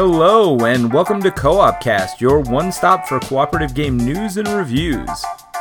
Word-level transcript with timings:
Hello, 0.00 0.56
and 0.64 0.92
welcome 0.92 1.20
to 1.22 1.30
Co 1.32 1.58
op 1.58 1.80
Cast, 1.80 2.20
your 2.20 2.38
one 2.38 2.70
stop 2.70 3.08
for 3.08 3.18
cooperative 3.18 3.74
game 3.74 3.96
news 3.96 4.36
and 4.36 4.46
reviews. 4.46 5.10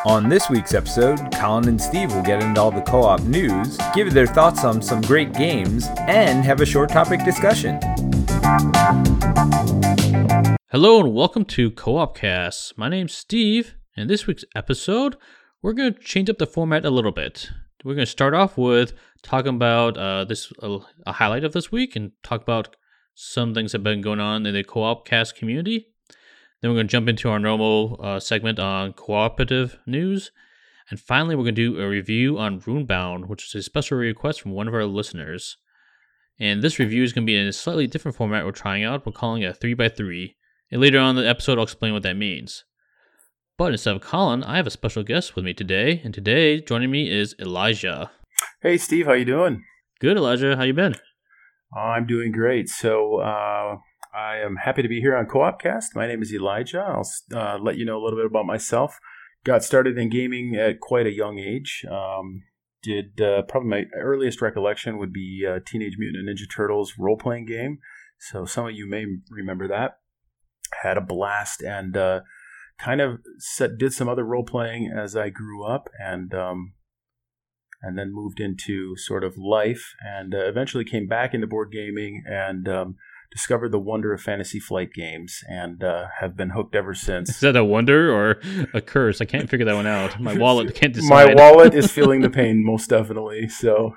On 0.06 0.30
this 0.30 0.48
week's 0.48 0.76
episode, 0.76 1.18
Colin 1.34 1.68
and 1.68 1.82
Steve 1.82 2.14
will 2.14 2.22
get 2.22 2.44
into 2.44 2.62
all 2.62 2.70
the 2.70 2.84
co 2.84 3.02
op 3.02 3.22
news, 3.22 3.80
give 3.96 4.14
their 4.14 4.28
thoughts 4.28 4.64
on 4.64 4.80
some 4.80 5.02
great 5.02 5.34
games, 5.34 5.88
and 6.02 6.46
have 6.46 6.62
a 6.62 6.68
short 6.68 6.92
topic 6.92 7.26
discussion. 7.26 7.80
Hello, 10.70 11.00
and 11.00 11.16
welcome 11.16 11.44
to 11.46 11.72
Co 11.72 11.98
op 11.98 12.16
Cast. 12.16 12.78
My 12.78 12.90
name's 12.90 13.14
Steve, 13.14 13.74
and 13.96 14.08
this 14.08 14.28
week's 14.28 14.46
episode, 14.56 15.18
we're 15.64 15.74
going 15.74 15.96
to 15.96 16.00
change 16.00 16.30
up 16.30 16.38
the 16.38 16.46
format 16.46 16.86
a 16.86 16.92
little 16.92 17.12
bit. 17.12 17.50
We're 17.84 17.96
going 17.96 18.06
to 18.06 18.12
start 18.12 18.36
off 18.36 18.56
with 18.56 18.94
talking 19.24 19.56
about 19.56 19.98
uh, 19.98 20.26
this 20.26 20.54
uh, 20.62 20.78
a 21.08 21.14
highlight 21.14 21.44
of 21.44 21.54
this 21.54 21.72
week 21.72 21.96
and 21.96 22.12
talk 22.22 22.44
about 22.44 22.76
some 23.20 23.56
things 23.56 23.72
that 23.72 23.80
have 23.80 23.84
been 23.84 24.02
going 24.02 24.20
on 24.20 24.46
in 24.46 24.54
the 24.54 24.64
co-op 24.64 25.04
cast 25.04 25.36
community. 25.36 25.88
Then 26.62 26.70
we're 26.70 26.78
going 26.78 26.88
to 26.88 26.92
jump 26.92 27.10
into 27.10 27.30
our 27.30 27.40
normal 27.40 28.00
uh, 28.00 28.20
segment 28.20 28.60
on 28.60 28.94
cooperative 28.94 29.80
news. 29.88 30.32
And 30.92 31.00
finally, 31.00 31.36
we're 31.36 31.44
going 31.44 31.56
to 31.56 31.74
do 31.74 31.82
a 31.82 31.90
review 31.90 32.38
on 32.38 32.62
Runebound, 32.62 33.28
which 33.28 33.48
is 33.48 33.56
a 33.56 33.64
special 33.64 33.98
request 33.98 34.40
from 34.40 34.52
one 34.52 34.68
of 34.68 34.76
our 34.76 34.86
listeners. 34.86 35.58
And 36.40 36.62
this 36.62 36.78
review 36.78 37.02
is 37.02 37.12
going 37.12 37.26
to 37.26 37.32
be 37.32 37.36
in 37.36 37.48
a 37.48 37.54
slightly 37.54 37.88
different 37.88 38.16
format 38.16 38.46
we're 38.46 38.52
trying 38.52 38.84
out. 38.84 39.04
We're 39.04 39.14
calling 39.14 39.42
it 39.42 39.58
a 39.58 39.60
3x3. 39.60 40.36
And 40.72 40.80
later 40.80 41.00
on 41.00 41.18
in 41.18 41.24
the 41.24 41.28
episode, 41.28 41.58
I'll 41.58 41.64
explain 41.64 41.94
what 41.94 42.04
that 42.04 42.18
means. 42.18 42.66
But 43.58 43.72
instead 43.72 43.96
of 43.96 44.02
Colin, 44.04 44.44
I 44.44 44.58
have 44.58 44.68
a 44.68 44.72
special 44.72 45.02
guest 45.02 45.36
with 45.36 45.44
me 45.44 45.56
today. 45.56 46.02
And 46.04 46.14
today, 46.14 46.62
joining 46.62 46.92
me 46.92 47.10
is 47.10 47.34
Elijah. 47.40 48.12
Hey, 48.62 48.78
Steve, 48.78 49.08
how 49.08 49.14
you 49.14 49.26
doing? 49.26 49.64
Good, 50.00 50.18
Elijah. 50.18 50.56
How 50.56 50.64
you 50.64 50.76
been? 50.76 50.94
I'm 51.76 52.06
doing 52.06 52.32
great. 52.32 52.70
So 52.70 53.20
uh, 53.20 53.78
I 54.14 54.38
am 54.38 54.56
happy 54.56 54.82
to 54.82 54.88
be 54.88 55.02
here 55.02 55.16
on 55.16 55.26
Co-opcast. 55.26 55.96
My 55.96 56.08
name 56.08 56.22
is 56.22 56.34
Elijah. 56.34 56.80
I'll 56.80 57.10
uh, 57.34 57.58
let 57.60 57.78
you 57.78 57.86
know 57.86 58.02
a 58.02 58.04
little 58.04 58.18
bit 58.18 58.26
about 58.26 58.46
myself. 58.46 59.00
Got 59.44 59.64
started 59.64 59.98
in 59.98 60.10
gaming 60.10 60.56
at 60.56 60.80
quite 60.80 61.06
a 61.06 61.14
young 61.14 61.40
age. 61.40 61.86
Um, 61.90 62.44
did 62.82 63.20
uh, 63.22 63.42
probably 63.44 63.70
my 63.70 63.84
earliest 63.96 64.42
recollection 64.42 64.98
would 64.98 65.12
be 65.12 65.46
uh, 65.48 65.60
Teenage 65.66 65.98
Mutant 65.98 66.28
Ninja 66.28 66.50
Turtles 66.50 66.94
role 66.98 67.18
playing 67.18 67.46
game. 67.46 67.80
So 68.20 68.46
some 68.46 68.68
of 68.68 68.74
you 68.74 68.90
may 68.90 69.06
remember 69.30 69.68
that. 69.68 70.00
Had 70.82 70.98
a 70.98 71.02
blast 71.02 71.62
and 71.62 71.96
uh, 71.96 72.22
kind 72.80 73.02
of 73.02 73.20
set, 73.40 73.78
did 73.78 73.94
some 73.94 74.10
other 74.10 74.24
role 74.24 74.44
playing 74.44 74.92
as 74.96 75.16
I 75.16 75.30
grew 75.30 75.66
up 75.66 75.90
and 76.00 76.34
um, 76.34 76.74
and 77.82 77.98
then 77.98 78.14
moved 78.14 78.40
into 78.40 78.96
sort 78.98 79.24
of 79.24 79.38
life 79.38 79.94
and 80.02 80.34
uh, 80.34 80.40
eventually 80.48 80.84
came 80.84 81.08
back 81.08 81.34
into 81.34 81.48
board 81.48 81.72
gaming 81.72 82.24
and 82.28 82.68
um, 82.68 82.96
discovered 83.32 83.72
the 83.72 83.80
wonder 83.80 84.14
of 84.14 84.22
fantasy 84.22 84.60
flight 84.60 84.94
games 84.94 85.44
and 85.48 85.84
uh, 85.84 86.08
have 86.20 86.36
been 86.36 86.52
hooked 86.52 86.76
ever 86.76 86.94
since. 86.94 87.30
Is 87.30 87.40
that 87.42 87.56
a 87.56 87.64
wonder 87.64 88.12
or 88.12 88.40
a 88.74 88.82
curse? 88.82 89.22
I 89.22 89.26
can't 89.26 89.50
figure 89.50 89.66
that 89.66 89.76
one 89.76 89.88
out. 89.88 90.20
My 90.20 90.36
wallet 90.36 90.74
can't 90.80 90.94
decide. 90.94 91.10
My 91.10 91.34
wallet 91.36 91.74
is 91.74 91.92
feeling 91.98 92.22
the 92.22 92.30
pain 92.30 92.64
most 92.64 92.90
definitely. 92.90 93.50
So, 93.50 93.96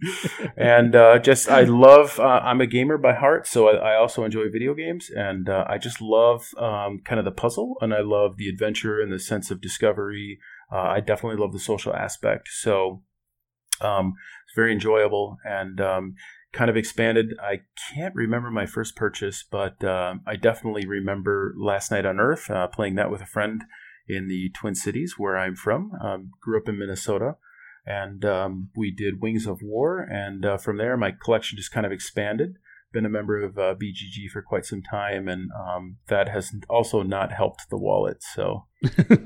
and 0.56 0.96
uh, 0.96 1.18
just 1.18 1.48
I 1.48 1.62
love. 1.62 2.18
Uh, 2.18 2.40
I'm 2.42 2.60
a 2.60 2.66
gamer 2.66 2.98
by 2.98 3.14
heart, 3.14 3.46
so 3.46 3.68
I, 3.68 3.92
I 3.92 3.96
also 3.96 4.24
enjoy 4.24 4.50
video 4.50 4.74
games, 4.74 5.10
and 5.10 5.48
uh, 5.48 5.64
I 5.68 5.78
just 5.78 6.00
love 6.00 6.48
um, 6.56 7.00
kind 7.04 7.18
of 7.18 7.24
the 7.24 7.32
puzzle, 7.32 7.76
and 7.80 7.92
I 7.92 8.00
love 8.00 8.36
the 8.36 8.48
adventure 8.48 9.00
and 9.00 9.12
the 9.12 9.18
sense 9.18 9.50
of 9.50 9.60
discovery. 9.60 10.38
Uh, 10.72 10.76
I 10.76 11.00
definitely 11.00 11.40
love 11.40 11.52
the 11.52 11.60
social 11.60 11.94
aspect. 11.94 12.48
So. 12.48 13.02
Um, 13.82 14.14
it's 14.46 14.54
very 14.54 14.72
enjoyable 14.72 15.38
and 15.44 15.80
um, 15.80 16.14
kind 16.52 16.70
of 16.70 16.76
expanded. 16.76 17.34
I 17.40 17.60
can't 17.94 18.14
remember 18.14 18.50
my 18.50 18.66
first 18.66 18.96
purchase, 18.96 19.44
but 19.50 19.82
uh, 19.82 20.14
I 20.26 20.36
definitely 20.36 20.86
remember 20.86 21.54
Last 21.58 21.90
Night 21.90 22.06
on 22.06 22.20
Earth, 22.20 22.50
uh, 22.50 22.68
playing 22.68 22.94
that 22.96 23.10
with 23.10 23.22
a 23.22 23.26
friend 23.26 23.64
in 24.08 24.28
the 24.28 24.50
Twin 24.50 24.74
Cities, 24.74 25.14
where 25.16 25.38
I'm 25.38 25.56
from. 25.56 25.92
Um, 26.02 26.30
grew 26.40 26.58
up 26.58 26.68
in 26.68 26.78
Minnesota, 26.78 27.36
and 27.86 28.24
um, 28.24 28.70
we 28.76 28.90
did 28.90 29.22
Wings 29.22 29.46
of 29.46 29.60
War, 29.62 30.00
and 30.00 30.44
uh, 30.44 30.56
from 30.58 30.76
there, 30.76 30.96
my 30.96 31.12
collection 31.12 31.56
just 31.56 31.72
kind 31.72 31.86
of 31.86 31.92
expanded. 31.92 32.56
Been 32.92 33.06
a 33.06 33.10
member 33.10 33.42
of 33.42 33.58
uh, 33.58 33.74
BGG 33.74 34.28
for 34.30 34.42
quite 34.42 34.64
some 34.64 34.82
time, 34.82 35.28
and 35.28 35.50
um, 35.52 35.96
that 36.08 36.28
has 36.28 36.52
also 36.68 37.02
not 37.02 37.32
helped 37.32 37.70
the 37.70 37.78
wallet. 37.78 38.22
So, 38.22 38.66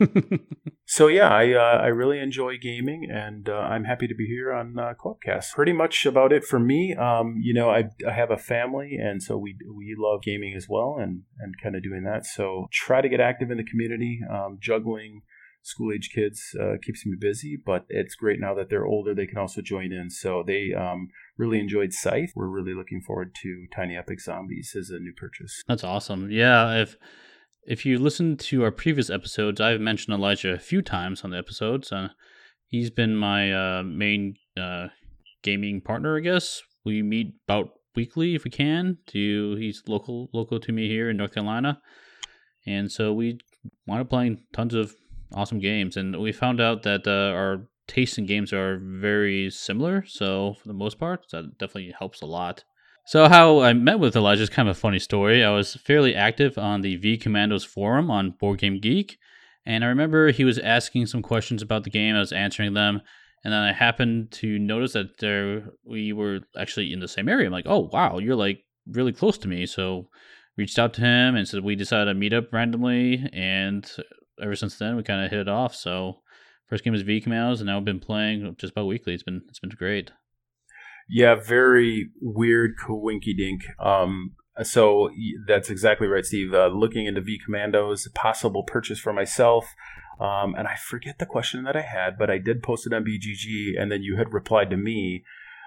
so 0.87 1.09
yeah, 1.09 1.29
I 1.29 1.53
uh, 1.53 1.81
I 1.83 1.87
really 1.89 2.19
enjoy 2.19 2.59
gaming, 2.59 3.09
and 3.11 3.49
uh, 3.49 3.55
I'm 3.55 3.85
happy 3.85 4.07
to 4.07 4.15
be 4.15 4.27
here 4.27 4.53
on 4.53 4.79
uh, 4.79 4.95
Co-opcast. 4.95 5.53
Pretty 5.55 5.73
much 5.73 6.07
about 6.07 6.33
it 6.33 6.45
for 6.45 6.59
me. 6.59 6.95
Um, 6.95 7.37
you 7.41 7.55
know, 7.55 7.71
I, 7.71 7.91
I 8.07 8.13
have 8.13 8.31
a 8.31 8.39
family, 8.39 8.97
and 9.01 9.23
so 9.23 9.37
we 9.37 9.57
we 9.75 9.95
love 9.99 10.23
gaming 10.23 10.55
as 10.57 10.67
well, 10.69 10.97
and 11.01 11.23
and 11.41 11.55
kind 11.63 11.75
of 11.75 11.83
doing 11.83 12.05
that. 12.05 12.27
So 12.27 12.67
try 12.73 13.01
to 13.01 13.09
get 13.09 13.21
active 13.21 13.51
in 13.51 13.57
the 13.57 13.65
community, 13.65 14.21
um, 14.31 14.59
juggling 14.61 15.23
school 15.67 15.93
age 15.93 16.11
kids 16.15 16.55
uh, 16.61 16.75
keeps 16.81 17.05
me 17.05 17.17
busy, 17.19 17.57
but 17.57 17.87
it's 17.89 18.15
great 18.15 18.39
now 18.39 18.55
that 18.55 18.71
they're 18.71 18.87
older. 18.87 19.15
They 19.15 19.27
can 19.27 19.39
also 19.39 19.61
join 19.61 19.93
in. 19.93 20.11
So 20.11 20.45
they 20.47 20.73
um, 20.73 21.09
really 21.37 21.59
enjoyed 21.59 21.93
Scythe. 21.93 22.31
We're 22.37 22.47
really 22.47 22.73
looking 22.73 23.03
forward 23.03 23.35
to 23.43 23.67
Tiny 23.75 23.97
Epic 23.97 24.21
Zombies 24.21 24.77
as 24.79 24.91
a 24.91 25.01
new 25.01 25.13
purchase. 25.13 25.63
That's 25.67 25.83
awesome. 25.83 26.31
Yeah, 26.31 26.81
if 26.81 26.97
if 27.65 27.85
you 27.85 27.99
listen 27.99 28.37
to 28.37 28.63
our 28.63 28.71
previous 28.71 29.11
episodes, 29.11 29.61
I've 29.61 29.81
mentioned 29.81 30.15
Elijah 30.15 30.53
a 30.53 30.59
few 30.59 30.83
times 30.83 31.25
on 31.25 31.31
the 31.31 31.39
episodes. 31.39 31.91
Uh, 31.91 32.11
he's 32.69 32.91
been 32.91 33.17
my 33.17 33.53
uh, 33.53 33.83
main 33.83 34.37
uh, 34.57 34.89
gaming 35.43 35.81
partner, 35.81 36.17
I 36.17 36.21
guess. 36.21 36.63
We 36.85 37.03
meet 37.03 37.35
about 37.49 37.71
weekly 37.97 38.37
if 38.37 38.45
we 38.45 38.53
can. 38.53 38.99
To 39.09 39.57
he's 39.57 39.83
local 39.89 40.31
local 40.33 40.61
to 40.61 40.73
me 40.73 40.87
here 40.87 41.11
in 41.11 41.17
North 41.17 41.35
Carolina, 41.35 41.81
and 42.65 42.93
so 42.93 43.13
we 43.13 43.41
wanted 43.85 44.09
playing 44.09 44.45
tons 44.53 44.75
of 44.75 44.95
awesome 45.35 45.59
games, 45.59 45.97
and 45.97 46.21
we 46.21 46.33
found 46.33 46.61
out 46.61 46.83
that 46.85 47.07
uh, 47.07 47.35
our 47.35 47.69
tastes 47.87 48.19
in 48.19 48.27
games 48.27 48.53
are 48.53 48.81
very 48.83 49.51
similar. 49.51 50.05
So 50.07 50.55
for 50.61 50.69
the 50.69 50.75
most 50.75 50.99
part, 50.99 51.27
that 51.31 51.59
definitely 51.59 51.95
helps 51.97 52.21
a 52.21 52.27
lot. 52.27 52.65
So 53.07 53.29
how 53.29 53.61
I 53.61 53.73
met 53.73 54.01
with 54.01 54.17
Elijah 54.17 54.43
is 54.43 54.51
kind 54.51 54.69
of 54.69 54.77
a 54.77 54.81
funny 54.81 54.99
story. 54.99 55.45
I 55.45 55.51
was 55.51 55.75
fairly 55.77 56.15
active 56.15 56.59
on 56.59 56.81
the 56.81 56.97
V 56.97 57.17
Commandos 57.17 57.65
forum 57.65 58.11
on 58.11 58.33
Board 58.33 58.59
Game 58.59 58.81
Geek, 58.81 59.19
and 59.65 59.85
I 59.85 59.89
remember 59.89 60.33
he 60.33 60.45
was 60.45 60.59
asking 60.59 61.07
some 61.07 61.23
questions 61.23 61.63
about 61.63 61.85
the 61.85 61.91
game. 61.91 62.17
I 62.17 62.21
was 62.21 62.33
answering 62.33 62.75
them, 62.75 63.01
and 63.45 63.53
then 63.53 63.63
I 63.63 63.73
happened 63.73 64.33
to 64.33 64.59
notice 64.59 64.95
that 64.95 65.19
there 65.19 65.71
we 65.85 66.13
were 66.13 66.41
actually 66.59 66.93
in 66.93 66.99
the 66.99 67.07
same 67.07 67.29
area. 67.29 67.47
I'm 67.47 67.53
like, 67.53 67.67
oh 67.69 67.89
wow, 67.93 68.19
you're 68.19 68.35
like 68.35 68.65
really 68.89 69.13
close 69.13 69.39
to 69.39 69.49
me. 69.49 69.67
So 69.67 70.09
reached 70.57 70.79
out 70.79 70.95
to 70.95 71.03
him 71.03 71.37
and 71.37 71.47
said 71.47 71.63
we 71.63 71.77
decided 71.77 72.07
to 72.07 72.15
meet 72.15 72.33
up 72.33 72.53
randomly, 72.53 73.29
and 73.33 73.89
ever 74.41 74.57
since 74.57 74.79
then 74.79 74.97
we 74.97 75.03
kind 75.03 75.25
of 75.25 75.31
hit 75.31 75.41
it 75.41 75.49
off. 75.49 75.75
So 75.75 76.21
first 76.69 76.85
game 76.85 76.93
was 76.93 77.03
V 77.03 77.21
Commandos, 77.21 77.61
and 77.61 77.69
now 77.69 77.79
I've 77.79 77.85
been 77.85 78.01
playing 78.01 78.57
just 78.59 78.73
about 78.73 78.87
weekly. 78.87 79.15
It's 79.15 79.23
been 79.23 79.43
it's 79.49 79.59
been 79.59 79.71
great. 79.71 80.13
Yeah, 81.09 81.37
very 81.37 82.11
weird 82.21 82.73
coinky 82.77 83.37
dink. 83.37 83.63
Um, 83.79 84.33
so 84.63 85.11
that's 85.47 85.71
exactly 85.71 86.09
right, 86.09 86.25
Steve. 86.25 86.53
Uh, 86.53 86.69
looking 86.69 87.07
into 87.07 87.21
V 87.21 87.39
Commandos, 87.45 88.09
possible 88.15 88.65
purchase 88.65 88.99
for 88.99 89.13
myself. 89.13 89.75
Um, 90.19 90.55
and 90.55 90.67
I 90.67 90.77
forget 90.77 91.19
the 91.19 91.27
question 91.27 91.65
that 91.65 91.77
I 91.77 91.83
had, 91.83 92.19
but 92.19 92.31
I 92.31 92.39
did 92.39 92.63
post 92.63 92.87
it 92.87 92.95
on 92.95 93.05
BGG, 93.05 93.79
and 93.79 93.93
then 93.93 94.03
you 94.03 94.17
had 94.17 94.33
replied 94.33 94.71
to 94.71 94.77
me. 94.77 95.25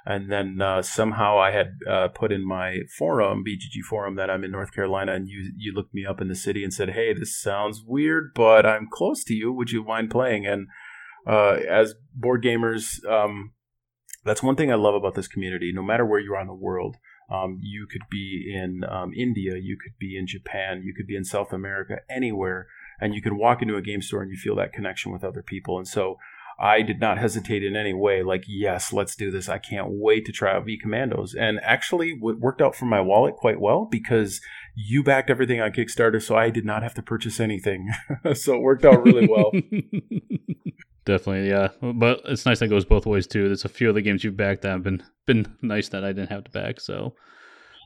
And 0.10 0.32
then 0.32 0.60
uh, 0.60 0.82
somehow 0.82 1.40
I 1.40 1.52
had 1.52 1.78
uh, 1.88 2.08
put 2.08 2.32
in 2.32 2.44
my 2.44 2.80
forum, 2.98 3.44
BGG 3.48 3.84
forum, 3.88 4.16
that 4.16 4.28
I'm 4.28 4.44
in 4.44 4.50
North 4.50 4.74
Carolina, 4.74 5.14
and 5.14 5.28
you 5.28 5.54
you 5.56 5.72
looked 5.72 5.94
me 5.94 6.04
up 6.04 6.20
in 6.20 6.30
the 6.30 6.36
city 6.36 6.64
and 6.64 6.74
said, 6.74 6.90
"Hey, 6.90 7.14
this 7.14 7.40
sounds 7.40 7.84
weird, 7.86 8.32
but 8.34 8.66
I'm 8.66 8.88
close 8.92 9.24
to 9.26 9.36
you. 9.36 9.54
Would 9.54 9.70
you 9.70 9.84
mind 9.84 10.10
playing?" 10.10 10.48
And 10.48 10.66
uh, 11.28 11.60
as 11.70 11.94
board 12.16 12.44
gamers, 12.44 13.06
um, 13.08 13.52
that's 14.26 14.42
one 14.42 14.56
thing 14.56 14.72
I 14.72 14.76
love 14.76 14.96
about 14.96 15.14
this 15.14 15.28
community. 15.28 15.72
No 15.72 15.84
matter 15.84 16.08
where 16.08 16.20
you 16.20 16.34
are 16.34 16.42
in 16.42 16.48
the 16.48 16.56
world, 16.56 16.96
um, 17.32 17.60
you 17.62 17.86
could 17.86 18.10
be 18.10 18.52
in 18.52 18.84
um, 18.90 19.12
India, 19.16 19.58
you 19.62 19.78
could 19.78 19.94
be 20.00 20.18
in 20.18 20.26
Japan, 20.26 20.82
you 20.84 20.96
could 20.96 21.06
be 21.06 21.16
in 21.16 21.24
South 21.24 21.54
America, 21.54 21.98
anywhere, 22.10 22.66
and 23.00 23.14
you 23.14 23.22
can 23.22 23.38
walk 23.38 23.62
into 23.62 23.76
a 23.76 23.82
game 23.84 24.02
store 24.02 24.24
and 24.24 24.32
you 24.32 24.38
feel 24.38 24.56
that 24.56 24.74
connection 24.74 25.12
with 25.12 25.24
other 25.24 25.44
people. 25.44 25.78
And 25.78 25.88
so 25.88 26.18
I 26.60 26.82
did 26.82 27.00
not 27.00 27.18
hesitate 27.18 27.64
in 27.64 27.78
any 27.78 27.94
way. 27.94 28.22
Like, 28.22 28.44
yes, 28.46 28.92
let's 28.92 29.16
do 29.16 29.32
this. 29.32 29.48
I 29.48 29.60
can't 29.60 29.88
wait 29.90 30.26
to 30.26 30.34
try 30.34 30.56
out 30.56 30.66
V 30.66 30.78
Commandos. 30.78 31.34
And 31.34 31.60
actually, 31.64 32.12
it 32.12 32.22
worked 32.22 32.62
out 32.62 32.76
for 32.76 32.86
my 32.86 33.00
wallet 33.00 33.36
quite 33.36 33.62
well 33.62 33.88
because 33.90 34.42
you 34.76 35.02
backed 35.02 35.30
everything 35.30 35.62
on 35.62 35.72
Kickstarter, 35.72 36.22
so 36.22 36.36
I 36.36 36.50
did 36.50 36.66
not 36.66 36.84
have 36.84 36.94
to 36.96 37.02
purchase 37.02 37.40
anything. 37.40 37.90
so 38.34 38.56
it 38.56 38.62
worked 38.62 38.84
out 38.84 39.06
really 39.06 39.26
well. 39.26 39.52
Definitely, 41.06 41.50
yeah. 41.50 41.70
But 41.82 42.22
it's 42.26 42.46
nice 42.46 42.60
that 42.60 42.66
it 42.66 42.70
goes 42.70 42.86
both 42.86 43.06
ways 43.06 43.26
too. 43.26 43.48
There's 43.48 43.66
a 43.66 43.70
few 43.70 43.88
of 43.88 43.96
the 43.96 44.02
games 44.02 44.24
you've 44.24 44.38
backed 44.38 44.64
that 44.64 44.72
have 44.72 44.84
been 44.84 45.02
been 45.26 45.56
nice 45.62 45.90
that 45.90 46.04
I 46.04 46.10
didn't 46.10 46.30
have 46.30 46.44
to 46.44 46.52
back. 46.52 46.82
So, 46.82 47.16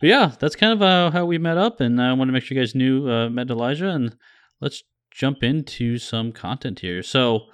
but 0.02 0.08
yeah, 0.08 0.31
that's 0.40 0.56
kind 0.56 0.74
of 0.74 0.81
uh, 0.81 1.12
how 1.12 1.26
we 1.26 1.38
met 1.38 1.60
up, 1.60 1.80
and 1.80 2.02
I 2.02 2.12
want 2.14 2.28
to 2.28 2.34
make 2.34 2.44
sure 2.44 2.58
you 2.58 2.62
guys 2.62 2.74
knew 2.74 3.08
uh, 3.08 3.30
met 3.30 3.52
Elijah, 3.52 3.90
and 3.90 4.18
let's 4.62 4.84
jump 5.12 5.44
into 5.44 6.00
some 6.00 6.31
content 6.31 6.80
here. 6.80 7.04
So, 7.04 7.46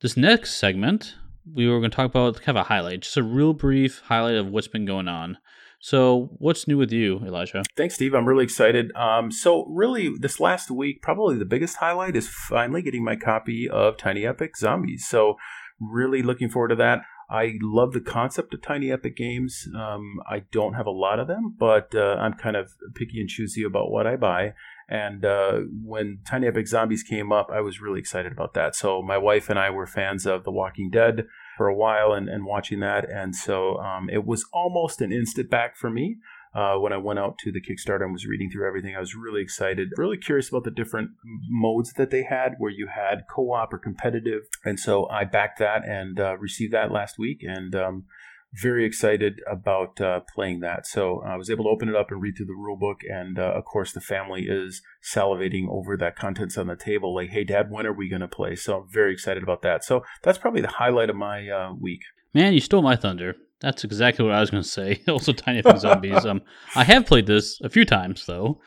this 0.00 0.16
next 0.16 0.54
segment 0.56 1.16
we 1.54 1.68
were 1.68 1.78
going 1.78 1.90
to 1.90 1.96
talk 1.96 2.06
about 2.06 2.36
kind 2.36 2.56
of 2.56 2.64
a 2.64 2.68
highlight, 2.68 3.00
just 3.00 3.16
a 3.16 3.22
real 3.22 3.52
brief 3.52 4.02
highlight 4.04 4.36
of 4.36 4.48
what's 4.48 4.68
been 4.68 4.84
going 4.84 5.08
on. 5.08 5.38
So, 5.80 6.30
what's 6.38 6.66
new 6.66 6.76
with 6.76 6.90
you, 6.90 7.18
Elijah? 7.24 7.62
Thanks, 7.76 7.94
Steve. 7.94 8.12
I'm 8.12 8.26
really 8.26 8.42
excited. 8.42 8.90
Um, 8.96 9.30
so, 9.30 9.64
really, 9.66 10.10
this 10.18 10.40
last 10.40 10.72
week, 10.72 11.02
probably 11.02 11.36
the 11.36 11.44
biggest 11.44 11.76
highlight 11.76 12.16
is 12.16 12.28
finally 12.28 12.82
getting 12.82 13.04
my 13.04 13.14
copy 13.14 13.68
of 13.70 13.96
Tiny 13.96 14.26
Epic 14.26 14.56
Zombies. 14.56 15.06
So, 15.06 15.36
really 15.80 16.20
looking 16.20 16.50
forward 16.50 16.68
to 16.68 16.76
that. 16.76 17.02
I 17.30 17.58
love 17.62 17.92
the 17.92 18.00
concept 18.00 18.54
of 18.54 18.62
Tiny 18.62 18.90
Epic 18.90 19.16
games. 19.16 19.68
Um, 19.76 20.20
I 20.28 20.40
don't 20.50 20.74
have 20.74 20.86
a 20.86 20.90
lot 20.90 21.20
of 21.20 21.28
them, 21.28 21.54
but 21.56 21.94
uh, 21.94 22.16
I'm 22.18 22.32
kind 22.32 22.56
of 22.56 22.72
picky 22.96 23.20
and 23.20 23.28
choosy 23.28 23.62
about 23.62 23.92
what 23.92 24.06
I 24.06 24.16
buy. 24.16 24.54
And 24.88 25.24
uh, 25.24 25.60
when 25.84 26.20
Tiny 26.26 26.46
Epic 26.46 26.66
Zombies 26.66 27.02
came 27.02 27.30
up, 27.30 27.48
I 27.52 27.60
was 27.60 27.80
really 27.80 28.00
excited 28.00 28.32
about 28.32 28.54
that. 28.54 28.74
So 28.74 29.02
my 29.02 29.18
wife 29.18 29.50
and 29.50 29.58
I 29.58 29.68
were 29.70 29.86
fans 29.86 30.24
of 30.24 30.44
The 30.44 30.50
Walking 30.50 30.90
Dead 30.90 31.26
for 31.58 31.68
a 31.68 31.74
while 31.74 32.12
and, 32.12 32.28
and 32.28 32.46
watching 32.46 32.80
that. 32.80 33.08
And 33.10 33.36
so 33.36 33.76
um, 33.78 34.08
it 34.10 34.24
was 34.24 34.46
almost 34.52 35.02
an 35.02 35.12
instant 35.12 35.50
back 35.50 35.76
for 35.76 35.90
me. 35.90 36.16
Uh, 36.54 36.76
when 36.76 36.94
I 36.94 36.96
went 36.96 37.18
out 37.18 37.36
to 37.40 37.52
the 37.52 37.60
Kickstarter 37.60 38.04
and 38.04 38.12
was 38.12 38.26
reading 38.26 38.50
through 38.50 38.66
everything, 38.66 38.96
I 38.96 39.00
was 39.00 39.14
really 39.14 39.42
excited, 39.42 39.90
really 39.98 40.16
curious 40.16 40.48
about 40.48 40.64
the 40.64 40.70
different 40.70 41.10
modes 41.48 41.92
that 41.92 42.10
they 42.10 42.22
had, 42.22 42.54
where 42.56 42.70
you 42.70 42.88
had 42.88 43.26
co-op 43.30 43.72
or 43.72 43.78
competitive, 43.78 44.44
and 44.64 44.80
so 44.80 45.06
I 45.10 45.24
backed 45.24 45.58
that 45.58 45.86
and 45.86 46.18
uh, 46.18 46.38
received 46.38 46.72
that 46.72 46.90
last 46.90 47.18
week, 47.18 47.42
and 47.42 47.74
um, 47.76 48.04
very 48.52 48.84
excited 48.84 49.40
about 49.50 50.00
uh, 50.00 50.20
playing 50.34 50.60
that. 50.60 50.86
So 50.86 51.22
I 51.24 51.36
was 51.36 51.50
able 51.50 51.64
to 51.64 51.70
open 51.70 51.88
it 51.88 51.96
up 51.96 52.10
and 52.10 52.20
read 52.20 52.36
through 52.36 52.46
the 52.46 52.52
rule 52.52 52.76
book, 52.76 53.00
and 53.08 53.38
uh, 53.38 53.52
of 53.54 53.64
course 53.64 53.92
the 53.92 54.00
family 54.00 54.46
is 54.48 54.82
salivating 55.02 55.68
over 55.68 55.96
that 55.96 56.16
contents 56.16 56.56
on 56.56 56.66
the 56.66 56.76
table. 56.76 57.14
Like, 57.14 57.30
hey, 57.30 57.44
Dad, 57.44 57.70
when 57.70 57.86
are 57.86 57.92
we 57.92 58.08
going 58.08 58.20
to 58.20 58.28
play? 58.28 58.56
So 58.56 58.78
I'm 58.78 58.88
very 58.90 59.12
excited 59.12 59.42
about 59.42 59.62
that. 59.62 59.84
So 59.84 60.02
that's 60.22 60.38
probably 60.38 60.62
the 60.62 60.68
highlight 60.68 61.10
of 61.10 61.16
my 61.16 61.48
uh, 61.48 61.72
week. 61.78 62.00
Man, 62.34 62.54
you 62.54 62.60
stole 62.60 62.82
my 62.82 62.96
thunder. 62.96 63.36
That's 63.60 63.84
exactly 63.84 64.24
what 64.24 64.34
I 64.34 64.40
was 64.40 64.50
going 64.50 64.62
to 64.62 64.68
say. 64.68 65.02
also, 65.08 65.32
Tiny 65.32 65.58
Epic 65.58 65.78
Zombies. 65.78 66.24
Um, 66.24 66.42
I 66.74 66.84
have 66.84 67.06
played 67.06 67.26
this 67.26 67.60
a 67.60 67.68
few 67.68 67.84
times 67.84 68.24
though. 68.26 68.60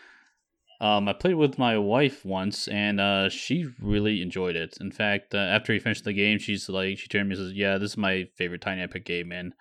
Um, 0.82 1.08
I 1.08 1.14
played 1.14 1.36
with 1.36 1.60
my 1.60 1.78
wife 1.78 2.26
once, 2.26 2.68
and 2.68 3.00
uh, 3.00 3.30
she 3.30 3.68
really 3.80 4.20
enjoyed 4.20 4.56
it. 4.56 4.80
In 4.82 4.92
fact, 4.92 5.36
uh, 5.36 5.38
after 5.38 5.72
we 5.72 5.78
finished 5.78 6.06
the 6.06 6.12
game, 6.12 6.40
she's 6.40 6.68
like, 6.70 6.98
she 6.98 7.08
turned 7.08 7.30
to 7.30 7.36
me 7.36 7.40
and 7.40 7.50
says, 7.50 7.56
"Yeah, 7.56 7.78
this 7.78 7.92
is 7.92 7.98
my 7.98 8.28
favorite 8.36 8.62
Tiny 8.62 8.82
Epic 8.82 9.06
game." 9.06 9.32
And 9.32 9.54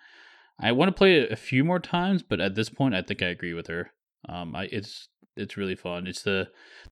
I 0.61 0.71
want 0.71 0.89
to 0.89 0.97
play 0.97 1.19
it 1.19 1.31
a 1.31 1.35
few 1.35 1.63
more 1.63 1.79
times, 1.79 2.23
but 2.23 2.39
at 2.39 2.55
this 2.55 2.69
point, 2.69 2.95
I 2.95 3.01
think 3.01 3.21
I 3.21 3.27
agree 3.27 3.53
with 3.53 3.67
her. 3.67 3.91
Um, 4.27 4.55
I, 4.55 4.65
it's 4.71 5.07
it's 5.35 5.57
really 5.57 5.75
fun. 5.75 6.07
It's 6.07 6.23
the 6.23 6.49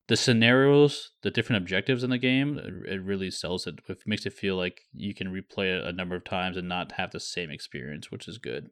the 0.07 0.17
scenarios, 0.17 1.11
the 1.21 1.31
different 1.31 1.61
objectives 1.61 2.03
in 2.03 2.09
the 2.09 2.17
game. 2.17 2.59
It 2.87 3.03
really 3.03 3.31
sells 3.31 3.67
it. 3.67 3.79
It 3.87 3.99
makes 4.05 4.25
it 4.25 4.33
feel 4.33 4.55
like 4.55 4.81
you 4.93 5.13
can 5.13 5.27
replay 5.27 5.77
it 5.77 5.85
a 5.85 5.91
number 5.91 6.15
of 6.15 6.23
times 6.23 6.57
and 6.57 6.67
not 6.67 6.93
have 6.93 7.11
the 7.11 7.19
same 7.19 7.51
experience, 7.51 8.11
which 8.11 8.27
is 8.27 8.37
good. 8.37 8.69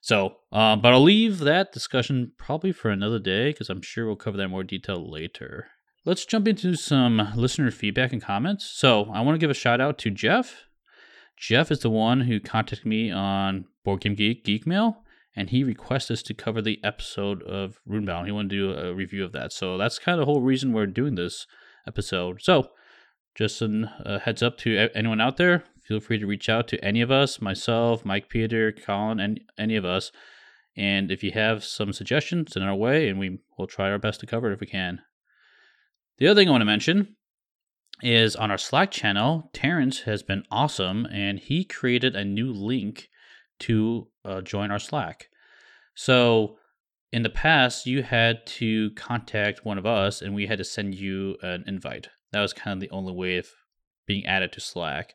So, 0.00 0.36
um, 0.52 0.80
but 0.80 0.92
I'll 0.92 1.02
leave 1.02 1.40
that 1.40 1.72
discussion 1.72 2.32
probably 2.38 2.72
for 2.72 2.90
another 2.90 3.18
day 3.18 3.50
because 3.50 3.70
I'm 3.70 3.82
sure 3.82 4.06
we'll 4.06 4.16
cover 4.16 4.36
that 4.36 4.44
in 4.44 4.50
more 4.50 4.62
detail 4.62 5.10
later. 5.10 5.68
Let's 6.04 6.24
jump 6.24 6.46
into 6.46 6.76
some 6.76 7.32
listener 7.34 7.70
feedback 7.72 8.12
and 8.12 8.22
comments. 8.22 8.64
So, 8.64 9.10
I 9.12 9.20
want 9.22 9.34
to 9.34 9.40
give 9.40 9.50
a 9.50 9.54
shout 9.54 9.80
out 9.80 9.98
to 9.98 10.10
Jeff. 10.10 10.66
Jeff 11.36 11.70
is 11.70 11.80
the 11.80 11.90
one 11.90 12.22
who 12.22 12.40
contacted 12.40 12.86
me 12.86 13.10
on 13.10 13.66
Board 13.84 14.00
Game 14.00 14.14
Geek 14.14 14.44
Geek 14.44 14.66
Mail 14.66 15.02
and 15.36 15.50
he 15.50 15.62
requested 15.62 16.14
us 16.14 16.22
to 16.22 16.34
cover 16.34 16.62
the 16.62 16.80
episode 16.82 17.42
of 17.42 17.78
Runebound. 17.86 18.24
He 18.24 18.32
wanted 18.32 18.50
to 18.50 18.56
do 18.56 18.78
a 18.78 18.94
review 18.94 19.22
of 19.22 19.32
that. 19.32 19.52
So 19.52 19.76
that's 19.76 19.98
kind 19.98 20.18
of 20.18 20.26
the 20.26 20.32
whole 20.32 20.40
reason 20.40 20.72
we're 20.72 20.86
doing 20.86 21.14
this 21.14 21.46
episode. 21.86 22.40
So 22.40 22.70
just 23.34 23.60
a 23.60 24.20
heads 24.24 24.42
up 24.42 24.56
to 24.58 24.88
anyone 24.94 25.20
out 25.20 25.36
there. 25.36 25.64
Feel 25.86 26.00
free 26.00 26.18
to 26.18 26.26
reach 26.26 26.48
out 26.48 26.66
to 26.68 26.82
any 26.82 27.02
of 27.02 27.10
us, 27.10 27.40
myself, 27.40 28.04
Mike 28.04 28.30
Peter, 28.30 28.72
Colin, 28.72 29.20
and 29.20 29.40
any 29.58 29.76
of 29.76 29.84
us. 29.84 30.10
And 30.74 31.10
if 31.10 31.22
you 31.22 31.32
have 31.32 31.62
some 31.64 31.92
suggestions, 31.92 32.56
it 32.56 32.62
our 32.62 32.74
way, 32.74 33.08
and 33.08 33.18
we 33.18 33.38
will 33.56 33.66
try 33.66 33.90
our 33.90 33.98
best 33.98 34.20
to 34.20 34.26
cover 34.26 34.50
it 34.50 34.54
if 34.54 34.60
we 34.60 34.66
can. 34.66 35.00
The 36.18 36.28
other 36.28 36.40
thing 36.40 36.48
I 36.48 36.50
want 36.50 36.62
to 36.62 36.66
mention 36.66 37.16
is 38.02 38.36
on 38.36 38.50
our 38.50 38.58
Slack 38.58 38.90
channel, 38.90 39.50
Terrence 39.52 40.00
has 40.00 40.22
been 40.22 40.44
awesome, 40.50 41.06
and 41.06 41.38
he 41.38 41.64
created 41.64 42.14
a 42.14 42.24
new 42.24 42.52
link 42.52 43.08
to 43.60 44.08
uh, 44.24 44.40
join 44.42 44.70
our 44.70 44.78
Slack. 44.78 45.28
So 45.94 46.58
in 47.12 47.22
the 47.22 47.30
past, 47.30 47.86
you 47.86 48.02
had 48.02 48.46
to 48.46 48.90
contact 48.90 49.64
one 49.64 49.78
of 49.78 49.86
us 49.86 50.20
and 50.20 50.34
we 50.34 50.46
had 50.46 50.58
to 50.58 50.64
send 50.64 50.94
you 50.94 51.36
an 51.42 51.64
invite. 51.66 52.08
That 52.32 52.42
was 52.42 52.52
kind 52.52 52.76
of 52.76 52.80
the 52.80 52.94
only 52.94 53.14
way 53.14 53.38
of 53.38 53.48
being 54.06 54.26
added 54.26 54.52
to 54.52 54.60
Slack. 54.60 55.14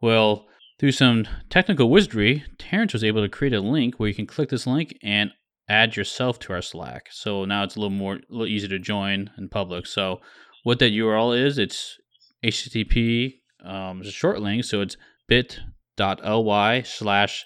Well, 0.00 0.46
through 0.78 0.92
some 0.92 1.26
technical 1.50 1.90
wizardry, 1.90 2.44
Terrence 2.58 2.92
was 2.92 3.04
able 3.04 3.22
to 3.22 3.28
create 3.28 3.54
a 3.54 3.60
link 3.60 3.96
where 3.96 4.08
you 4.08 4.14
can 4.14 4.26
click 4.26 4.48
this 4.48 4.66
link 4.66 4.96
and 5.02 5.32
add 5.68 5.96
yourself 5.96 6.38
to 6.38 6.52
our 6.52 6.62
Slack. 6.62 7.08
So 7.10 7.44
now 7.44 7.64
it's 7.64 7.76
a 7.76 7.80
little 7.80 7.96
more, 7.96 8.14
a 8.14 8.20
little 8.30 8.46
easier 8.46 8.70
to 8.70 8.78
join 8.78 9.30
in 9.36 9.48
public. 9.48 9.86
So 9.86 10.20
what 10.62 10.78
that 10.78 10.92
URL 10.92 11.38
is, 11.38 11.58
it's 11.58 11.98
HTTP, 12.46 13.40
um, 13.64 14.00
it's 14.00 14.08
a 14.08 14.12
short 14.12 14.40
link, 14.40 14.64
so 14.64 14.80
it's 14.80 14.96
bit.ly 15.26 16.82
slash 16.82 17.44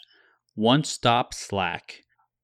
one 0.54 0.84
Stop 0.84 1.32
Slack. 1.32 2.02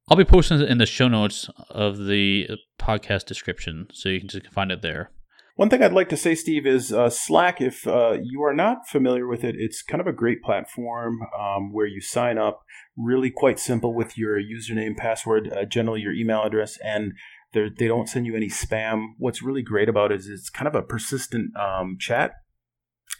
I'll 0.08 0.16
be 0.16 0.24
posting 0.24 0.60
it 0.60 0.70
in 0.70 0.78
the 0.78 0.86
show 0.86 1.08
notes 1.08 1.50
of 1.68 2.06
the 2.06 2.48
podcast 2.80 3.26
description, 3.26 3.88
so 3.92 4.08
you 4.08 4.20
can 4.20 4.28
just 4.28 4.46
find 4.48 4.70
it 4.70 4.80
there. 4.80 5.10
One 5.56 5.68
thing 5.68 5.82
I'd 5.82 5.92
like 5.92 6.08
to 6.10 6.16
say, 6.16 6.34
Steve, 6.34 6.66
is 6.66 6.92
uh, 6.92 7.10
Slack. 7.10 7.60
If 7.60 7.86
uh, 7.86 8.18
you 8.22 8.42
are 8.42 8.54
not 8.54 8.88
familiar 8.88 9.26
with 9.26 9.42
it, 9.42 9.54
it's 9.58 9.82
kind 9.82 10.00
of 10.00 10.06
a 10.06 10.12
great 10.12 10.42
platform 10.42 11.20
um, 11.38 11.72
where 11.72 11.86
you 11.86 12.00
sign 12.00 12.38
up. 12.38 12.62
Really 12.96 13.30
quite 13.30 13.58
simple 13.58 13.94
with 13.94 14.16
your 14.16 14.38
username, 14.38 14.96
password, 14.96 15.52
uh, 15.52 15.64
generally 15.64 16.00
your 16.00 16.12
email 16.12 16.42
address, 16.42 16.78
and 16.84 17.12
they 17.52 17.88
don't 17.88 18.08
send 18.08 18.26
you 18.26 18.36
any 18.36 18.48
spam. 18.48 19.08
What's 19.18 19.42
really 19.42 19.62
great 19.62 19.88
about 19.88 20.12
it 20.12 20.20
is 20.20 20.28
it's 20.28 20.50
kind 20.50 20.68
of 20.68 20.74
a 20.74 20.82
persistent 20.82 21.56
um, 21.56 21.96
chat 21.98 22.32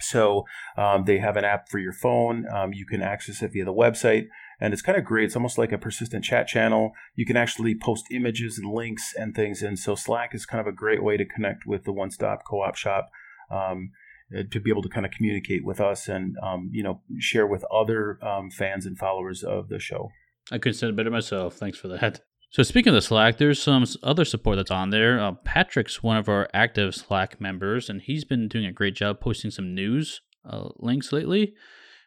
so 0.01 0.45
um, 0.77 1.05
they 1.05 1.19
have 1.19 1.37
an 1.37 1.45
app 1.45 1.69
for 1.69 1.79
your 1.79 1.93
phone. 1.93 2.47
Um, 2.53 2.73
you 2.73 2.87
can 2.87 3.03
access 3.03 3.43
it 3.43 3.53
via 3.53 3.65
the 3.65 3.73
website 3.73 4.27
and 4.61 4.73
it's 4.73 4.83
kind 4.83 4.99
of 4.99 5.05
great. 5.05 5.27
It's 5.27 5.37
almost 5.37 5.59
like 5.59 5.73
a 5.73 5.79
persistent 5.79 6.25
chat 6.25 6.47
channel. 6.47 6.93
You 7.15 7.27
can 7.27 7.37
actually 7.37 7.75
post 7.75 8.07
images 8.11 8.59
and 8.59 8.73
links 8.73 9.15
and 9.17 9.35
things, 9.35 9.63
and 9.63 9.79
so 9.79 9.95
Slack 9.95 10.35
is 10.35 10.47
kind 10.47 10.61
of 10.61 10.67
a 10.67 10.75
great 10.75 11.03
way 11.03 11.17
to 11.17 11.25
connect 11.25 11.67
with 11.67 11.85
the 11.85 11.93
One 11.93 12.11
Stop 12.11 12.43
Co-op 12.49 12.77
Shop. 12.77 13.11
Um, 13.51 13.91
uh, 14.37 14.43
to 14.51 14.59
be 14.59 14.71
able 14.71 14.83
to 14.83 14.89
kind 14.89 15.07
of 15.07 15.13
communicate 15.13 15.65
with 15.65 15.81
us 15.81 16.09
and 16.09 16.37
um, 16.43 16.69
you 16.73 16.83
know 16.83 17.01
share 17.17 17.47
with 17.47 17.65
other 17.73 18.19
um, 18.25 18.51
fans 18.51 18.85
and 18.85 18.99
followers 18.99 19.45
of 19.45 19.69
the 19.69 19.79
show. 19.79 20.11
I 20.51 20.59
couldn't 20.59 20.75
say 20.75 20.89
it 20.89 20.97
better 20.97 21.13
myself. 21.13 21.55
Thanks 21.55 21.79
for 21.79 21.87
that. 21.89 22.23
So 22.57 22.63
speaking 22.63 22.89
of 22.89 22.95
the 22.95 23.03
Slack, 23.03 23.37
there's 23.37 23.63
some 23.63 23.85
other 24.03 24.25
support 24.25 24.57
that's 24.57 24.71
on 24.71 24.89
there. 24.89 25.21
Uh, 25.21 25.33
Patrick's 25.33 26.03
one 26.03 26.17
of 26.17 26.27
our 26.27 26.49
active 26.55 26.95
Slack 26.95 27.39
members, 27.39 27.91
and 27.91 28.01
he's 28.01 28.25
been 28.25 28.49
doing 28.49 28.65
a 28.65 28.73
great 28.73 28.95
job 28.95 29.21
posting 29.21 29.51
some 29.51 29.75
news 29.75 30.23
uh, 30.43 30.71
links 30.79 31.13
lately. 31.13 31.53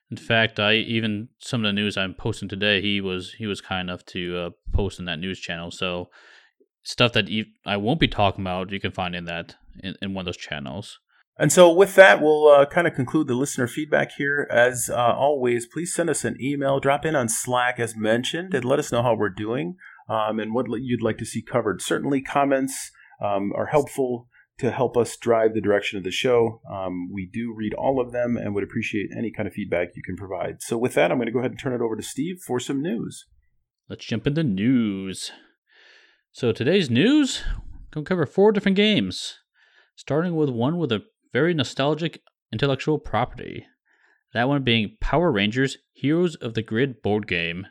In 0.10 0.18
fact, 0.18 0.60
I 0.60 0.74
even 0.74 1.30
some 1.38 1.64
of 1.64 1.70
the 1.70 1.74
news 1.74 1.98
I'm 1.98 2.16
posting 2.16 2.50
today, 2.50 2.82
he 2.82 3.00
was 3.00 3.34
he 3.34 3.46
was 3.46 3.62
kind 3.62 3.92
enough 3.92 4.04
to 4.08 4.38
uh, 4.38 4.50
post 4.74 4.98
in 4.98 5.06
that 5.06 5.20
news 5.20 5.40
channel. 5.40 5.70
So 5.70 6.10
stuff 6.82 7.14
that 7.14 7.30
I 7.68 7.78
won't 7.78 8.00
be 8.00 8.08
talking 8.08 8.42
about, 8.42 8.72
you 8.72 8.80
can 8.80 8.92
find 8.92 9.14
in 9.14 9.26
that 9.26 9.56
in, 9.84 9.98
in 10.02 10.16
one 10.16 10.24
of 10.24 10.26
those 10.26 10.38
channels. 10.38 10.98
And 11.38 11.54
so, 11.54 11.72
with 11.72 11.94
that, 11.96 12.22
we'll 12.22 12.48
uh, 12.48 12.66
kind 12.66 12.88
of 12.88 12.96
conclude 12.96 13.28
the 13.28 13.36
listener 13.36 13.68
feedback 13.68 14.14
here. 14.18 14.46
As 14.52 14.90
uh, 14.92 15.14
always, 15.14 15.68
please 15.68 15.94
send 15.94 16.10
us 16.10 16.26
an 16.26 16.36
email, 16.42 16.80
drop 16.82 17.06
in 17.06 17.16
on 17.16 17.30
Slack 17.30 17.80
as 17.80 17.96
mentioned, 17.96 18.54
and 18.54 18.66
let 18.66 18.80
us 18.80 18.92
know 18.92 19.04
how 19.04 19.14
we're 19.14 19.30
doing 19.30 19.78
um, 20.10 20.40
and 20.40 20.54
what 20.54 20.66
you'd 20.82 21.04
like 21.04 21.18
to 21.20 21.26
see 21.26 21.42
covered. 21.42 21.82
Certainly, 21.82 22.22
comments 22.24 22.92
um, 23.24 23.52
are 23.56 23.68
helpful 23.68 24.28
to 24.60 24.72
help 24.72 24.98
us 24.98 25.16
drive 25.16 25.54
the 25.54 25.62
direction 25.62 25.98
of 25.98 26.04
the 26.04 26.12
show. 26.12 26.62
Um, 26.70 27.10
we 27.12 27.30
do 27.32 27.54
read 27.56 27.74
all 27.74 28.02
of 28.02 28.12
them 28.12 28.36
and 28.36 28.54
would 28.54 28.64
appreciate 28.64 29.10
any 29.18 29.32
kind 29.32 29.48
of 29.48 29.54
feedback 29.54 29.90
you 29.96 30.04
can 30.04 30.18
provide. 30.18 30.62
So, 30.62 30.78
with 30.78 30.94
that, 30.96 31.12
I'm 31.12 31.18
going 31.18 31.28
to 31.28 31.32
go 31.32 31.40
ahead 31.40 31.52
and 31.52 31.60
turn 31.60 31.74
it 31.74 31.82
over 31.82 31.96
to 31.96 32.04
Steve 32.04 32.40
for 32.46 32.60
some 32.60 32.82
news. 32.82 33.26
Let's 33.88 34.06
jump 34.06 34.28
into 34.28 34.44
news. 34.44 35.32
So, 36.32 36.52
today's 36.52 36.90
news, 36.90 37.44
going 37.92 38.06
to 38.06 38.10
cover 38.10 38.26
four 38.26 38.52
different 38.52 38.76
games, 38.78 39.40
starting 39.96 40.36
with 40.36 40.50
one 40.50 40.78
with 40.78 40.92
a 40.92 41.04
very 41.32 41.54
nostalgic 41.54 42.22
intellectual 42.52 43.00
property. 43.00 43.66
That 44.34 44.48
one 44.48 44.64
being 44.64 44.98
Power 45.00 45.32
Rangers 45.32 45.78
Heroes 45.92 46.36
of 46.36 46.54
the 46.54 46.62
Grid 46.62 47.02
board 47.02 47.28
game. 47.28 47.66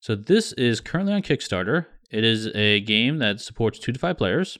So, 0.00 0.14
this 0.14 0.52
is 0.52 0.80
currently 0.80 1.12
on 1.14 1.22
Kickstarter. 1.22 1.86
It 2.10 2.24
is 2.24 2.48
a 2.54 2.80
game 2.80 3.18
that 3.18 3.40
supports 3.40 3.78
two 3.78 3.92
to 3.92 3.98
five 3.98 4.16
players. 4.18 4.58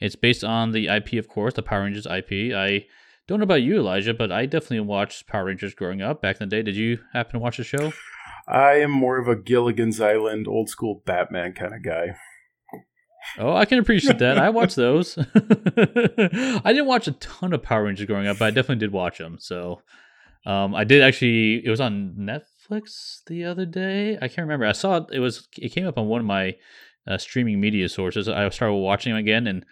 It's 0.00 0.16
based 0.16 0.42
on 0.42 0.72
the 0.72 0.88
IP, 0.88 1.14
of 1.14 1.28
course, 1.28 1.52
the 1.54 1.62
Power 1.62 1.82
Rangers 1.84 2.06
IP. 2.06 2.54
I 2.54 2.86
don't 3.28 3.38
know 3.38 3.44
about 3.44 3.62
you, 3.62 3.76
Elijah, 3.78 4.14
but 4.14 4.32
I 4.32 4.46
definitely 4.46 4.80
watched 4.80 5.26
Power 5.26 5.44
Rangers 5.44 5.74
growing 5.74 6.00
up 6.00 6.22
back 6.22 6.40
in 6.40 6.48
the 6.48 6.56
day. 6.56 6.62
Did 6.62 6.76
you 6.76 6.98
happen 7.12 7.34
to 7.34 7.38
watch 7.38 7.58
the 7.58 7.64
show? 7.64 7.92
I 8.48 8.76
am 8.80 8.90
more 8.90 9.18
of 9.18 9.28
a 9.28 9.36
Gilligan's 9.36 10.00
Island, 10.00 10.48
old 10.48 10.70
school 10.70 11.02
Batman 11.04 11.52
kind 11.52 11.74
of 11.74 11.84
guy. 11.84 12.16
Oh, 13.38 13.54
I 13.54 13.66
can 13.66 13.78
appreciate 13.78 14.18
that. 14.18 14.38
I 14.38 14.48
watched 14.48 14.76
those. 14.76 15.18
I 15.76 16.72
didn't 16.72 16.86
watch 16.86 17.06
a 17.06 17.12
ton 17.12 17.52
of 17.52 17.62
Power 17.62 17.84
Rangers 17.84 18.06
growing 18.06 18.26
up, 18.26 18.38
but 18.38 18.46
I 18.46 18.50
definitely 18.50 18.80
did 18.80 18.92
watch 18.92 19.18
them. 19.18 19.36
So 19.38 19.82
Um, 20.46 20.74
I 20.74 20.84
did 20.84 21.02
actually. 21.02 21.64
It 21.64 21.68
was 21.68 21.80
on 21.80 22.14
Netflix 22.70 23.24
the 23.26 23.44
other 23.44 23.66
day. 23.66 24.16
I 24.16 24.28
can't 24.28 24.46
remember. 24.46 24.66
I 24.66 24.72
saw 24.72 24.98
it. 24.98 25.04
It 25.12 25.20
was. 25.20 25.48
It 25.58 25.70
came 25.70 25.86
up 25.86 25.98
on 25.98 26.06
one 26.06 26.20
of 26.20 26.26
my 26.26 26.56
uh, 27.06 27.18
streaming 27.18 27.60
media 27.60 27.88
sources. 27.88 28.28
I 28.28 28.48
started 28.50 28.74
watching 28.74 29.12
them 29.12 29.20
again, 29.20 29.46
and 29.46 29.64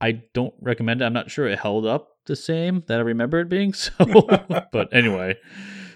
I 0.00 0.22
don't 0.34 0.54
recommend 0.60 1.02
it. 1.02 1.04
I'm 1.04 1.12
not 1.12 1.30
sure 1.30 1.46
it 1.46 1.58
held 1.58 1.86
up 1.86 2.08
the 2.26 2.36
same 2.36 2.84
that 2.86 2.98
I 2.98 3.02
remember 3.02 3.40
it 3.40 3.48
being. 3.48 3.72
So, 3.82 3.92
but 4.72 4.88
anyway, 4.92 5.36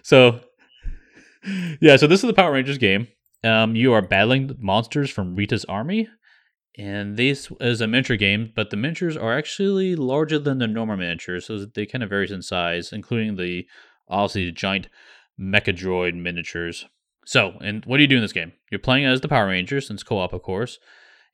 so 0.02 0.40
yeah. 1.80 1.96
So 1.96 2.06
this 2.06 2.22
is 2.22 2.26
the 2.26 2.34
Power 2.34 2.52
Rangers 2.52 2.78
game. 2.78 3.08
Um, 3.44 3.76
you 3.76 3.92
are 3.92 4.02
battling 4.02 4.56
monsters 4.58 5.10
from 5.10 5.36
Rita's 5.36 5.64
army, 5.66 6.08
and 6.76 7.16
this 7.16 7.50
is 7.60 7.80
a 7.80 7.86
miniature 7.86 8.16
game, 8.16 8.52
but 8.56 8.70
the 8.70 8.76
miniatures 8.76 9.16
are 9.16 9.36
actually 9.36 9.94
larger 9.94 10.38
than 10.38 10.58
the 10.58 10.66
normal 10.66 10.96
miniatures, 10.96 11.46
so 11.46 11.64
they 11.64 11.86
kind 11.86 12.02
of 12.02 12.10
vary 12.10 12.30
in 12.30 12.42
size, 12.42 12.92
including 12.92 13.36
the 13.36 13.66
obviously 14.08 14.46
the 14.46 14.52
giant 14.52 14.88
Mechadroid 15.38 16.14
miniatures. 16.14 16.86
So, 17.24 17.58
and 17.60 17.84
what 17.84 17.96
do 17.96 18.02
you 18.02 18.08
do 18.08 18.16
in 18.16 18.22
this 18.22 18.32
game? 18.32 18.52
You're 18.70 18.78
playing 18.78 19.04
as 19.04 19.20
the 19.20 19.28
Power 19.28 19.48
Rangers, 19.48 19.88
since 19.88 20.02
co-op, 20.02 20.32
of 20.32 20.42
course, 20.42 20.78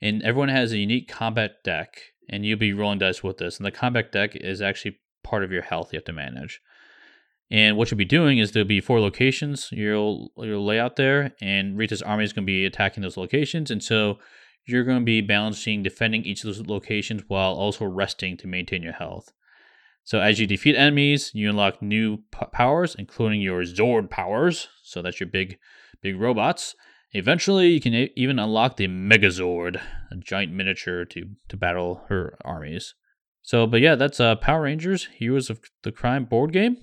and 0.01 0.23
everyone 0.23 0.49
has 0.49 0.73
a 0.73 0.79
unique 0.79 1.09
combat 1.09 1.63
deck, 1.63 1.99
and 2.29 2.45
you'll 2.45 2.59
be 2.59 2.73
rolling 2.73 2.99
dice 2.99 3.23
with 3.23 3.39
this. 3.39 3.59
And 3.59 3.67
the 3.67 3.71
combat 3.71 4.11
deck 4.11 4.35
is 4.35 4.63
actually 4.63 4.99
part 5.23 5.45
of 5.45 5.53
your 5.53 5.63
health 5.63 5.93
you 5.93 5.99
have 5.99 6.05
to 6.05 6.13
manage. 6.13 6.61
And 7.51 7.77
what 7.77 7.91
you'll 7.91 7.99
be 7.99 8.07
doing 8.07 8.39
is 8.39 8.53
there'll 8.53 8.67
be 8.67 8.81
four 8.81 8.99
locations 8.99 9.69
you'll 9.71 10.33
you'll 10.39 10.65
lay 10.65 10.81
out 10.81 10.97
there, 10.97 11.33
and 11.41 11.77
Rita's 11.77 12.03
army 12.03 12.25
is 12.25 12.33
going 12.33 12.45
to 12.45 12.51
be 12.51 12.65
attacking 12.65 13.03
those 13.03 13.19
locations. 13.19 13.71
And 13.71 13.85
so 13.85 14.19
you're 14.65 14.85
going 14.85 15.01
to 15.01 15.05
be 15.05 15.21
balancing 15.21 15.83
defending 15.83 16.25
each 16.25 16.45
of 16.45 16.47
those 16.47 16.67
locations 16.67 17.23
while 17.29 17.53
also 17.53 17.85
resting 17.85 18.37
to 18.39 18.47
maintain 18.47 18.83
your 18.83 18.95
health. 18.95 19.33
So 20.05 20.21
as 20.21 20.41
you 20.41 20.47
defeat 20.47 20.77
enemies, 20.77 21.31
you 21.35 21.49
unlock 21.49 21.81
new 21.81 22.19
p- 22.33 22.47
powers, 22.53 22.97
including 22.99 23.41
your 23.41 23.63
Zord 23.63 24.11
powers. 24.11 24.69
So 24.83 25.01
that's 25.01 25.21
your 25.21 25.29
big, 25.29 25.59
big 26.03 26.21
robots. 26.21 26.75
Eventually, 27.13 27.69
you 27.69 27.81
can 27.81 27.95
a- 27.95 28.13
even 28.17 28.39
unlock 28.39 28.77
the 28.77 28.89
Megazord, 28.89 29.81
a 30.11 30.17
giant 30.17 30.53
miniature 30.53 31.05
to 31.07 31.27
to 31.49 31.57
battle 31.57 32.05
her 32.09 32.37
armies. 32.45 32.95
So, 33.43 33.67
but 33.67 33.81
yeah, 33.81 33.95
that's 33.95 34.19
uh, 34.19 34.37
Power 34.37 34.63
Rangers: 34.63 35.09
Heroes 35.19 35.51
of 35.51 35.61
the 35.83 35.91
Grid 35.91 36.29
board 36.29 36.53
game. 36.53 36.77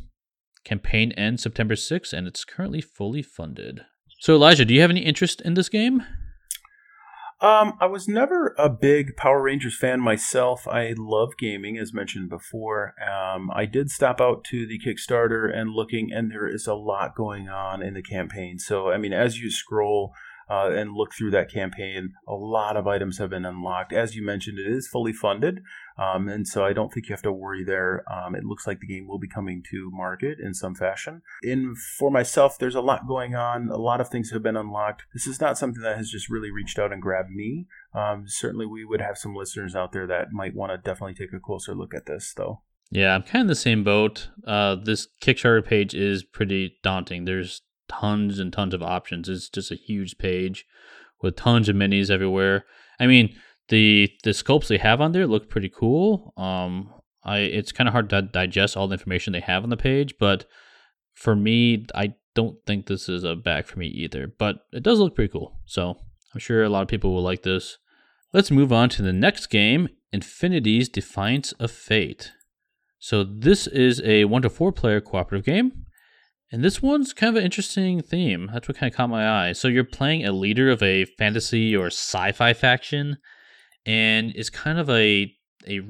Campaign 0.65 1.13
ends 1.13 1.41
September 1.43 1.75
6th, 1.75 2.13
and 2.13 2.27
it's 2.27 2.43
currently 2.43 2.81
fully 2.81 3.21
funded. 3.21 3.85
So, 4.19 4.35
Elijah, 4.35 4.65
do 4.65 4.73
you 4.73 4.81
have 4.81 4.89
any 4.89 5.01
interest 5.01 5.41
in 5.41 5.53
this 5.53 5.69
game? 5.69 6.03
Um, 7.41 7.77
I 7.79 7.85
was 7.85 8.07
never 8.07 8.53
a 8.57 8.69
big 8.69 9.15
Power 9.15 9.41
Rangers 9.41 9.77
fan 9.77 10.01
myself. 10.01 10.67
I 10.67 10.93
love 10.97 11.37
gaming, 11.37 11.77
as 11.77 11.93
mentioned 11.93 12.29
before. 12.29 12.95
Um, 13.01 13.49
I 13.53 13.65
did 13.65 13.89
stop 13.89 14.19
out 14.19 14.43
to 14.45 14.67
the 14.67 14.77
Kickstarter 14.77 15.49
and 15.49 15.71
looking, 15.71 16.11
and 16.11 16.29
there 16.29 16.47
is 16.47 16.67
a 16.67 16.73
lot 16.73 17.15
going 17.15 17.47
on 17.47 17.81
in 17.81 17.93
the 17.93 18.01
campaign. 18.01 18.59
So, 18.59 18.91
I 18.91 18.97
mean, 18.97 19.13
as 19.13 19.39
you 19.39 19.49
scroll 19.49 20.13
uh, 20.49 20.71
and 20.73 20.91
look 20.91 21.13
through 21.13 21.31
that 21.31 21.49
campaign, 21.49 22.13
a 22.27 22.33
lot 22.33 22.75
of 22.75 22.87
items 22.87 23.19
have 23.19 23.29
been 23.29 23.45
unlocked. 23.45 23.93
As 23.93 24.15
you 24.15 24.25
mentioned, 24.25 24.59
it 24.59 24.67
is 24.67 24.89
fully 24.89 25.13
funded, 25.13 25.61
um, 25.99 26.29
and 26.29 26.47
so 26.47 26.63
I 26.63 26.71
don't 26.71 26.93
think 26.93 27.09
you 27.09 27.13
have 27.13 27.21
to 27.23 27.31
worry 27.31 27.63
there. 27.63 28.03
Um, 28.11 28.33
it 28.33 28.45
looks 28.45 28.65
like 28.65 28.79
the 28.79 28.87
game 28.87 29.07
will 29.07 29.19
be 29.19 29.27
coming 29.27 29.63
to 29.69 29.91
market 29.91 30.39
in 30.39 30.53
some 30.53 30.73
fashion. 30.73 31.21
In 31.43 31.75
for 31.75 32.09
myself, 32.09 32.57
there's 32.57 32.75
a 32.75 32.81
lot 32.81 33.07
going 33.07 33.35
on. 33.35 33.69
A 33.69 33.77
lot 33.77 33.99
of 33.99 34.07
things 34.07 34.31
have 34.31 34.43
been 34.43 34.55
unlocked. 34.55 35.03
This 35.13 35.27
is 35.27 35.41
not 35.41 35.57
something 35.57 35.81
that 35.81 35.97
has 35.97 36.09
just 36.09 36.29
really 36.29 36.51
reached 36.51 36.79
out 36.79 36.93
and 36.93 37.01
grabbed 37.01 37.31
me. 37.31 37.67
Um, 37.93 38.23
certainly, 38.27 38.65
we 38.65 38.85
would 38.85 39.01
have 39.01 39.17
some 39.17 39.35
listeners 39.35 39.75
out 39.75 39.91
there 39.91 40.07
that 40.07 40.31
might 40.31 40.55
want 40.55 40.71
to 40.71 40.77
definitely 40.77 41.15
take 41.15 41.33
a 41.33 41.39
closer 41.39 41.75
look 41.75 41.93
at 41.93 42.05
this, 42.05 42.33
though. 42.35 42.61
Yeah, 42.91 43.13
I'm 43.13 43.23
kind 43.23 43.43
of 43.43 43.49
the 43.49 43.55
same 43.55 43.83
boat. 43.83 44.29
Uh, 44.47 44.75
this 44.75 45.07
Kickstarter 45.21 45.65
page 45.65 45.93
is 45.93 46.23
pretty 46.23 46.77
daunting. 46.81 47.25
There's 47.25 47.61
tons 47.89 48.39
and 48.39 48.53
tons 48.53 48.73
of 48.73 48.81
options. 48.81 49.27
It's 49.27 49.49
just 49.49 49.71
a 49.71 49.75
huge 49.75 50.17
page 50.17 50.65
with 51.21 51.35
tons 51.35 51.67
of 51.67 51.75
minis 51.75 52.09
everywhere. 52.09 52.65
I 52.99 53.07
mean, 53.07 53.35
the 53.69 54.11
the 54.23 54.31
sculpts 54.31 54.67
they 54.67 54.77
have 54.77 55.01
on 55.01 55.11
there 55.11 55.27
look 55.27 55.49
pretty 55.49 55.69
cool. 55.69 56.33
Um, 56.37 56.93
I 57.23 57.39
it's 57.39 57.71
kind 57.71 57.87
of 57.87 57.93
hard 57.93 58.09
to 58.09 58.21
digest 58.21 58.75
all 58.75 58.87
the 58.87 58.93
information 58.93 59.33
they 59.33 59.39
have 59.39 59.63
on 59.63 59.69
the 59.69 59.77
page, 59.77 60.15
but 60.19 60.45
for 61.13 61.35
me, 61.35 61.85
I 61.95 62.13
don't 62.35 62.57
think 62.65 62.85
this 62.85 63.09
is 63.09 63.23
a 63.23 63.35
back 63.35 63.67
for 63.67 63.79
me 63.79 63.87
either. 63.87 64.27
But 64.37 64.65
it 64.71 64.83
does 64.83 64.99
look 64.99 65.15
pretty 65.15 65.31
cool, 65.31 65.59
so 65.65 65.97
I'm 66.33 66.39
sure 66.39 66.63
a 66.63 66.69
lot 66.69 66.83
of 66.83 66.87
people 66.87 67.13
will 67.13 67.23
like 67.23 67.43
this. 67.43 67.77
Let's 68.33 68.51
move 68.51 68.71
on 68.71 68.89
to 68.89 69.01
the 69.01 69.13
next 69.13 69.47
game, 69.47 69.89
Infinity's 70.11 70.87
Defiance 70.87 71.51
of 71.53 71.71
Fate. 71.71 72.31
So 72.99 73.23
this 73.23 73.65
is 73.65 74.01
a 74.03 74.25
one 74.25 74.41
to 74.43 74.49
four 74.49 74.71
player 74.71 75.01
cooperative 75.01 75.45
game. 75.45 75.85
And 76.51 76.63
this 76.63 76.81
one's 76.81 77.13
kind 77.13 77.29
of 77.29 77.39
an 77.39 77.45
interesting 77.45 78.01
theme. 78.01 78.49
That's 78.51 78.67
what 78.67 78.77
kind 78.77 78.91
of 78.91 78.97
caught 78.97 79.09
my 79.09 79.47
eye. 79.47 79.53
So 79.53 79.67
you're 79.67 79.83
playing 79.83 80.25
a 80.25 80.31
leader 80.31 80.69
of 80.69 80.81
a 80.81 81.05
fantasy 81.05 81.75
or 81.75 81.87
sci-fi 81.87 82.53
faction, 82.53 83.17
and 83.85 84.33
it's 84.35 84.49
kind 84.49 84.79
of 84.79 84.89
a 84.89 85.33
a 85.67 85.81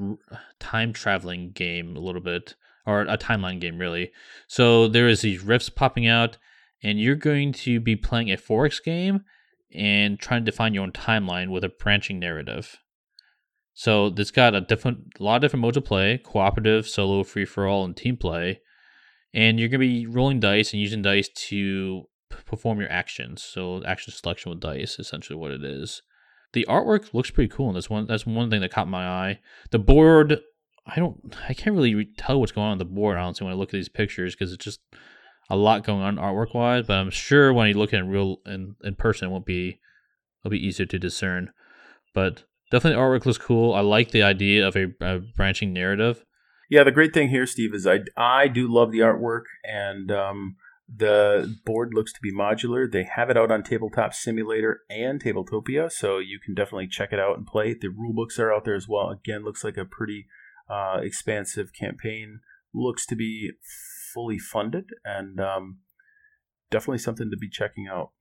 time 0.60 0.94
traveling 0.94 1.52
game 1.52 1.96
a 1.96 2.00
little 2.00 2.22
bit, 2.22 2.56
or 2.86 3.02
a 3.02 3.18
timeline 3.18 3.60
game 3.60 3.78
really. 3.78 4.12
So 4.48 4.88
there 4.88 5.08
is 5.08 5.22
these 5.22 5.44
rifts 5.44 5.70
popping 5.70 6.08
out, 6.08 6.38
and 6.82 7.00
you're 7.00 7.16
going 7.16 7.54
to 7.54 7.80
be 7.80 7.96
playing 7.96 8.32
a 8.32 8.38
4X 8.38 8.84
game 8.84 9.22
and 9.74 10.20
trying 10.20 10.44
to 10.44 10.52
define 10.52 10.74
your 10.74 10.84
own 10.84 10.92
timeline 10.92 11.50
with 11.50 11.64
a 11.64 11.70
branching 11.70 12.20
narrative. 12.20 12.78
So 13.74 14.08
it's 14.18 14.32
got 14.32 14.56
a 14.56 14.62
different, 14.62 15.00
a 15.20 15.24
lot 15.24 15.36
of 15.38 15.42
different 15.42 15.62
modes 15.62 15.78
of 15.78 15.86
play: 15.86 16.18
cooperative, 16.18 16.88
solo, 16.88 17.24
free 17.24 17.46
for 17.46 17.68
all, 17.68 17.86
and 17.86 17.96
team 17.96 18.18
play 18.18 18.60
and 19.34 19.60
you're 19.60 19.70
going 19.70 19.82
to 19.82 19.88
be 19.88 20.06
rolling 20.06 20.40
dice 20.40 20.74
and 20.74 20.82
using 20.82 21.02
dice 21.02 21.30
to 21.30 22.04
perform 22.46 22.80
your 22.80 22.92
actions. 22.92 23.44
So 23.44 23.84
action 23.84 24.14
selection 24.14 24.50
with 24.50 24.60
dice, 24.60 24.98
essentially 25.00 25.38
what 25.38 25.52
it 25.52 25.64
is. 25.64 26.02
The 26.54 26.66
artwork 26.68 27.14
looks 27.14 27.30
pretty 27.30 27.50
cool, 27.50 27.68
and 27.68 27.76
that's 27.76 27.90
one 27.90 28.08
that's 28.08 28.26
one 28.26 28.50
thing 28.50 28.62
that 28.62 28.72
caught 28.72 28.88
my 28.88 29.08
eye. 29.08 29.40
The 29.72 29.80
board, 29.80 30.40
I 30.88 30.96
don't, 30.96 31.36
I 31.48 31.54
can't 31.54 31.76
really 31.76 31.94
re- 31.94 32.10
tell 32.18 32.40
what's 32.40 32.52
going 32.52 32.66
on 32.66 32.72
on 32.74 32.78
the 32.80 32.86
board. 32.86 33.18
Honestly, 33.18 33.46
when 33.46 33.54
I 33.54 33.58
look 33.58 33.70
at 33.70 33.74
these 33.74 33.90
pictures, 33.90 34.36
because 34.36 34.52
it's 34.52 34.64
just 34.64 34.80
a 35.50 35.56
lot 35.56 35.84
going 35.84 36.02
on 36.02 36.18
artwork 36.18 36.54
wise. 36.54 36.88
But 36.88 36.98
I'm 36.98 37.12
sure 37.12 37.54
when 37.54 37.68
you 37.68 37.76
look 37.76 37.94
at 37.94 37.98
it 37.98 38.04
in 38.04 38.10
real 38.10 38.38
in, 38.46 38.76
in 38.84 38.96
person, 38.96 39.28
it 39.28 39.32
won't 39.32 39.46
be 39.46 39.80
it'll 40.42 40.52
be 40.52 40.66
easier 40.66 40.86
to 40.88 41.00
discern. 41.00 41.52
But 42.14 42.44
definitely, 42.72 43.00
artwork 43.00 43.26
looks 43.26 43.38
cool. 43.38 43.74
I 43.74 43.82
like 43.82 44.12
the 44.12 44.24
idea 44.24 44.68
of 44.68 44.76
a, 44.76 44.88
a 45.02 45.20
branching 45.20 45.74
narrative. 45.74 46.26
Yeah, 46.70 46.84
the 46.84 46.92
great 46.92 47.14
thing 47.14 47.30
here, 47.30 47.46
Steve, 47.46 47.74
is 47.74 47.88
I 47.88 48.00
I 48.16 48.48
do 48.48 48.72
love 48.72 48.92
the 48.92 49.00
artwork 49.00 49.44
and 49.64 50.12
um, 50.12 50.56
the 50.94 51.56
board 51.66 51.92
looks 51.94 52.12
to 52.14 52.20
be 52.22 52.34
modular. 52.34 52.92
They 52.92 53.04
have 53.04 53.30
it 53.30 53.38
out 53.38 53.52
on 53.52 53.64
Tabletop 53.64 54.14
Simulator 54.14 54.82
and 54.90 55.22
Tabletopia, 55.22 55.92
so 55.92 56.18
you 56.18 56.40
can 56.44 56.56
definitely 56.56 56.88
check 56.88 57.14
it 57.14 57.20
out 57.20 57.38
and 57.38 57.46
play. 57.46 57.76
The 57.80 57.90
rule 57.90 58.14
books 58.14 58.40
are 58.40 58.54
out 58.54 58.66
there 58.66 58.76
as 58.76 58.88
well. 58.88 59.10
Again, 59.10 59.44
looks 59.44 59.64
like 59.64 59.78
a 59.78 59.86
pretty 59.86 60.26
uh, 60.70 61.00
expansive 61.02 61.74
campaign. 61.74 62.40
Looks 62.74 63.06
to 63.08 63.16
be 63.16 63.52
fully 64.14 64.40
funded 64.40 64.90
and 65.06 65.40
um, 65.40 65.80
definitely 66.72 67.00
something 67.00 67.30
to 67.30 67.38
be 67.38 67.50
checking 67.50 67.88
out. 67.88 68.12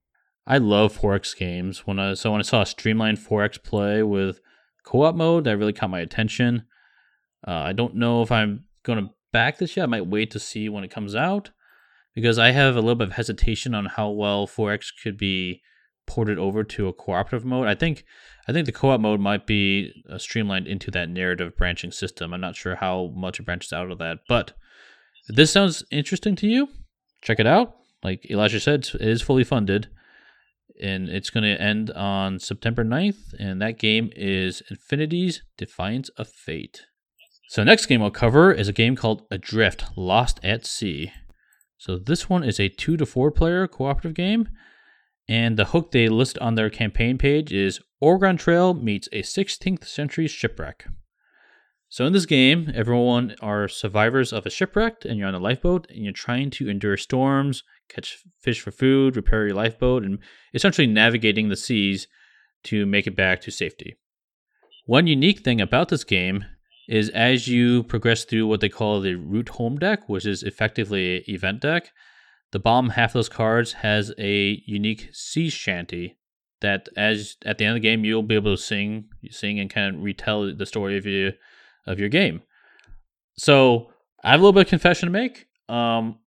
I 0.45 0.57
love 0.57 0.97
4X 0.97 1.37
games. 1.37 1.85
When 1.85 1.99
I 1.99 2.13
so 2.13 2.31
when 2.31 2.39
I 2.39 2.43
saw 2.43 2.61
a 2.61 2.65
streamlined 2.65 3.19
4X 3.19 3.63
play 3.63 4.03
with 4.03 4.39
co-op 4.83 5.15
mode, 5.15 5.43
that 5.43 5.57
really 5.57 5.73
caught 5.73 5.89
my 5.89 5.99
attention. 5.99 6.63
Uh, 7.47 7.51
I 7.51 7.73
don't 7.73 7.95
know 7.95 8.21
if 8.21 8.31
I'm 8.31 8.65
going 8.83 8.99
to 8.99 9.11
back 9.31 9.57
this 9.57 9.77
yet. 9.77 9.83
I 9.83 9.87
might 9.87 10.07
wait 10.07 10.31
to 10.31 10.39
see 10.39 10.69
when 10.69 10.83
it 10.83 10.91
comes 10.91 11.15
out 11.15 11.51
because 12.13 12.39
I 12.39 12.51
have 12.51 12.75
a 12.75 12.81
little 12.81 12.95
bit 12.95 13.09
of 13.09 13.13
hesitation 13.13 13.73
on 13.75 13.85
how 13.85 14.09
well 14.09 14.47
4X 14.47 14.87
could 15.01 15.17
be 15.17 15.61
ported 16.07 16.39
over 16.39 16.63
to 16.63 16.87
a 16.87 16.93
cooperative 16.93 17.45
mode. 17.45 17.67
I 17.67 17.75
think 17.75 18.03
I 18.47 18.51
think 18.51 18.65
the 18.65 18.71
co-op 18.71 18.99
mode 18.99 19.19
might 19.19 19.45
be 19.45 19.91
uh, 20.09 20.17
streamlined 20.17 20.67
into 20.67 20.89
that 20.91 21.09
narrative 21.09 21.55
branching 21.55 21.91
system. 21.91 22.33
I'm 22.33 22.41
not 22.41 22.55
sure 22.55 22.75
how 22.75 23.13
much 23.15 23.39
it 23.39 23.43
branches 23.43 23.71
out 23.71 23.91
of 23.91 23.99
that, 23.99 24.19
but 24.27 24.53
if 25.27 25.35
this 25.35 25.51
sounds 25.51 25.83
interesting 25.91 26.35
to 26.37 26.47
you, 26.47 26.67
check 27.21 27.39
it 27.39 27.45
out. 27.45 27.75
Like 28.03 28.29
Elijah 28.31 28.59
said, 28.59 28.87
it 28.95 29.01
is 29.01 29.21
fully 29.21 29.43
funded 29.43 29.87
and 30.81 31.09
it's 31.09 31.29
going 31.29 31.43
to 31.43 31.61
end 31.61 31.91
on 31.91 32.39
September 32.39 32.83
9th 32.83 33.33
and 33.37 33.61
that 33.61 33.77
game 33.77 34.09
is 34.15 34.63
Infinity's 34.71 35.43
Defiance 35.57 36.09
of 36.09 36.27
Fate. 36.27 36.85
So 37.49 37.63
next 37.63 37.87
game 37.87 38.01
I'll 38.01 38.11
cover 38.11 38.51
is 38.51 38.67
a 38.67 38.73
game 38.73 38.95
called 38.95 39.23
Adrift: 39.31 39.85
Lost 39.95 40.39
at 40.43 40.65
Sea. 40.65 41.11
So 41.79 41.97
this 41.97 42.29
one 42.29 42.43
is 42.43 42.59
a 42.59 42.67
two 42.67 42.97
to 42.97 43.05
four 43.05 43.31
player 43.31 43.65
cooperative 43.65 44.13
game, 44.13 44.49
and 45.29 45.55
the 45.55 45.65
hook 45.65 45.91
they 45.91 46.09
list 46.09 46.37
on 46.39 46.55
their 46.55 46.69
campaign 46.69 47.17
page 47.17 47.53
is 47.53 47.79
Oregon 48.01 48.35
Trail 48.35 48.73
meets 48.73 49.07
a 49.13 49.21
16th 49.21 49.85
century 49.85 50.27
shipwreck. 50.27 50.85
So 51.87 52.05
in 52.05 52.11
this 52.11 52.25
game, 52.25 52.69
everyone 52.75 53.33
are 53.41 53.69
survivors 53.69 54.33
of 54.33 54.45
a 54.45 54.49
shipwreck, 54.49 55.05
and 55.05 55.17
you're 55.17 55.27
on 55.29 55.35
a 55.35 55.39
lifeboat, 55.39 55.87
and 55.89 56.03
you're 56.03 56.11
trying 56.11 56.49
to 56.51 56.69
endure 56.69 56.97
storms, 56.97 57.63
catch 57.87 58.19
fish 58.41 58.59
for 58.59 58.71
food, 58.71 59.15
repair 59.15 59.47
your 59.47 59.55
lifeboat, 59.55 60.03
and 60.03 60.19
essentially 60.53 60.85
navigating 60.85 61.47
the 61.47 61.55
seas 61.55 62.07
to 62.65 62.85
make 62.85 63.07
it 63.07 63.15
back 63.15 63.39
to 63.41 63.51
safety. 63.51 63.95
One 64.85 65.07
unique 65.07 65.39
thing 65.39 65.61
about 65.61 65.87
this 65.87 66.03
game 66.03 66.43
is 66.89 67.09
as 67.09 67.47
you 67.47 67.83
progress 67.83 68.25
through 68.25 68.47
what 68.47 68.61
they 68.61 68.67
call 68.67 68.99
the 68.99 69.13
route 69.13 69.49
home 69.49 69.77
deck, 69.77 70.09
which 70.09 70.25
is 70.25 70.41
effectively 70.41 71.17
an 71.17 71.23
event 71.27 71.61
deck, 71.61 71.91
the 72.51 72.57
bottom 72.57 72.89
half 72.89 73.11
of 73.11 73.13
those 73.13 73.29
cards 73.29 73.73
has 73.73 74.11
a 74.17 74.61
unique 74.65 75.09
sea 75.13 75.49
shanty 75.49 76.17
that 76.61 76.89
as 76.97 77.37
at 77.45 77.59
the 77.59 77.65
end 77.65 77.77
of 77.77 77.81
the 77.81 77.87
game 77.87 78.03
you'll 78.03 78.23
be 78.23 78.33
able 78.33 78.55
to 78.55 78.61
sing 78.61 79.05
sing 79.29 79.59
and 79.59 79.69
kind 79.69 79.95
of 79.95 80.01
retell 80.01 80.53
the 80.53 80.65
story 80.65 80.97
of 80.97 81.05
your 81.05 81.33
of 81.85 81.99
your 81.99 82.09
game. 82.09 82.41
So 83.37 83.91
I 84.23 84.31
have 84.31 84.39
a 84.39 84.43
little 84.43 84.53
bit 84.53 84.65
of 84.65 84.69
confession 84.69 85.07
to 85.07 85.11
make. 85.11 85.45
Um, 85.69 86.17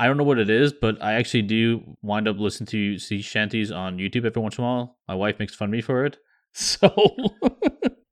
I 0.00 0.06
don't 0.06 0.16
know 0.16 0.24
what 0.24 0.40
it 0.40 0.50
is, 0.50 0.72
but 0.72 1.00
I 1.00 1.14
actually 1.14 1.42
do 1.42 1.96
wind 2.02 2.26
up 2.26 2.38
listening 2.38 2.66
to 2.68 2.98
sea 2.98 3.22
shanties 3.22 3.70
on 3.70 3.98
YouTube 3.98 4.26
every 4.26 4.42
once 4.42 4.58
in 4.58 4.64
a 4.64 4.66
while. 4.66 4.98
My 5.06 5.14
wife 5.14 5.38
makes 5.38 5.54
fun 5.54 5.68
of 5.68 5.72
me 5.72 5.80
for 5.80 6.04
it. 6.04 6.18
So 6.54 6.90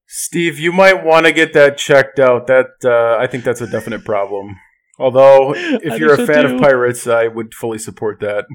Steve, 0.07 0.59
you 0.59 0.73
might 0.73 1.05
want 1.05 1.27
to 1.27 1.33
get 1.33 1.53
that 1.55 1.79
checked 1.79 2.19
out. 2.19 2.47
That 2.47 2.67
uh, 2.85 3.21
I 3.21 3.27
think 3.27 3.45
that's 3.45 3.61
a 3.61 3.67
definite 3.67 4.05
problem. 4.05 4.57
Although, 4.99 5.53
if 5.55 5.99
you're 5.99 6.15
a 6.15 6.27
fan 6.27 6.45
too. 6.45 6.55
of 6.55 6.61
pirates, 6.61 7.07
I 7.07 7.27
would 7.27 7.55
fully 7.55 7.79
support 7.79 8.21
that. 8.21 8.47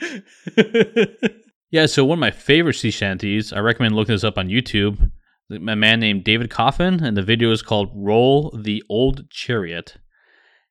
yeah, 1.70 1.86
so 1.86 2.04
one 2.04 2.18
of 2.18 2.20
my 2.20 2.30
favorite 2.30 2.74
sea 2.74 2.90
shanties, 2.90 3.52
I 3.52 3.58
recommend 3.60 3.96
looking 3.96 4.14
this 4.14 4.24
up 4.24 4.38
on 4.38 4.48
YouTube. 4.48 5.10
A 5.50 5.58
man 5.58 5.98
named 5.98 6.22
David 6.22 6.48
Coffin, 6.48 7.02
and 7.02 7.16
the 7.16 7.22
video 7.22 7.50
is 7.50 7.62
called 7.62 7.90
Roll 7.92 8.56
the 8.56 8.84
Old 8.88 9.28
Chariot. 9.30 9.96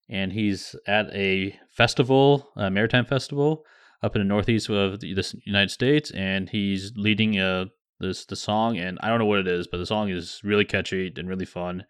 And 0.09 0.31
he's 0.31 0.73
at 0.87 1.13
a 1.13 1.59
festival, 1.69 2.49
a 2.55 2.71
maritime 2.71 3.05
festival, 3.05 3.65
up 4.01 4.15
in 4.15 4.21
the 4.21 4.27
northeast 4.27 4.69
of 4.69 5.01
the 5.01 5.39
United 5.43 5.69
States, 5.69 6.11
and 6.11 6.49
he's 6.49 6.93
leading 6.95 7.37
uh, 7.37 7.65
this 7.99 8.25
the 8.25 8.35
song, 8.35 8.77
and 8.77 8.97
I 9.01 9.09
don't 9.09 9.19
know 9.19 9.25
what 9.25 9.39
it 9.39 9.47
is, 9.47 9.67
but 9.67 9.77
the 9.77 9.85
song 9.85 10.09
is 10.09 10.41
really 10.43 10.65
catchy 10.65 11.11
and 11.15 11.27
really 11.27 11.45
fun. 11.45 11.85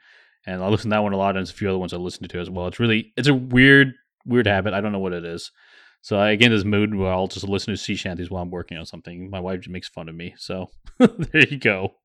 And 0.46 0.63
I 0.63 0.68
listen 0.68 0.89
to 0.89 0.96
that 0.96 1.04
one 1.04 1.13
a 1.13 1.18
lot, 1.18 1.30
and 1.30 1.38
there's 1.38 1.51
a 1.51 1.54
few 1.54 1.70
other 1.70 1.78
ones 1.78 1.94
I 1.94 1.98
listen 1.98 2.28
to 2.28 2.39
as 2.39 2.50
well. 2.50 2.68
It's 2.68 2.80
really, 2.80 3.13
it's 3.18 3.28
a 3.28 3.34
weird, 3.34 3.94
weird 4.25 4.48
habit. 4.48 4.74
I 4.74 4.82
don't 4.82 4.92
know 4.92 5.00
what 5.00 5.13
it 5.13 5.25
is. 5.25 5.51
So 6.01 6.18
I 6.18 6.36
get 6.36 6.51
in 6.51 6.58
this 6.58 6.66
mood 6.66 6.96
where 6.96 7.12
I'll 7.12 7.28
just 7.28 7.48
listen 7.48 7.74
to 7.74 7.78
sea 7.78 7.96
shanties 7.96 8.32
while 8.32 8.42
I'm 8.42 8.51
working 8.51 8.78
on 8.78 8.86
something. 8.86 9.30
My 9.30 9.39
wife 9.39 9.68
makes 9.68 9.89
fun 9.89 10.08
of 10.08 10.16
me, 10.16 10.34
so 10.38 10.70
there 10.98 11.48
you 11.48 11.58
go. 11.58 11.96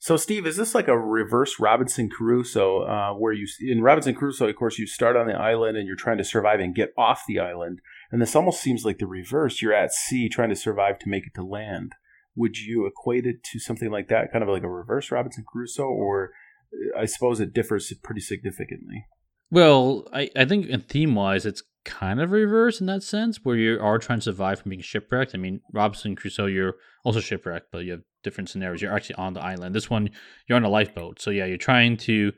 So, 0.00 0.16
Steve, 0.16 0.46
is 0.46 0.56
this 0.56 0.76
like 0.76 0.86
a 0.86 0.96
reverse 0.96 1.58
Robinson 1.58 2.08
Crusoe, 2.08 2.82
uh, 2.82 3.14
where 3.14 3.32
you 3.32 3.48
in 3.60 3.82
Robinson 3.82 4.14
Crusoe, 4.14 4.48
of 4.48 4.54
course, 4.54 4.78
you 4.78 4.86
start 4.86 5.16
on 5.16 5.26
the 5.26 5.34
island 5.34 5.76
and 5.76 5.88
you're 5.88 5.96
trying 5.96 6.18
to 6.18 6.24
survive 6.24 6.60
and 6.60 6.74
get 6.74 6.92
off 6.96 7.24
the 7.26 7.40
island, 7.40 7.80
and 8.12 8.22
this 8.22 8.36
almost 8.36 8.60
seems 8.60 8.84
like 8.84 8.98
the 8.98 9.08
reverse. 9.08 9.60
You're 9.60 9.74
at 9.74 9.92
sea 9.92 10.28
trying 10.28 10.50
to 10.50 10.56
survive 10.56 11.00
to 11.00 11.08
make 11.08 11.26
it 11.26 11.34
to 11.34 11.42
land. 11.42 11.94
Would 12.38 12.58
you 12.58 12.86
equate 12.86 13.26
it 13.26 13.42
to 13.52 13.58
something 13.58 13.90
like 13.90 14.08
that, 14.08 14.32
kind 14.32 14.42
of 14.42 14.48
like 14.48 14.62
a 14.62 14.68
reverse 14.68 15.10
Robinson 15.10 15.44
Crusoe, 15.46 15.82
or 15.82 16.30
uh, 16.72 17.00
I 17.00 17.04
suppose 17.04 17.40
it 17.40 17.52
differs 17.52 17.92
pretty 18.02 18.20
significantly? 18.20 19.04
Well, 19.50 20.06
I, 20.12 20.30
I 20.36 20.44
think 20.44 20.66
in 20.66 20.80
theme 20.80 21.14
wise, 21.14 21.44
it's 21.44 21.62
kind 21.84 22.20
of 22.20 22.30
reverse 22.30 22.80
in 22.80 22.86
that 22.86 23.02
sense, 23.02 23.40
where 23.44 23.56
you 23.56 23.80
are 23.80 23.98
trying 23.98 24.18
to 24.18 24.24
survive 24.24 24.60
from 24.60 24.70
being 24.70 24.82
shipwrecked. 24.82 25.34
I 25.34 25.38
mean, 25.38 25.60
Robinson 25.72 26.16
Crusoe, 26.16 26.46
you're 26.46 26.74
also 27.04 27.20
shipwrecked, 27.20 27.68
but 27.72 27.84
you 27.84 27.92
have 27.92 28.02
different 28.22 28.50
scenarios. 28.50 28.82
You're 28.82 28.94
actually 28.94 29.16
on 29.16 29.34
the 29.34 29.42
island. 29.42 29.74
This 29.74 29.90
one, 29.90 30.10
you're 30.46 30.56
on 30.56 30.64
a 30.64 30.68
lifeboat. 30.68 31.20
So 31.20 31.30
yeah, 31.30 31.46
you're 31.46 31.56
trying 31.56 31.96
to 31.98 32.32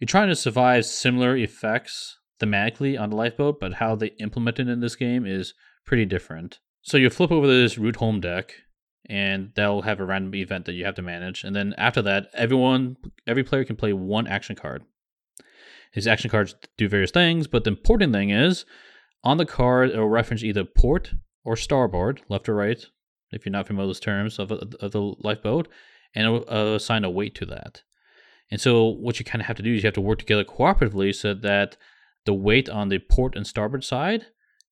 you're 0.00 0.06
trying 0.06 0.28
to 0.28 0.36
survive 0.36 0.84
similar 0.84 1.36
effects 1.36 2.18
thematically 2.40 3.00
on 3.00 3.10
the 3.10 3.16
lifeboat, 3.16 3.60
but 3.60 3.74
how 3.74 3.94
they 3.94 4.08
implement 4.18 4.58
it 4.58 4.68
in 4.68 4.80
this 4.80 4.96
game 4.96 5.26
is 5.26 5.54
pretty 5.86 6.04
different. 6.04 6.58
So 6.82 6.96
you 6.96 7.08
flip 7.10 7.30
over 7.30 7.46
this 7.46 7.78
route 7.78 7.96
home 7.96 8.20
deck, 8.20 8.54
and 9.08 9.52
they'll 9.56 9.82
have 9.82 10.00
a 10.00 10.04
random 10.04 10.34
event 10.34 10.64
that 10.66 10.74
you 10.74 10.84
have 10.84 10.94
to 10.94 11.02
manage. 11.02 11.44
And 11.44 11.54
then 11.54 11.74
after 11.76 12.02
that, 12.02 12.28
everyone, 12.34 12.96
every 13.26 13.44
player 13.44 13.64
can 13.64 13.76
play 13.76 13.92
one 13.92 14.26
action 14.26 14.56
card. 14.56 14.84
His 15.92 16.06
action 16.06 16.30
cards 16.30 16.54
do 16.78 16.88
various 16.88 17.10
things, 17.10 17.46
but 17.46 17.64
the 17.64 17.70
important 17.70 18.12
thing 18.12 18.30
is 18.30 18.64
on 19.24 19.36
the 19.36 19.46
card 19.46 19.90
it'll 19.90 20.08
reference 20.08 20.42
either 20.42 20.64
port 20.64 21.12
or 21.44 21.56
starboard, 21.56 22.22
left 22.28 22.48
or 22.48 22.54
right, 22.54 22.84
if 23.30 23.44
you're 23.44 23.52
not 23.52 23.66
familiar 23.66 23.88
with 23.88 23.96
those 23.96 24.00
terms 24.00 24.38
of, 24.38 24.52
of 24.52 24.92
the 24.92 25.14
lifeboat, 25.18 25.68
and 26.14 26.26
it'll 26.26 26.44
uh, 26.48 26.74
assign 26.76 27.04
a 27.04 27.10
weight 27.10 27.34
to 27.34 27.46
that. 27.46 27.82
And 28.50 28.60
so 28.60 28.84
what 28.86 29.18
you 29.18 29.24
kind 29.24 29.40
of 29.40 29.46
have 29.46 29.56
to 29.56 29.62
do 29.62 29.74
is 29.74 29.82
you 29.82 29.86
have 29.86 29.94
to 29.94 30.00
work 30.00 30.18
together 30.18 30.44
cooperatively 30.44 31.14
so 31.14 31.34
that 31.34 31.76
the 32.26 32.34
weight 32.34 32.68
on 32.68 32.88
the 32.88 32.98
port 32.98 33.34
and 33.34 33.46
starboard 33.46 33.82
side 33.82 34.26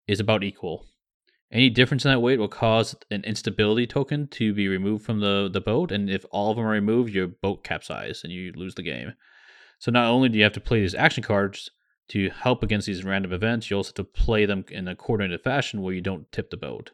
is 0.07 0.21
about 0.21 0.45
equal. 0.45 0.87
Any 1.53 1.69
difference 1.69 2.05
in 2.05 2.11
that 2.13 2.21
weight 2.21 2.39
will 2.39 2.49
cause 2.49 2.95
an 3.11 3.25
instability 3.25 3.87
token 3.87 4.29
to 4.29 4.55
be 4.55 4.69
removed 4.69 5.05
from 5.05 5.19
the, 5.19 5.51
the 5.53 5.61
boat, 5.61 5.91
and 5.91 6.09
if 6.09 6.25
all 6.31 6.51
of 6.51 6.57
them 6.57 6.67
are 6.67 6.71
removed, 6.71 7.13
your 7.13 7.27
boat 7.27 7.65
capsizes 7.65 8.23
and 8.23 8.33
you 8.33 8.53
lose 8.55 8.77
the 8.77 8.83
game. 8.83 9.15
So 9.81 9.91
not 9.91 10.09
only 10.09 10.29
do 10.29 10.39
you 10.39 10.45
have 10.45 10.53
to 10.53 10.61
play 10.61 10.81
these 10.81 10.95
action 10.95 11.25
cards 11.25 11.71
to 12.11 12.31
help 12.31 12.63
against 12.63 12.87
these 12.87 13.05
random 13.05 13.33
events, 13.33 13.71
you 13.71 13.77
also 13.77 13.89
have 13.89 13.95
to 13.95 14.05
play 14.05 14.47
them 14.47 14.65
in 14.71 14.87
a 14.87 14.95
coordinated 14.95 15.43
fashion 15.43 15.83
where 15.83 15.95
you 15.95 16.01
don't 16.01 16.31
tip 16.31 16.51
the 16.51 16.57
boat. 16.57 16.93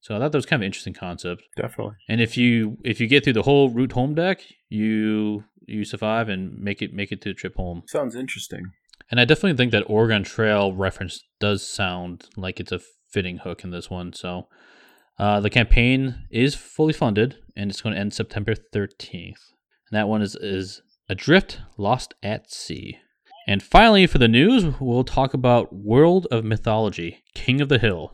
So 0.00 0.14
I 0.14 0.18
thought 0.18 0.32
that 0.32 0.38
was 0.38 0.46
kind 0.46 0.60
of 0.60 0.64
an 0.64 0.66
interesting 0.66 0.94
concept. 0.94 1.42
Definitely. 1.56 1.94
And 2.08 2.20
if 2.20 2.36
you 2.36 2.76
if 2.84 3.00
you 3.00 3.06
get 3.06 3.24
through 3.24 3.32
the 3.32 3.42
whole 3.42 3.70
route 3.70 3.92
home 3.92 4.14
deck, 4.14 4.42
you 4.68 5.44
you 5.66 5.84
survive 5.84 6.28
and 6.28 6.58
make 6.58 6.82
it 6.82 6.92
make 6.92 7.10
it 7.10 7.22
to 7.22 7.30
the 7.30 7.34
trip 7.34 7.56
home. 7.56 7.82
Sounds 7.86 8.14
interesting. 8.14 8.72
And 9.10 9.18
I 9.18 9.24
definitely 9.24 9.56
think 9.56 9.72
that 9.72 9.84
Oregon 9.86 10.22
Trail 10.22 10.74
reference 10.74 11.24
does 11.40 11.66
sound 11.66 12.26
like 12.36 12.60
it's 12.60 12.72
a 12.72 12.80
fitting 13.14 13.38
hook 13.38 13.62
in 13.62 13.70
this 13.70 13.88
one. 13.88 14.12
So 14.12 14.48
uh, 15.18 15.40
the 15.40 15.48
campaign 15.48 16.26
is 16.30 16.56
fully 16.56 16.92
funded 16.92 17.36
and 17.56 17.70
it's 17.70 17.80
going 17.80 17.94
to 17.94 18.00
end 18.00 18.12
September 18.12 18.54
13th. 18.54 19.12
And 19.12 19.92
that 19.92 20.08
one 20.08 20.20
is, 20.20 20.34
is 20.34 20.82
Adrift 21.08 21.60
Lost 21.78 22.14
at 22.22 22.50
Sea. 22.50 22.98
And 23.46 23.62
finally, 23.62 24.06
for 24.06 24.18
the 24.18 24.28
news, 24.28 24.80
we'll 24.80 25.04
talk 25.04 25.32
about 25.32 25.72
World 25.72 26.26
of 26.30 26.44
Mythology 26.44 27.22
King 27.34 27.60
of 27.60 27.68
the 27.68 27.78
Hill. 27.78 28.12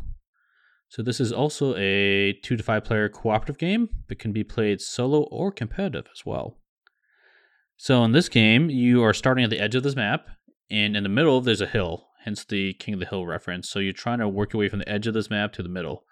So 0.88 1.02
this 1.02 1.20
is 1.20 1.32
also 1.32 1.74
a 1.76 2.32
two 2.42 2.56
to 2.56 2.62
five 2.62 2.84
player 2.84 3.08
cooperative 3.08 3.56
game 3.56 3.88
that 4.08 4.18
can 4.18 4.32
be 4.32 4.42
played 4.42 4.80
solo 4.80 5.22
or 5.30 5.52
competitive 5.52 6.06
as 6.12 6.26
well. 6.26 6.58
So 7.76 8.04
in 8.04 8.12
this 8.12 8.28
game, 8.28 8.68
you 8.68 9.02
are 9.04 9.14
starting 9.14 9.44
at 9.44 9.50
the 9.50 9.60
edge 9.60 9.76
of 9.76 9.84
this 9.84 9.96
map, 9.96 10.26
and 10.68 10.96
in 10.96 11.04
the 11.04 11.08
middle 11.08 11.40
there's 11.40 11.60
a 11.60 11.66
hill, 11.66 12.09
hence 12.24 12.44
the 12.44 12.74
King 12.74 12.94
of 12.94 13.00
the 13.00 13.06
Hill 13.06 13.26
reference. 13.26 13.68
So 13.68 13.78
you're 13.78 13.92
trying 13.92 14.18
to 14.18 14.28
work 14.28 14.52
your 14.52 14.60
way 14.60 14.68
from 14.68 14.78
the 14.80 14.88
edge 14.88 15.06
of 15.06 15.14
this 15.14 15.30
map 15.30 15.52
to 15.54 15.62
the 15.62 15.68
middle. 15.68 16.04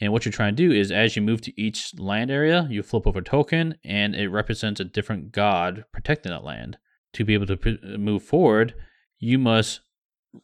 And 0.00 0.12
what 0.12 0.24
you're 0.24 0.32
trying 0.32 0.54
to 0.54 0.68
do 0.68 0.72
is 0.72 0.92
as 0.92 1.16
you 1.16 1.22
move 1.22 1.40
to 1.42 1.60
each 1.60 1.98
land 1.98 2.30
area, 2.30 2.66
you 2.70 2.82
flip 2.82 3.06
over 3.06 3.18
a 3.18 3.24
token 3.24 3.76
and 3.84 4.14
it 4.14 4.28
represents 4.28 4.80
a 4.80 4.84
different 4.84 5.32
god 5.32 5.84
protecting 5.92 6.30
that 6.30 6.44
land. 6.44 6.78
To 7.14 7.24
be 7.24 7.34
able 7.34 7.46
to 7.46 7.56
p- 7.56 7.78
move 7.96 8.22
forward, 8.22 8.74
you 9.18 9.38
must 9.38 9.80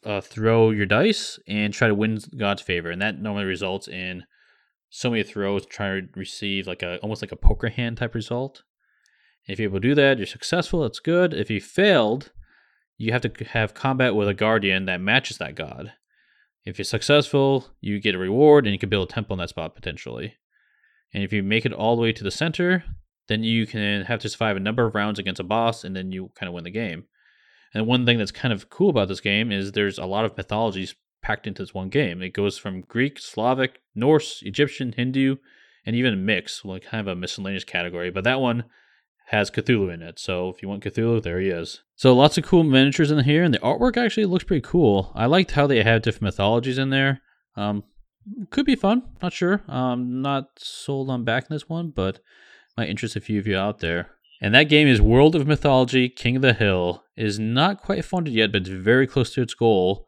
uh, 0.04 0.20
throw 0.20 0.70
your 0.70 0.86
dice 0.86 1.38
and 1.46 1.72
try 1.72 1.88
to 1.88 1.94
win 1.94 2.18
God's 2.36 2.62
favor, 2.62 2.90
and 2.90 3.00
that 3.02 3.20
normally 3.20 3.44
results 3.44 3.86
in 3.86 4.24
so 4.88 5.10
many 5.10 5.22
throws 5.22 5.66
trying 5.66 6.08
to 6.08 6.18
receive 6.18 6.66
like 6.66 6.82
a 6.82 6.98
almost 6.98 7.22
like 7.22 7.32
a 7.32 7.36
poker 7.36 7.68
hand 7.68 7.98
type 7.98 8.14
result. 8.14 8.62
If 9.46 9.58
you're 9.58 9.68
able 9.68 9.80
to 9.80 9.88
do 9.88 9.94
that, 9.94 10.18
you're 10.18 10.26
successful. 10.26 10.82
That's 10.82 11.00
good. 11.00 11.34
If 11.34 11.50
you 11.50 11.60
failed, 11.60 12.32
you 12.96 13.12
have 13.12 13.22
to 13.22 13.44
have 13.44 13.74
combat 13.74 14.14
with 14.14 14.28
a 14.28 14.34
guardian 14.34 14.86
that 14.86 15.00
matches 15.00 15.38
that 15.38 15.54
god. 15.54 15.92
If 16.64 16.78
you're 16.78 16.84
successful, 16.84 17.68
you 17.80 18.00
get 18.00 18.14
a 18.14 18.18
reward 18.18 18.66
and 18.66 18.72
you 18.72 18.78
can 18.78 18.88
build 18.88 19.10
a 19.10 19.12
temple 19.12 19.34
in 19.34 19.38
that 19.38 19.50
spot 19.50 19.74
potentially. 19.74 20.34
And 21.12 21.22
if 21.22 21.32
you 21.32 21.42
make 21.42 21.66
it 21.66 21.72
all 21.72 21.96
the 21.96 22.02
way 22.02 22.12
to 22.12 22.24
the 22.24 22.30
center, 22.30 22.84
then 23.28 23.42
you 23.42 23.66
can 23.66 24.04
have 24.04 24.20
to 24.20 24.28
survive 24.28 24.56
a 24.56 24.60
number 24.60 24.86
of 24.86 24.94
rounds 24.94 25.18
against 25.18 25.40
a 25.40 25.44
boss 25.44 25.84
and 25.84 25.94
then 25.94 26.12
you 26.12 26.30
kind 26.34 26.48
of 26.48 26.54
win 26.54 26.64
the 26.64 26.70
game. 26.70 27.04
And 27.72 27.86
one 27.86 28.06
thing 28.06 28.18
that's 28.18 28.30
kind 28.30 28.52
of 28.52 28.70
cool 28.70 28.90
about 28.90 29.08
this 29.08 29.20
game 29.20 29.50
is 29.50 29.72
there's 29.72 29.98
a 29.98 30.06
lot 30.06 30.24
of 30.24 30.36
mythologies 30.36 30.94
packed 31.22 31.46
into 31.46 31.62
this 31.62 31.74
one 31.74 31.88
game. 31.88 32.22
It 32.22 32.34
goes 32.34 32.58
from 32.58 32.82
Greek, 32.82 33.18
Slavic, 33.18 33.80
Norse, 33.94 34.42
Egyptian, 34.42 34.92
Hindu, 34.92 35.36
and 35.84 35.96
even 35.96 36.24
mix, 36.24 36.64
like 36.64 36.84
kind 36.84 37.00
of 37.00 37.12
a 37.12 37.18
miscellaneous 37.18 37.64
category. 37.64 38.10
But 38.10 38.24
that 38.24 38.40
one 38.40 38.64
has 39.26 39.50
Cthulhu 39.50 39.92
in 39.92 40.02
it. 40.02 40.18
So 40.18 40.48
if 40.48 40.62
you 40.62 40.68
want 40.68 40.84
Cthulhu, 40.84 41.22
there 41.22 41.40
he 41.40 41.48
is. 41.48 41.82
So 41.96 42.14
lots 42.14 42.36
of 42.36 42.44
cool 42.44 42.64
miniatures 42.64 43.10
in 43.10 43.24
here, 43.24 43.42
and 43.42 43.54
the 43.54 43.58
artwork 43.58 43.96
actually 43.96 44.26
looks 44.26 44.44
pretty 44.44 44.60
cool. 44.60 45.12
I 45.14 45.26
liked 45.26 45.52
how 45.52 45.66
they 45.66 45.82
have 45.82 46.02
different 46.02 46.22
mythologies 46.22 46.78
in 46.78 46.90
there. 46.90 47.22
Um, 47.56 47.84
could 48.50 48.66
be 48.66 48.76
fun. 48.76 49.02
Not 49.22 49.32
sure. 49.32 49.62
Um, 49.68 50.22
not 50.22 50.50
sold 50.58 51.10
on 51.10 51.24
backing 51.24 51.54
this 51.54 51.68
one, 51.68 51.90
but 51.90 52.20
might 52.76 52.88
interest 52.88 53.16
a 53.16 53.20
few 53.20 53.38
of 53.38 53.46
you 53.46 53.56
out 53.56 53.78
there. 53.78 54.10
And 54.40 54.54
that 54.54 54.64
game 54.64 54.88
is 54.88 55.00
World 55.00 55.34
of 55.34 55.46
Mythology 55.46 56.08
King 56.08 56.36
of 56.36 56.42
the 56.42 56.52
Hill. 56.52 57.04
It 57.16 57.24
is 57.24 57.38
not 57.38 57.82
quite 57.82 58.04
funded 58.04 58.34
yet, 58.34 58.52
but 58.52 58.62
it's 58.62 58.70
very 58.70 59.06
close 59.06 59.32
to 59.34 59.42
its 59.42 59.54
goal. 59.54 60.06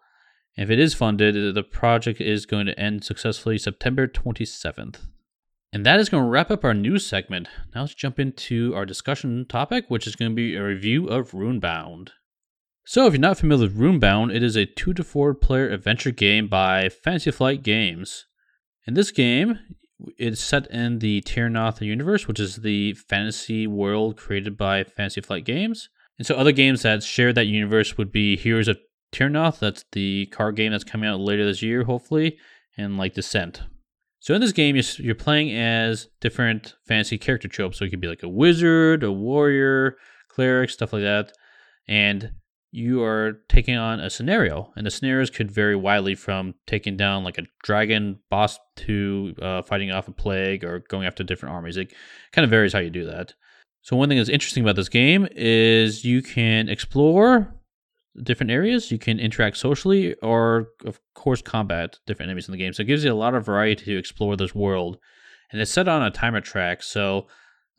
If 0.57 0.71
it 0.71 0.79
is 0.79 0.95
funded, 0.95 1.55
the 1.55 1.63
project 1.63 2.21
is 2.21 2.47
going 2.47 2.67
to 2.67 2.79
end 2.79 3.05
successfully 3.05 3.59
September 3.59 4.07
27th. 4.07 4.97
And 5.73 5.85
that 5.85 6.01
is 6.01 6.09
going 6.09 6.25
to 6.25 6.31
wrap 6.31 6.51
up 6.51 6.65
our 6.65 6.75
news 6.75 7.05
segment. 7.05 7.49
Now 7.75 7.83
let's 7.83 7.95
jump 7.95 8.19
into 8.19 8.75
our 8.75 8.87
discussion 8.87 9.47
topic, 9.47 9.87
which 9.89 10.07
is 10.07 10.17
going 10.17 10.31
to 10.31 10.35
be 10.35 10.55
a 10.55 10.65
review 10.65 11.07
of 11.09 11.33
Runebound. 11.33 12.11
So, 12.89 13.07
if 13.07 13.15
you're 13.15 13.21
not 13.21 13.39
familiar 13.39 13.67
with 13.67 13.77
Runebound, 13.77 14.33
it 14.33 14.45
is 14.45 14.55
a 14.55 14.65
two 14.65 14.95
to 14.95 15.03
four 15.03 15.35
player 15.35 15.69
adventure 15.69 16.13
game 16.13 16.47
by 16.47 16.89
Fantasy 16.89 17.33
Flight 17.33 17.65
Games. 17.65 18.27
In 18.87 18.95
this 18.95 19.11
game, 19.11 19.59
it's 20.17 20.41
set 20.41 20.71
in 20.71 21.01
the 21.01 21.21
Terrinoth 21.23 21.81
universe, 21.81 22.29
which 22.29 22.39
is 22.39 22.57
the 22.57 22.93
fantasy 22.95 23.67
world 23.67 24.17
created 24.17 24.57
by 24.57 24.85
Fantasy 24.85 25.21
Flight 25.21 25.45
Games. 25.45 25.89
And 26.17 26.27
so 26.27 26.37
other 26.37 26.53
games 26.53 26.83
that 26.83 27.03
share 27.03 27.33
that 27.33 27.47
universe 27.47 27.99
would 27.99 28.13
be 28.13 28.37
Heroes 28.37 28.69
of 28.69 28.79
Terrinoth, 29.13 29.59
that's 29.59 29.85
the 29.93 30.27
card 30.27 30.57
game 30.57 30.73
that's 30.73 30.85
coming 30.85 31.09
out 31.09 31.21
later 31.21 31.45
this 31.45 31.63
year, 31.63 31.85
hopefully, 31.85 32.39
and 32.77 32.97
like 32.97 33.15
Descent. 33.15 33.63
So 34.27 34.35
in 34.35 34.41
this 34.41 34.51
game, 34.51 34.77
you're 34.99 35.15
playing 35.15 35.57
as 35.57 36.09
different 36.21 36.75
fantasy 36.85 37.17
character 37.17 37.47
tropes. 37.47 37.79
So 37.79 37.85
you 37.85 37.93
could 37.93 38.01
be 38.01 38.09
like 38.09 38.25
a 38.25 38.29
wizard, 38.29 39.05
a 39.05 39.12
warrior, 39.12 39.99
cleric, 40.27 40.71
stuff 40.71 40.93
like 40.93 41.03
that. 41.03 41.31
And 41.87 42.33
you 42.73 43.05
are 43.05 43.35
taking 43.49 43.77
on 43.77 44.01
a 44.01 44.11
scenario, 44.11 44.73
and 44.75 44.85
the 44.85 44.91
scenarios 44.91 45.31
could 45.31 45.53
vary 45.53 45.77
widely 45.77 46.17
from 46.17 46.55
taking 46.67 46.97
down 46.97 47.23
like 47.23 47.39
a 47.39 47.47
dragon 47.62 48.19
boss 48.29 48.59
to 48.79 49.33
uh, 49.41 49.62
fighting 49.62 49.93
off 49.93 50.09
a 50.09 50.12
plague 50.12 50.65
or 50.65 50.81
going 50.89 51.07
after 51.07 51.23
different 51.23 51.55
armies. 51.55 51.77
It 51.77 51.93
kind 52.33 52.43
of 52.43 52.51
varies 52.51 52.73
how 52.73 52.81
you 52.81 52.91
do 52.91 53.07
that. 53.07 53.33
So 53.83 53.97
one 53.97 54.09
thing 54.09 54.19
that's 54.19 54.29
interesting 54.29 54.65
about 54.65 54.75
this 54.75 54.89
game 54.89 55.29
is 55.37 56.05
you 56.05 56.21
can 56.21 56.69
explore 56.69 57.55
different 58.23 58.51
areas. 58.51 58.91
You 58.91 58.99
can 58.99 59.19
interact 59.19 59.57
socially, 59.57 60.15
or 60.23 60.69
of 60.85 61.01
course, 61.15 61.43
combat 61.43 61.99
different 62.07 62.29
enemies 62.29 62.49
in 62.49 62.53
the 62.53 62.59
game. 62.59 62.73
So 62.73 62.83
it 62.83 62.87
gives 62.87 63.05
you 63.05 63.13
a 63.13 63.15
lot 63.15 63.35
of 63.35 63.47
variety 63.47 63.85
to 63.87 63.99
explore 63.99 64.37
this 64.37 64.55
world, 64.55 64.99
and 65.51 65.61
it's 65.61 65.71
set 65.71 65.89
on 65.89 66.03
a 66.03 66.11
timer 66.11 66.41
track. 66.41 66.83
So 66.83 67.27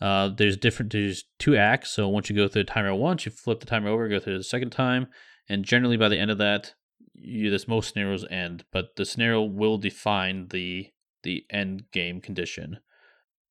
uh, 0.02 0.30
there's 0.30 0.58
different. 0.58 0.91
There's 0.91 1.23
two 1.39 1.56
acts. 1.56 1.91
So 1.91 2.08
once 2.08 2.30
you 2.30 2.36
go 2.36 2.47
through 2.47 2.63
the 2.63 2.71
timer 2.71 2.93
once, 2.93 3.26
you 3.26 3.32
flip 3.32 3.60
the 3.60 3.65
timer 3.65 3.89
over, 3.89 4.08
go 4.08 4.19
through 4.19 4.38
the 4.38 4.43
second 4.43 4.71
time, 4.71 5.08
and 5.50 5.65
generally 5.65 5.97
by 5.97 6.10
the 6.10 6.19
end 6.19 6.32
of 6.32 6.38
that, 6.38 6.73
you 7.13 7.50
this 7.50 7.67
most 7.67 7.93
scenarios 7.93 8.26
end. 8.30 8.63
But 8.71 8.95
the 8.95 9.06
scenario 9.06 9.41
will 9.43 9.78
define 9.78 10.47
the 10.50 10.91
the 11.23 11.45
end 11.50 11.84
game 11.91 12.21
condition. 12.21 12.78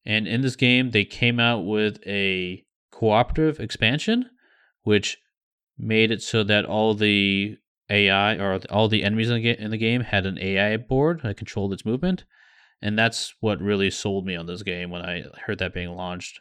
And 0.05 0.29
in 0.29 0.41
this 0.41 0.55
game, 0.55 0.93
they 0.93 1.05
came 1.05 1.41
out 1.41 1.67
with 1.67 1.99
a 2.07 2.65
cooperative 2.93 3.59
expansion, 3.59 4.31
which 4.83 5.19
made 5.79 6.11
it 6.11 6.23
so 6.23 6.43
that 6.45 6.65
all 6.65 6.95
the 6.95 7.57
AI 7.91 8.35
or 8.37 8.61
all 8.71 8.89
the 8.89 9.05
enemies 9.05 9.31
in 9.31 9.71
the, 9.71 9.79
game 9.79 10.01
had 10.01 10.27
an 10.27 10.39
AI 10.41 10.77
board 10.77 11.21
that 11.23 11.37
controlled 11.37 11.73
its 11.73 11.85
movement. 11.85 12.25
And 12.83 12.99
that's 12.99 13.35
what 13.41 13.61
really 13.61 13.91
sold 13.91 14.27
me 14.27 14.37
on 14.37 14.47
this 14.47 14.63
game 14.63 14.91
when 14.91 15.03
I 15.03 15.25
heard 15.47 15.59
that 15.59 15.75
being 15.75 15.91
launched. 15.91 16.41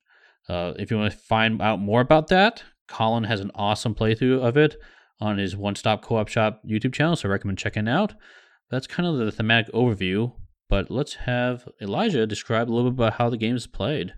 Uh, 0.49 0.73
if 0.77 0.91
you 0.91 0.97
want 0.97 1.11
to 1.11 1.17
find 1.17 1.61
out 1.61 1.79
more 1.79 2.01
about 2.01 2.27
that, 2.27 2.63
Colin 2.87 3.23
has 3.23 3.39
an 3.39 3.51
awesome 3.55 3.95
playthrough 3.95 4.43
of 4.43 4.57
it 4.57 4.77
on 5.19 5.37
his 5.37 5.55
One 5.55 5.75
Stop 5.75 6.01
Co 6.01 6.17
op 6.17 6.27
Shop 6.27 6.61
YouTube 6.67 6.93
channel, 6.93 7.15
so 7.15 7.29
I 7.29 7.31
recommend 7.31 7.57
checking 7.57 7.87
out. 7.87 8.13
That's 8.69 8.87
kind 8.87 9.07
of 9.07 9.17
the 9.17 9.31
thematic 9.31 9.73
overview, 9.73 10.33
but 10.69 10.91
let's 10.91 11.15
have 11.15 11.67
Elijah 11.81 12.27
describe 12.27 12.69
a 12.69 12.73
little 12.73 12.91
bit 12.91 12.99
about 12.99 13.13
how 13.17 13.29
the 13.29 13.37
game 13.37 13.55
is 13.55 13.67
played. 13.67 14.13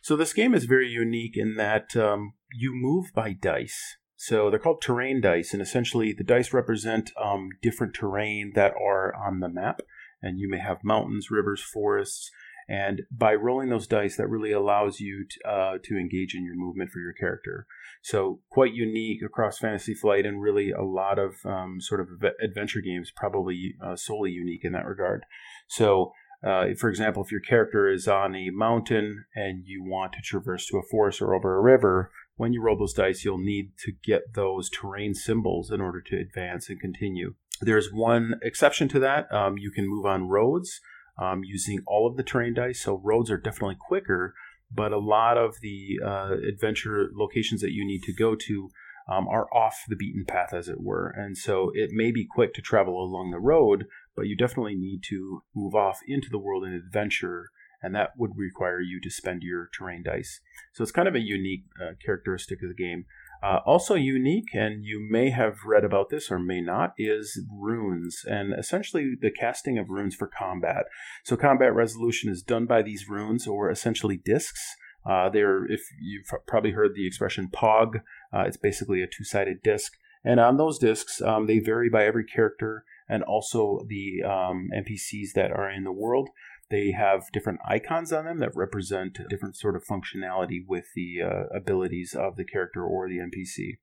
So, 0.00 0.16
this 0.16 0.32
game 0.32 0.54
is 0.54 0.64
very 0.64 0.88
unique 0.88 1.36
in 1.36 1.56
that 1.56 1.96
um, 1.96 2.34
you 2.52 2.72
move 2.72 3.12
by 3.14 3.32
dice. 3.32 3.96
So 4.20 4.50
they're 4.50 4.58
called 4.58 4.82
terrain 4.82 5.20
dice, 5.20 5.52
and 5.52 5.62
essentially 5.62 6.12
the 6.12 6.24
dice 6.24 6.52
represent 6.52 7.12
um, 7.16 7.50
different 7.62 7.94
terrain 7.94 8.52
that 8.56 8.72
are 8.74 9.14
on 9.14 9.38
the 9.38 9.48
map. 9.48 9.80
And 10.20 10.40
you 10.40 10.50
may 10.50 10.58
have 10.58 10.82
mountains, 10.82 11.30
rivers, 11.30 11.62
forests, 11.62 12.28
and 12.68 13.02
by 13.12 13.34
rolling 13.34 13.68
those 13.68 13.86
dice, 13.86 14.16
that 14.16 14.26
really 14.26 14.50
allows 14.50 14.98
you 14.98 15.24
to, 15.24 15.48
uh, 15.48 15.78
to 15.84 15.96
engage 15.96 16.34
in 16.34 16.44
your 16.44 16.56
movement 16.56 16.90
for 16.90 16.98
your 16.98 17.12
character. 17.12 17.66
So 18.02 18.40
quite 18.50 18.74
unique 18.74 19.22
across 19.24 19.58
Fantasy 19.58 19.94
Flight, 19.94 20.26
and 20.26 20.42
really 20.42 20.72
a 20.72 20.82
lot 20.82 21.20
of 21.20 21.36
um, 21.44 21.80
sort 21.80 22.00
of 22.00 22.08
adventure 22.42 22.80
games 22.80 23.12
probably 23.14 23.76
uh, 23.82 23.94
solely 23.94 24.32
unique 24.32 24.64
in 24.64 24.72
that 24.72 24.84
regard. 24.84 25.24
So 25.68 26.12
uh, 26.44 26.66
for 26.78 26.88
example, 26.88 27.22
if 27.24 27.32
your 27.32 27.40
character 27.40 27.88
is 27.88 28.06
on 28.06 28.34
a 28.34 28.50
mountain 28.50 29.24
and 29.34 29.64
you 29.66 29.82
want 29.82 30.12
to 30.12 30.20
traverse 30.22 30.66
to 30.66 30.78
a 30.78 30.82
forest 30.88 31.20
or 31.20 31.34
over 31.34 31.56
a 31.56 31.62
river, 31.62 32.10
when 32.38 32.52
you 32.52 32.62
roll 32.62 32.78
those 32.78 32.94
dice, 32.94 33.24
you'll 33.24 33.36
need 33.36 33.72
to 33.84 33.92
get 34.02 34.34
those 34.34 34.70
terrain 34.70 35.12
symbols 35.12 35.70
in 35.70 35.80
order 35.80 36.00
to 36.00 36.16
advance 36.16 36.70
and 36.70 36.80
continue. 36.80 37.34
There's 37.60 37.90
one 37.92 38.34
exception 38.42 38.88
to 38.90 39.00
that. 39.00 39.30
Um, 39.32 39.58
you 39.58 39.70
can 39.72 39.88
move 39.88 40.06
on 40.06 40.28
roads 40.28 40.80
um, 41.20 41.42
using 41.44 41.80
all 41.86 42.06
of 42.06 42.16
the 42.16 42.22
terrain 42.22 42.54
dice. 42.54 42.80
So 42.80 43.00
roads 43.04 43.30
are 43.30 43.36
definitely 43.36 43.76
quicker, 43.78 44.34
but 44.72 44.92
a 44.92 44.98
lot 44.98 45.36
of 45.36 45.56
the 45.60 45.98
uh, 46.04 46.36
adventure 46.48 47.10
locations 47.12 47.60
that 47.60 47.72
you 47.72 47.84
need 47.84 48.04
to 48.04 48.14
go 48.14 48.36
to 48.36 48.70
um, 49.10 49.26
are 49.26 49.52
off 49.52 49.74
the 49.88 49.96
beaten 49.96 50.24
path, 50.24 50.54
as 50.54 50.68
it 50.68 50.80
were. 50.80 51.08
And 51.08 51.36
so 51.36 51.72
it 51.74 51.90
may 51.92 52.12
be 52.12 52.28
quick 52.30 52.54
to 52.54 52.62
travel 52.62 53.02
along 53.02 53.32
the 53.32 53.40
road, 53.40 53.86
but 54.14 54.26
you 54.26 54.36
definitely 54.36 54.76
need 54.76 55.00
to 55.08 55.42
move 55.56 55.74
off 55.74 55.98
into 56.06 56.28
the 56.30 56.38
world 56.38 56.62
and 56.62 56.74
adventure 56.74 57.46
and 57.82 57.94
that 57.94 58.10
would 58.16 58.36
require 58.36 58.80
you 58.80 59.00
to 59.00 59.10
spend 59.10 59.42
your 59.42 59.68
terrain 59.76 60.02
dice. 60.02 60.40
So 60.72 60.82
it's 60.82 60.92
kind 60.92 61.08
of 61.08 61.14
a 61.14 61.20
unique 61.20 61.64
uh, 61.80 61.92
characteristic 62.04 62.62
of 62.62 62.68
the 62.68 62.74
game. 62.74 63.04
Uh, 63.40 63.60
also 63.64 63.94
unique, 63.94 64.52
and 64.52 64.84
you 64.84 65.00
may 65.00 65.30
have 65.30 65.64
read 65.64 65.84
about 65.84 66.10
this 66.10 66.30
or 66.30 66.40
may 66.40 66.60
not, 66.60 66.92
is 66.98 67.40
runes, 67.52 68.24
and 68.28 68.52
essentially 68.58 69.14
the 69.20 69.30
casting 69.30 69.78
of 69.78 69.90
runes 69.90 70.16
for 70.16 70.26
combat. 70.26 70.86
So 71.24 71.36
combat 71.36 71.72
resolution 71.72 72.30
is 72.30 72.42
done 72.42 72.66
by 72.66 72.82
these 72.82 73.08
runes, 73.08 73.46
or 73.46 73.70
essentially 73.70 74.16
discs. 74.16 74.60
Uh, 75.08 75.28
they're, 75.28 75.64
if 75.66 75.82
you've 76.00 76.26
probably 76.48 76.72
heard 76.72 76.94
the 76.94 77.06
expression 77.06 77.48
POG, 77.48 77.98
uh, 78.32 78.40
it's 78.40 78.56
basically 78.56 79.02
a 79.02 79.06
two-sided 79.06 79.62
disc. 79.62 79.92
And 80.24 80.40
on 80.40 80.56
those 80.56 80.78
discs, 80.78 81.22
um, 81.22 81.46
they 81.46 81.60
vary 81.60 81.88
by 81.88 82.04
every 82.04 82.24
character 82.24 82.84
and 83.08 83.22
also 83.22 83.86
the 83.88 84.22
um, 84.22 84.68
NPCs 84.76 85.32
that 85.34 85.50
are 85.50 85.70
in 85.70 85.84
the 85.84 85.92
world. 85.92 86.28
They 86.70 86.92
have 86.92 87.32
different 87.32 87.60
icons 87.66 88.12
on 88.12 88.26
them 88.26 88.40
that 88.40 88.54
represent 88.54 89.18
different 89.30 89.56
sort 89.56 89.74
of 89.74 89.84
functionality 89.84 90.60
with 90.66 90.86
the 90.94 91.22
uh, 91.22 91.56
abilities 91.56 92.14
of 92.14 92.36
the 92.36 92.44
character 92.44 92.84
or 92.84 93.08
the 93.08 93.18
NPC. 93.18 93.78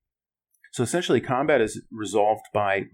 So 0.72 0.84
essentially, 0.84 1.22
combat 1.22 1.62
is 1.62 1.82
resolved 1.90 2.48
by 2.54 2.88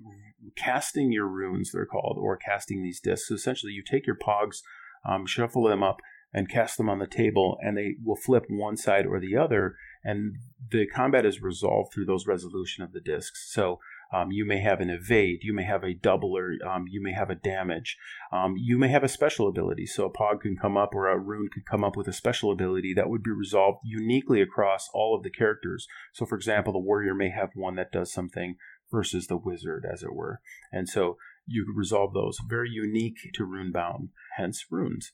casting 0.55 1.11
your 1.11 1.27
runes, 1.27 1.71
they're 1.71 1.85
called, 1.85 2.17
or 2.19 2.37
casting 2.37 2.83
these 2.83 2.99
discs. 2.99 3.27
So 3.27 3.35
essentially, 3.35 3.73
you 3.73 3.83
take 3.83 4.05
your 4.05 4.17
pogs, 4.17 4.61
um, 5.03 5.25
shuffle 5.25 5.63
them 5.63 5.83
up, 5.83 5.99
and 6.33 6.49
cast 6.49 6.77
them 6.77 6.89
on 6.89 6.99
the 6.99 7.07
table, 7.07 7.57
and 7.61 7.77
they 7.77 7.95
will 8.03 8.15
flip 8.15 8.45
one 8.49 8.77
side 8.77 9.05
or 9.05 9.19
the 9.19 9.35
other. 9.35 9.75
And 10.03 10.35
the 10.71 10.87
combat 10.87 11.25
is 11.25 11.41
resolved 11.41 11.91
through 11.93 12.05
those 12.05 12.27
resolution 12.27 12.83
of 12.83 12.93
the 12.93 13.01
discs. 13.01 13.51
So 13.51 13.79
um, 14.13 14.31
you 14.31 14.45
may 14.45 14.59
have 14.59 14.79
an 14.79 14.89
evade, 14.89 15.39
you 15.41 15.53
may 15.53 15.63
have 15.63 15.83
a 15.83 15.93
doubler, 15.93 16.55
um, 16.65 16.85
you 16.89 17.01
may 17.01 17.13
have 17.13 17.29
a 17.29 17.35
damage, 17.35 17.97
um, 18.31 18.55
you 18.57 18.77
may 18.77 18.89
have 18.89 19.03
a 19.03 19.09
special 19.09 19.47
ability. 19.47 19.85
So 19.85 20.05
a 20.05 20.11
pog 20.11 20.41
can 20.41 20.57
come 20.57 20.77
up 20.77 20.93
or 20.93 21.07
a 21.07 21.17
rune 21.17 21.49
could 21.53 21.65
come 21.65 21.83
up 21.83 21.95
with 21.95 22.07
a 22.07 22.13
special 22.13 22.51
ability 22.51 22.93
that 22.95 23.09
would 23.09 23.23
be 23.23 23.31
resolved 23.31 23.79
uniquely 23.83 24.41
across 24.41 24.89
all 24.93 25.15
of 25.15 25.23
the 25.23 25.29
characters. 25.29 25.87
So, 26.13 26.25
for 26.25 26.35
example, 26.35 26.73
the 26.73 26.79
warrior 26.79 27.13
may 27.13 27.29
have 27.29 27.49
one 27.55 27.75
that 27.75 27.91
does 27.91 28.11
something 28.11 28.55
versus 28.91 29.27
the 29.27 29.37
wizard, 29.37 29.85
as 29.91 30.03
it 30.03 30.13
were. 30.13 30.41
And 30.71 30.89
so 30.89 31.17
you 31.47 31.65
could 31.65 31.77
resolve 31.77 32.13
those. 32.13 32.39
Very 32.45 32.69
unique 32.69 33.31
to 33.33 33.43
Runebound, 33.43 34.09
hence 34.37 34.65
runes 34.69 35.13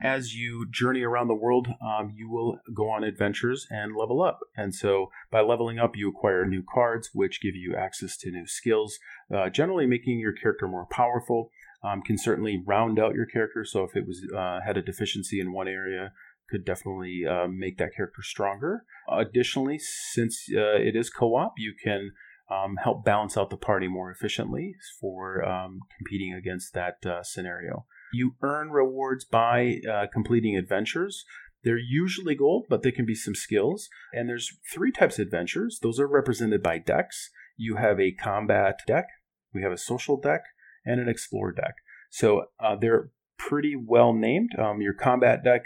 as 0.00 0.34
you 0.34 0.66
journey 0.70 1.02
around 1.02 1.28
the 1.28 1.34
world, 1.34 1.68
um, 1.80 2.12
you 2.14 2.28
will 2.28 2.58
go 2.74 2.90
on 2.90 3.04
adventures 3.04 3.66
and 3.70 3.96
level 3.96 4.22
up. 4.22 4.40
And 4.56 4.74
so, 4.74 5.10
by 5.30 5.40
leveling 5.40 5.78
up, 5.78 5.96
you 5.96 6.08
acquire 6.08 6.44
new 6.44 6.62
cards, 6.62 7.10
which 7.12 7.40
give 7.40 7.54
you 7.54 7.74
access 7.76 8.16
to 8.18 8.30
new 8.30 8.46
skills, 8.46 8.98
uh, 9.34 9.50
generally 9.50 9.86
making 9.86 10.18
your 10.18 10.32
character 10.32 10.66
more 10.68 10.86
powerful. 10.90 11.50
Um, 11.82 12.00
can 12.00 12.16
certainly 12.16 12.62
round 12.66 12.98
out 12.98 13.14
your 13.14 13.26
character. 13.26 13.64
So, 13.64 13.84
if 13.84 13.94
it 13.94 14.06
was 14.06 14.22
uh, 14.36 14.60
had 14.64 14.76
a 14.76 14.82
deficiency 14.82 15.40
in 15.40 15.52
one 15.52 15.68
area, 15.68 16.12
could 16.50 16.64
definitely 16.64 17.22
uh, 17.28 17.46
make 17.48 17.78
that 17.78 17.94
character 17.96 18.22
stronger. 18.22 18.84
Additionally, 19.10 19.78
since 19.78 20.46
uh, 20.54 20.76
it 20.76 20.96
is 20.96 21.10
co-op, 21.10 21.54
you 21.56 21.74
can 21.82 22.12
um, 22.50 22.76
help 22.82 23.04
balance 23.04 23.36
out 23.36 23.50
the 23.50 23.56
party 23.56 23.88
more 23.88 24.10
efficiently 24.10 24.74
for 25.00 25.44
um, 25.44 25.80
competing 25.98 26.34
against 26.34 26.74
that 26.74 27.04
uh, 27.06 27.22
scenario. 27.22 27.86
You 28.14 28.36
earn 28.42 28.70
rewards 28.70 29.24
by 29.24 29.80
uh, 29.90 30.06
completing 30.12 30.56
adventures. 30.56 31.24
They're 31.64 31.76
usually 31.76 32.36
gold, 32.36 32.66
but 32.68 32.82
they 32.82 32.92
can 32.92 33.04
be 33.04 33.14
some 33.14 33.34
skills. 33.34 33.88
And 34.12 34.28
there's 34.28 34.56
three 34.72 34.92
types 34.92 35.18
of 35.18 35.24
adventures. 35.24 35.80
Those 35.82 35.98
are 35.98 36.06
represented 36.06 36.62
by 36.62 36.78
decks. 36.78 37.30
You 37.56 37.76
have 37.76 37.98
a 37.98 38.12
combat 38.12 38.80
deck, 38.86 39.06
we 39.52 39.62
have 39.62 39.72
a 39.72 39.78
social 39.78 40.16
deck, 40.16 40.42
and 40.84 41.00
an 41.00 41.08
explore 41.08 41.52
deck. 41.52 41.74
So 42.10 42.46
uh, 42.60 42.76
they're 42.76 43.10
pretty 43.38 43.74
well 43.76 44.12
named. 44.12 44.50
Um, 44.58 44.80
your 44.80 44.94
combat 44.94 45.42
deck 45.42 45.64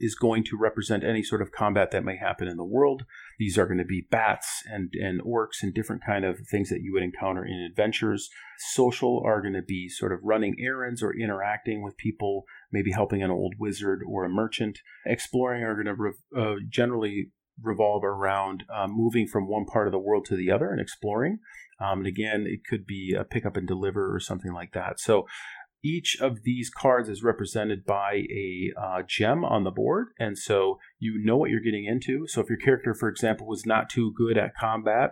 is 0.00 0.14
going 0.14 0.44
to 0.44 0.58
represent 0.58 1.04
any 1.04 1.22
sort 1.22 1.42
of 1.42 1.52
combat 1.52 1.90
that 1.90 2.04
may 2.04 2.16
happen 2.16 2.48
in 2.48 2.56
the 2.56 2.64
world. 2.64 3.04
These 3.42 3.58
are 3.58 3.66
going 3.66 3.78
to 3.78 3.84
be 3.84 4.06
bats 4.08 4.62
and, 4.66 4.92
and 4.94 5.20
orcs 5.20 5.64
and 5.64 5.74
different 5.74 6.04
kind 6.06 6.24
of 6.24 6.38
things 6.48 6.68
that 6.68 6.80
you 6.80 6.92
would 6.92 7.02
encounter 7.02 7.44
in 7.44 7.66
adventures. 7.68 8.30
Social 8.72 9.20
are 9.26 9.42
going 9.42 9.54
to 9.54 9.62
be 9.62 9.88
sort 9.88 10.12
of 10.12 10.20
running 10.22 10.54
errands 10.60 11.02
or 11.02 11.12
interacting 11.12 11.82
with 11.82 11.96
people, 11.96 12.44
maybe 12.70 12.92
helping 12.92 13.20
an 13.20 13.32
old 13.32 13.54
wizard 13.58 14.02
or 14.08 14.24
a 14.24 14.28
merchant. 14.28 14.78
Exploring 15.04 15.64
are 15.64 15.74
going 15.74 15.96
to 15.96 16.40
uh, 16.40 16.54
generally 16.68 17.32
revolve 17.60 18.04
around 18.04 18.62
uh, 18.72 18.86
moving 18.86 19.26
from 19.26 19.48
one 19.48 19.64
part 19.64 19.88
of 19.88 19.92
the 19.92 19.98
world 19.98 20.24
to 20.26 20.36
the 20.36 20.52
other 20.52 20.70
and 20.70 20.80
exploring. 20.80 21.40
Um, 21.80 21.98
and 21.98 22.06
again, 22.06 22.46
it 22.46 22.60
could 22.64 22.86
be 22.86 23.12
a 23.18 23.24
pick 23.24 23.44
up 23.44 23.56
and 23.56 23.66
deliver 23.66 24.14
or 24.14 24.20
something 24.20 24.52
like 24.52 24.72
that. 24.74 25.00
So 25.00 25.26
each 25.82 26.16
of 26.20 26.42
these 26.44 26.70
cards 26.70 27.08
is 27.08 27.22
represented 27.22 27.84
by 27.84 28.24
a 28.30 28.72
uh, 28.80 29.02
gem 29.06 29.44
on 29.44 29.64
the 29.64 29.70
board, 29.70 30.08
and 30.18 30.38
so 30.38 30.78
you 30.98 31.18
know 31.22 31.36
what 31.36 31.50
you're 31.50 31.60
getting 31.60 31.84
into. 31.84 32.26
So 32.28 32.40
if 32.40 32.48
your 32.48 32.58
character, 32.58 32.94
for 32.94 33.08
example, 33.08 33.46
was 33.46 33.66
not 33.66 33.90
too 33.90 34.12
good 34.16 34.38
at 34.38 34.54
combat, 34.54 35.10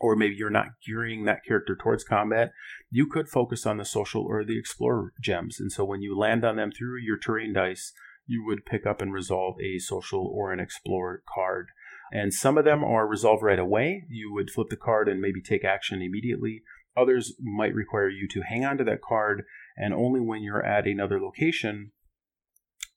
or 0.00 0.16
maybe 0.16 0.34
you're 0.34 0.50
not 0.50 0.68
gearing 0.86 1.24
that 1.24 1.44
character 1.46 1.76
towards 1.76 2.04
combat, 2.04 2.52
you 2.90 3.06
could 3.06 3.28
focus 3.28 3.66
on 3.66 3.76
the 3.76 3.84
social 3.84 4.22
or 4.22 4.44
the 4.44 4.58
explorer 4.58 5.12
gems. 5.20 5.60
And 5.60 5.70
so 5.70 5.84
when 5.84 6.02
you 6.02 6.18
land 6.18 6.44
on 6.44 6.56
them 6.56 6.72
through 6.72 7.00
your 7.00 7.18
terrain 7.18 7.52
dice, 7.52 7.92
you 8.26 8.44
would 8.44 8.66
pick 8.66 8.86
up 8.86 9.00
and 9.00 9.12
resolve 9.12 9.56
a 9.60 9.78
social 9.78 10.26
or 10.26 10.52
an 10.52 10.60
explorer 10.60 11.22
card. 11.32 11.68
And 12.10 12.32
some 12.32 12.58
of 12.58 12.64
them 12.64 12.82
are 12.82 13.06
resolved 13.06 13.42
right 13.42 13.58
away. 13.58 14.04
You 14.08 14.32
would 14.32 14.50
flip 14.50 14.68
the 14.70 14.76
card 14.76 15.08
and 15.08 15.20
maybe 15.20 15.42
take 15.42 15.64
action 15.64 16.00
immediately. 16.00 16.62
Others 16.96 17.34
might 17.40 17.74
require 17.74 18.08
you 18.08 18.28
to 18.28 18.42
hang 18.42 18.64
on 18.64 18.78
to 18.78 18.84
that 18.84 19.02
card 19.02 19.44
and 19.76 19.94
only 19.94 20.20
when 20.20 20.42
you're 20.42 20.64
at 20.64 20.86
another 20.86 21.20
location 21.20 21.92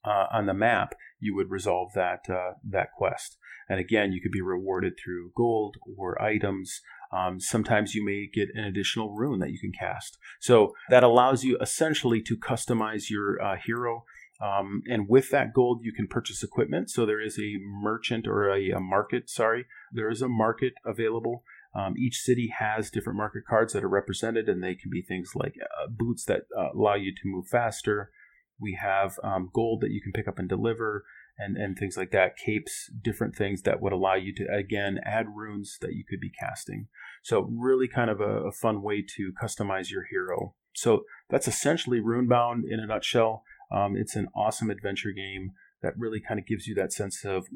uh, 0.04 0.26
on 0.32 0.46
the 0.46 0.54
map 0.54 0.94
you 1.20 1.34
would 1.34 1.50
resolve 1.50 1.92
that 1.94 2.20
uh, 2.28 2.52
that 2.64 2.92
quest. 2.96 3.36
And 3.68 3.78
again, 3.78 4.12
you 4.12 4.20
could 4.20 4.32
be 4.32 4.40
rewarded 4.40 4.94
through 5.02 5.32
gold 5.36 5.76
or 5.96 6.20
items. 6.22 6.80
Um, 7.12 7.40
sometimes 7.40 7.94
you 7.94 8.04
may 8.04 8.28
get 8.32 8.48
an 8.54 8.64
additional 8.64 9.14
rune 9.14 9.40
that 9.40 9.50
you 9.50 9.58
can 9.58 9.72
cast. 9.72 10.18
So 10.40 10.74
that 10.88 11.04
allows 11.04 11.44
you 11.44 11.58
essentially 11.60 12.22
to 12.22 12.36
customize 12.36 13.10
your 13.10 13.42
uh, 13.42 13.56
hero. 13.56 14.04
Um, 14.40 14.82
and 14.88 15.08
with 15.08 15.30
that 15.30 15.52
gold, 15.52 15.80
you 15.82 15.92
can 15.92 16.06
purchase 16.06 16.42
equipment. 16.42 16.90
So 16.90 17.04
there 17.04 17.20
is 17.20 17.38
a 17.38 17.58
merchant 17.60 18.26
or 18.26 18.48
a, 18.50 18.70
a 18.70 18.80
market. 18.80 19.28
Sorry, 19.28 19.66
there 19.92 20.08
is 20.08 20.22
a 20.22 20.28
market 20.28 20.74
available 20.84 21.42
um, 21.74 21.94
each 21.98 22.16
city 22.16 22.52
has 22.58 22.90
different 22.90 23.16
market 23.16 23.44
cards 23.48 23.72
that 23.72 23.84
are 23.84 23.88
represented, 23.88 24.48
and 24.48 24.62
they 24.62 24.74
can 24.74 24.90
be 24.90 25.02
things 25.02 25.32
like 25.34 25.54
uh, 25.62 25.86
boots 25.88 26.24
that 26.24 26.42
uh, 26.56 26.70
allow 26.74 26.94
you 26.94 27.12
to 27.12 27.22
move 27.24 27.46
faster. 27.46 28.10
We 28.60 28.78
have 28.80 29.18
um, 29.22 29.50
gold 29.52 29.82
that 29.82 29.90
you 29.90 30.00
can 30.02 30.12
pick 30.12 30.26
up 30.26 30.38
and 30.38 30.48
deliver, 30.48 31.04
and, 31.38 31.56
and 31.56 31.76
things 31.78 31.96
like 31.96 32.10
that. 32.10 32.36
Capes, 32.36 32.90
different 33.02 33.36
things 33.36 33.62
that 33.62 33.80
would 33.80 33.92
allow 33.92 34.14
you 34.14 34.34
to, 34.34 34.46
again, 34.52 34.98
add 35.04 35.26
runes 35.34 35.76
that 35.80 35.92
you 35.92 36.04
could 36.08 36.20
be 36.20 36.30
casting. 36.30 36.88
So, 37.22 37.48
really 37.52 37.86
kind 37.86 38.10
of 38.10 38.20
a, 38.20 38.46
a 38.46 38.52
fun 38.52 38.82
way 38.82 39.04
to 39.16 39.32
customize 39.40 39.90
your 39.90 40.04
hero. 40.10 40.54
So, 40.74 41.04
that's 41.28 41.48
essentially 41.48 42.00
Runebound 42.00 42.62
in 42.68 42.80
a 42.80 42.86
nutshell. 42.86 43.44
Um, 43.70 43.94
it's 43.96 44.16
an 44.16 44.28
awesome 44.34 44.70
adventure 44.70 45.12
game 45.12 45.52
that 45.82 45.92
really 45.96 46.20
kind 46.20 46.40
of 46.40 46.46
gives 46.46 46.66
you 46.66 46.74
that 46.74 46.92
sense 46.92 47.24
of 47.24 47.46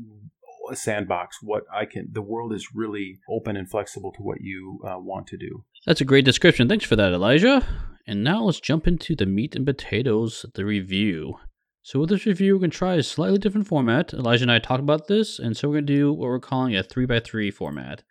a 0.72 0.76
sandbox. 0.76 1.38
What 1.42 1.64
I 1.72 1.84
can, 1.84 2.08
the 2.10 2.22
world 2.22 2.52
is 2.52 2.74
really 2.74 3.18
open 3.28 3.56
and 3.56 3.70
flexible 3.70 4.12
to 4.12 4.22
what 4.22 4.40
you 4.40 4.80
uh, 4.86 4.98
want 4.98 5.26
to 5.28 5.36
do. 5.36 5.64
That's 5.86 6.00
a 6.00 6.06
great 6.06 6.24
description. 6.24 6.68
Thanks 6.68 6.84
for 6.84 6.96
that, 6.96 7.12
Elijah. 7.12 7.66
And 8.06 8.24
now 8.24 8.44
let's 8.44 8.60
jump 8.60 8.86
into 8.86 9.14
the 9.14 9.26
meat 9.26 9.54
and 9.54 9.64
potatoes, 9.64 10.44
the 10.54 10.64
review. 10.64 11.36
So 11.82 12.00
with 12.00 12.10
this 12.10 12.26
review, 12.26 12.54
we're 12.54 12.60
going 12.60 12.70
to 12.70 12.78
try 12.78 12.94
a 12.94 13.02
slightly 13.02 13.38
different 13.38 13.66
format. 13.66 14.12
Elijah 14.12 14.44
and 14.44 14.52
I 14.52 14.58
talked 14.58 14.80
about 14.82 15.08
this, 15.08 15.38
and 15.38 15.56
so 15.56 15.68
we're 15.68 15.76
going 15.76 15.86
to 15.86 15.94
do 15.94 16.12
what 16.12 16.28
we're 16.28 16.40
calling 16.40 16.76
a 16.76 16.82
3x3 16.82 17.52
format. 17.52 18.02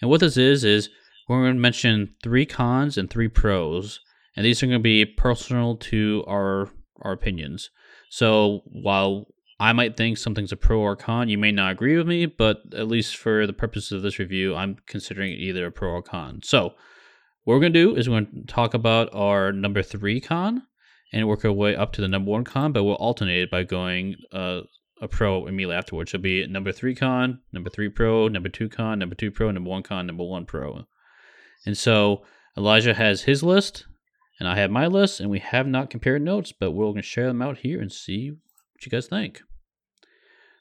And 0.00 0.10
what 0.10 0.20
this 0.20 0.36
is, 0.36 0.64
is 0.64 0.88
we're 1.28 1.42
going 1.42 1.54
to 1.54 1.60
mention 1.60 2.14
three 2.22 2.46
cons 2.46 2.98
and 2.98 3.08
three 3.08 3.28
pros, 3.28 4.00
and 4.36 4.44
these 4.44 4.62
are 4.62 4.66
going 4.66 4.78
to 4.78 4.82
be 4.82 5.04
personal 5.04 5.76
to 5.76 6.24
our 6.28 6.70
our 7.02 7.12
opinions. 7.12 7.70
So 8.10 8.62
while 8.66 9.26
I 9.60 9.72
might 9.72 9.96
think 9.96 10.18
something's 10.18 10.52
a 10.52 10.56
pro 10.56 10.80
or 10.80 10.96
con. 10.96 11.28
You 11.28 11.38
may 11.38 11.52
not 11.52 11.72
agree 11.72 11.96
with 11.96 12.06
me, 12.06 12.26
but 12.26 12.62
at 12.74 12.88
least 12.88 13.16
for 13.16 13.46
the 13.46 13.52
purposes 13.52 13.92
of 13.92 14.02
this 14.02 14.18
review, 14.18 14.54
I'm 14.54 14.76
considering 14.86 15.32
it 15.32 15.38
either 15.38 15.66
a 15.66 15.72
pro 15.72 15.90
or 15.90 16.02
con. 16.02 16.40
So, 16.42 16.74
what 17.44 17.54
we're 17.54 17.60
going 17.60 17.72
to 17.72 17.82
do 17.82 17.96
is 17.96 18.08
we're 18.08 18.20
going 18.20 18.46
to 18.46 18.52
talk 18.52 18.74
about 18.74 19.08
our 19.12 19.52
number 19.52 19.82
three 19.82 20.20
con 20.20 20.62
and 21.12 21.28
work 21.28 21.44
our 21.44 21.52
way 21.52 21.76
up 21.76 21.92
to 21.92 22.00
the 22.00 22.08
number 22.08 22.30
one 22.30 22.44
con, 22.44 22.72
but 22.72 22.84
we'll 22.84 22.94
alternate 22.94 23.42
it 23.42 23.50
by 23.50 23.62
going 23.62 24.16
uh, 24.32 24.62
a 25.00 25.08
pro 25.08 25.46
immediately 25.46 25.76
afterwards. 25.76 26.10
So, 26.10 26.16
it'll 26.16 26.22
be 26.22 26.46
number 26.46 26.72
three 26.72 26.94
con, 26.94 27.40
number 27.52 27.70
three 27.70 27.88
pro, 27.88 28.28
number 28.28 28.48
two 28.48 28.68
con, 28.68 28.98
number 28.98 29.14
two 29.14 29.30
pro, 29.30 29.50
number 29.50 29.70
one 29.70 29.82
con, 29.82 30.06
number 30.06 30.24
one 30.24 30.46
pro. 30.46 30.84
And 31.66 31.76
so, 31.76 32.24
Elijah 32.56 32.94
has 32.94 33.22
his 33.22 33.42
list, 33.42 33.86
and 34.38 34.48
I 34.48 34.56
have 34.56 34.70
my 34.70 34.86
list, 34.86 35.20
and 35.20 35.30
we 35.30 35.38
have 35.38 35.66
not 35.66 35.90
compared 35.90 36.22
notes, 36.22 36.52
but 36.52 36.72
we're 36.72 36.84
going 36.86 36.96
to 36.96 37.02
share 37.02 37.26
them 37.26 37.42
out 37.42 37.58
here 37.58 37.80
and 37.80 37.92
see 37.92 38.32
what 38.82 38.92
you 38.92 38.96
guys 38.96 39.06
think. 39.06 39.42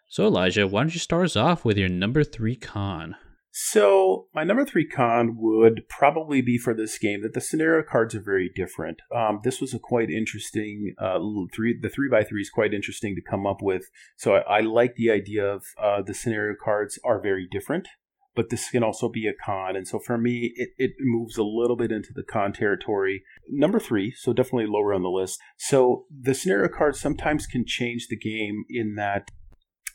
So, 0.08 0.28
Elijah, 0.28 0.68
why 0.68 0.82
don't 0.82 0.94
you 0.94 1.00
start 1.00 1.26
us 1.26 1.36
off 1.36 1.64
with 1.64 1.78
your 1.78 1.90
number 1.90 2.24
three 2.24 2.56
con? 2.56 3.16
So, 3.54 4.28
my 4.34 4.44
number 4.44 4.66
three 4.66 4.88
con 4.88 5.36
would 5.38 5.84
probably 5.90 6.42
be 6.42 6.58
for 6.58 6.74
this 6.74 6.98
game 6.98 7.22
that 7.22 7.34
the 7.34 7.42
scenario 7.42 7.84
cards 7.84 8.16
are 8.16 8.22
very 8.22 8.50
different. 8.54 9.02
Um, 9.14 9.40
this 9.44 9.60
was 9.60 9.74
a 9.74 9.80
quite 9.80 10.10
interesting 10.10 10.94
uh, 10.98 11.20
three. 11.54 11.78
The 11.80 11.90
three 11.90 12.10
by 12.10 12.24
three 12.24 12.42
is 12.42 12.50
quite 12.50 12.74
interesting 12.74 13.16
to 13.16 13.22
come 13.22 13.46
up 13.46 13.62
with. 13.62 13.84
So, 14.18 14.36
I, 14.36 14.58
I 14.58 14.60
like 14.62 14.96
the 14.96 15.12
idea 15.12 15.46
of 15.46 15.64
uh, 15.82 16.02
the 16.02 16.14
scenario 16.14 16.56
cards 16.62 17.00
are 17.04 17.22
very 17.22 17.48
different, 17.50 17.88
but 18.36 18.50
this 18.50 18.70
can 18.70 18.84
also 18.84 19.10
be 19.10 19.28
a 19.28 19.34
con. 19.34 19.76
And 19.76 19.88
so, 19.88 20.00
for 20.00 20.18
me, 20.18 20.54
it, 20.56 20.70
it 20.78 20.92
moves 21.00 21.38
a 21.38 21.44
little 21.44 21.76
bit 21.76 21.92
into 21.92 22.14
the 22.14 22.24
con 22.24 22.54
territory. 22.54 23.24
Number 23.50 23.80
three, 23.80 24.14
so 24.16 24.34
definitely 24.34 24.68
lower 24.68 24.94
on 24.94 25.04
the 25.04 25.10
list. 25.10 25.40
So, 25.58 26.06
the 26.10 26.34
scenario 26.34 26.70
card 26.70 26.96
sometimes 26.96 27.46
can 27.46 27.66
change 27.66 28.08
the 28.08 28.18
game 28.18 28.64
in 28.70 28.96
that 28.96 29.32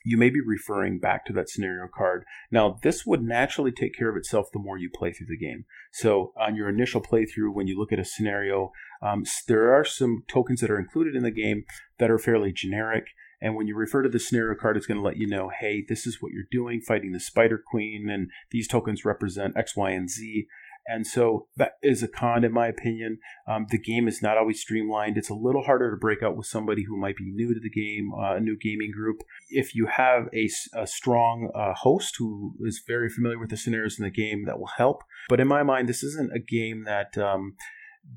you 0.06 0.16
may 0.16 0.30
be 0.30 0.40
referring 0.40 1.00
back 1.00 1.26
to 1.26 1.32
that 1.32 1.48
scenario 1.48 1.88
card. 1.92 2.24
Now, 2.52 2.78
this 2.84 3.04
would 3.04 3.22
naturally 3.22 3.72
take 3.72 3.96
care 3.98 4.08
of 4.08 4.16
itself 4.16 4.46
the 4.52 4.60
more 4.60 4.78
you 4.78 4.88
play 4.94 5.12
through 5.12 5.26
the 5.26 5.36
game. 5.36 5.64
So, 5.92 6.32
on 6.40 6.54
your 6.54 6.68
initial 6.68 7.00
playthrough, 7.00 7.52
when 7.52 7.66
you 7.66 7.76
look 7.76 7.92
at 7.92 7.98
a 7.98 8.04
scenario, 8.04 8.70
um, 9.02 9.24
there 9.48 9.74
are 9.74 9.84
some 9.84 10.22
tokens 10.28 10.60
that 10.60 10.70
are 10.70 10.78
included 10.78 11.16
in 11.16 11.24
the 11.24 11.32
game 11.32 11.64
that 11.98 12.10
are 12.10 12.18
fairly 12.18 12.52
generic. 12.52 13.06
And 13.40 13.54
when 13.54 13.66
you 13.66 13.76
refer 13.76 14.02
to 14.02 14.08
the 14.08 14.18
scenario 14.18 14.58
card, 14.58 14.76
it's 14.76 14.86
going 14.86 14.98
to 14.98 15.04
let 15.04 15.18
you 15.18 15.26
know, 15.26 15.50
hey, 15.60 15.84
this 15.86 16.06
is 16.06 16.18
what 16.20 16.32
you're 16.32 16.44
doing, 16.50 16.80
fighting 16.80 17.12
the 17.12 17.20
Spider 17.20 17.62
Queen, 17.64 18.08
and 18.08 18.30
these 18.50 18.66
tokens 18.66 19.04
represent 19.04 19.56
X, 19.56 19.76
Y, 19.76 19.90
and 19.90 20.08
Z. 20.08 20.46
And 20.88 21.04
so 21.04 21.48
that 21.56 21.72
is 21.82 22.02
a 22.02 22.08
con, 22.08 22.44
in 22.44 22.52
my 22.52 22.68
opinion. 22.68 23.18
Um, 23.48 23.66
the 23.70 23.78
game 23.78 24.06
is 24.06 24.22
not 24.22 24.38
always 24.38 24.60
streamlined. 24.60 25.18
It's 25.18 25.28
a 25.28 25.34
little 25.34 25.64
harder 25.64 25.90
to 25.90 25.96
break 25.96 26.22
out 26.22 26.36
with 26.36 26.46
somebody 26.46 26.84
who 26.84 26.96
might 26.96 27.16
be 27.16 27.24
new 27.24 27.52
to 27.52 27.60
the 27.60 27.70
game, 27.70 28.12
uh, 28.14 28.36
a 28.36 28.40
new 28.40 28.56
gaming 28.56 28.92
group. 28.92 29.22
If 29.50 29.74
you 29.74 29.86
have 29.86 30.28
a, 30.32 30.48
a 30.74 30.86
strong 30.86 31.50
uh, 31.54 31.74
host 31.74 32.14
who 32.18 32.54
is 32.60 32.82
very 32.86 33.10
familiar 33.10 33.38
with 33.38 33.50
the 33.50 33.56
scenarios 33.56 33.98
in 33.98 34.04
the 34.04 34.10
game, 34.10 34.44
that 34.46 34.60
will 34.60 34.70
help. 34.76 35.02
But 35.28 35.40
in 35.40 35.48
my 35.48 35.64
mind, 35.64 35.88
this 35.88 36.04
isn't 36.04 36.32
a 36.32 36.38
game 36.38 36.84
that. 36.84 37.18
Um, 37.18 37.56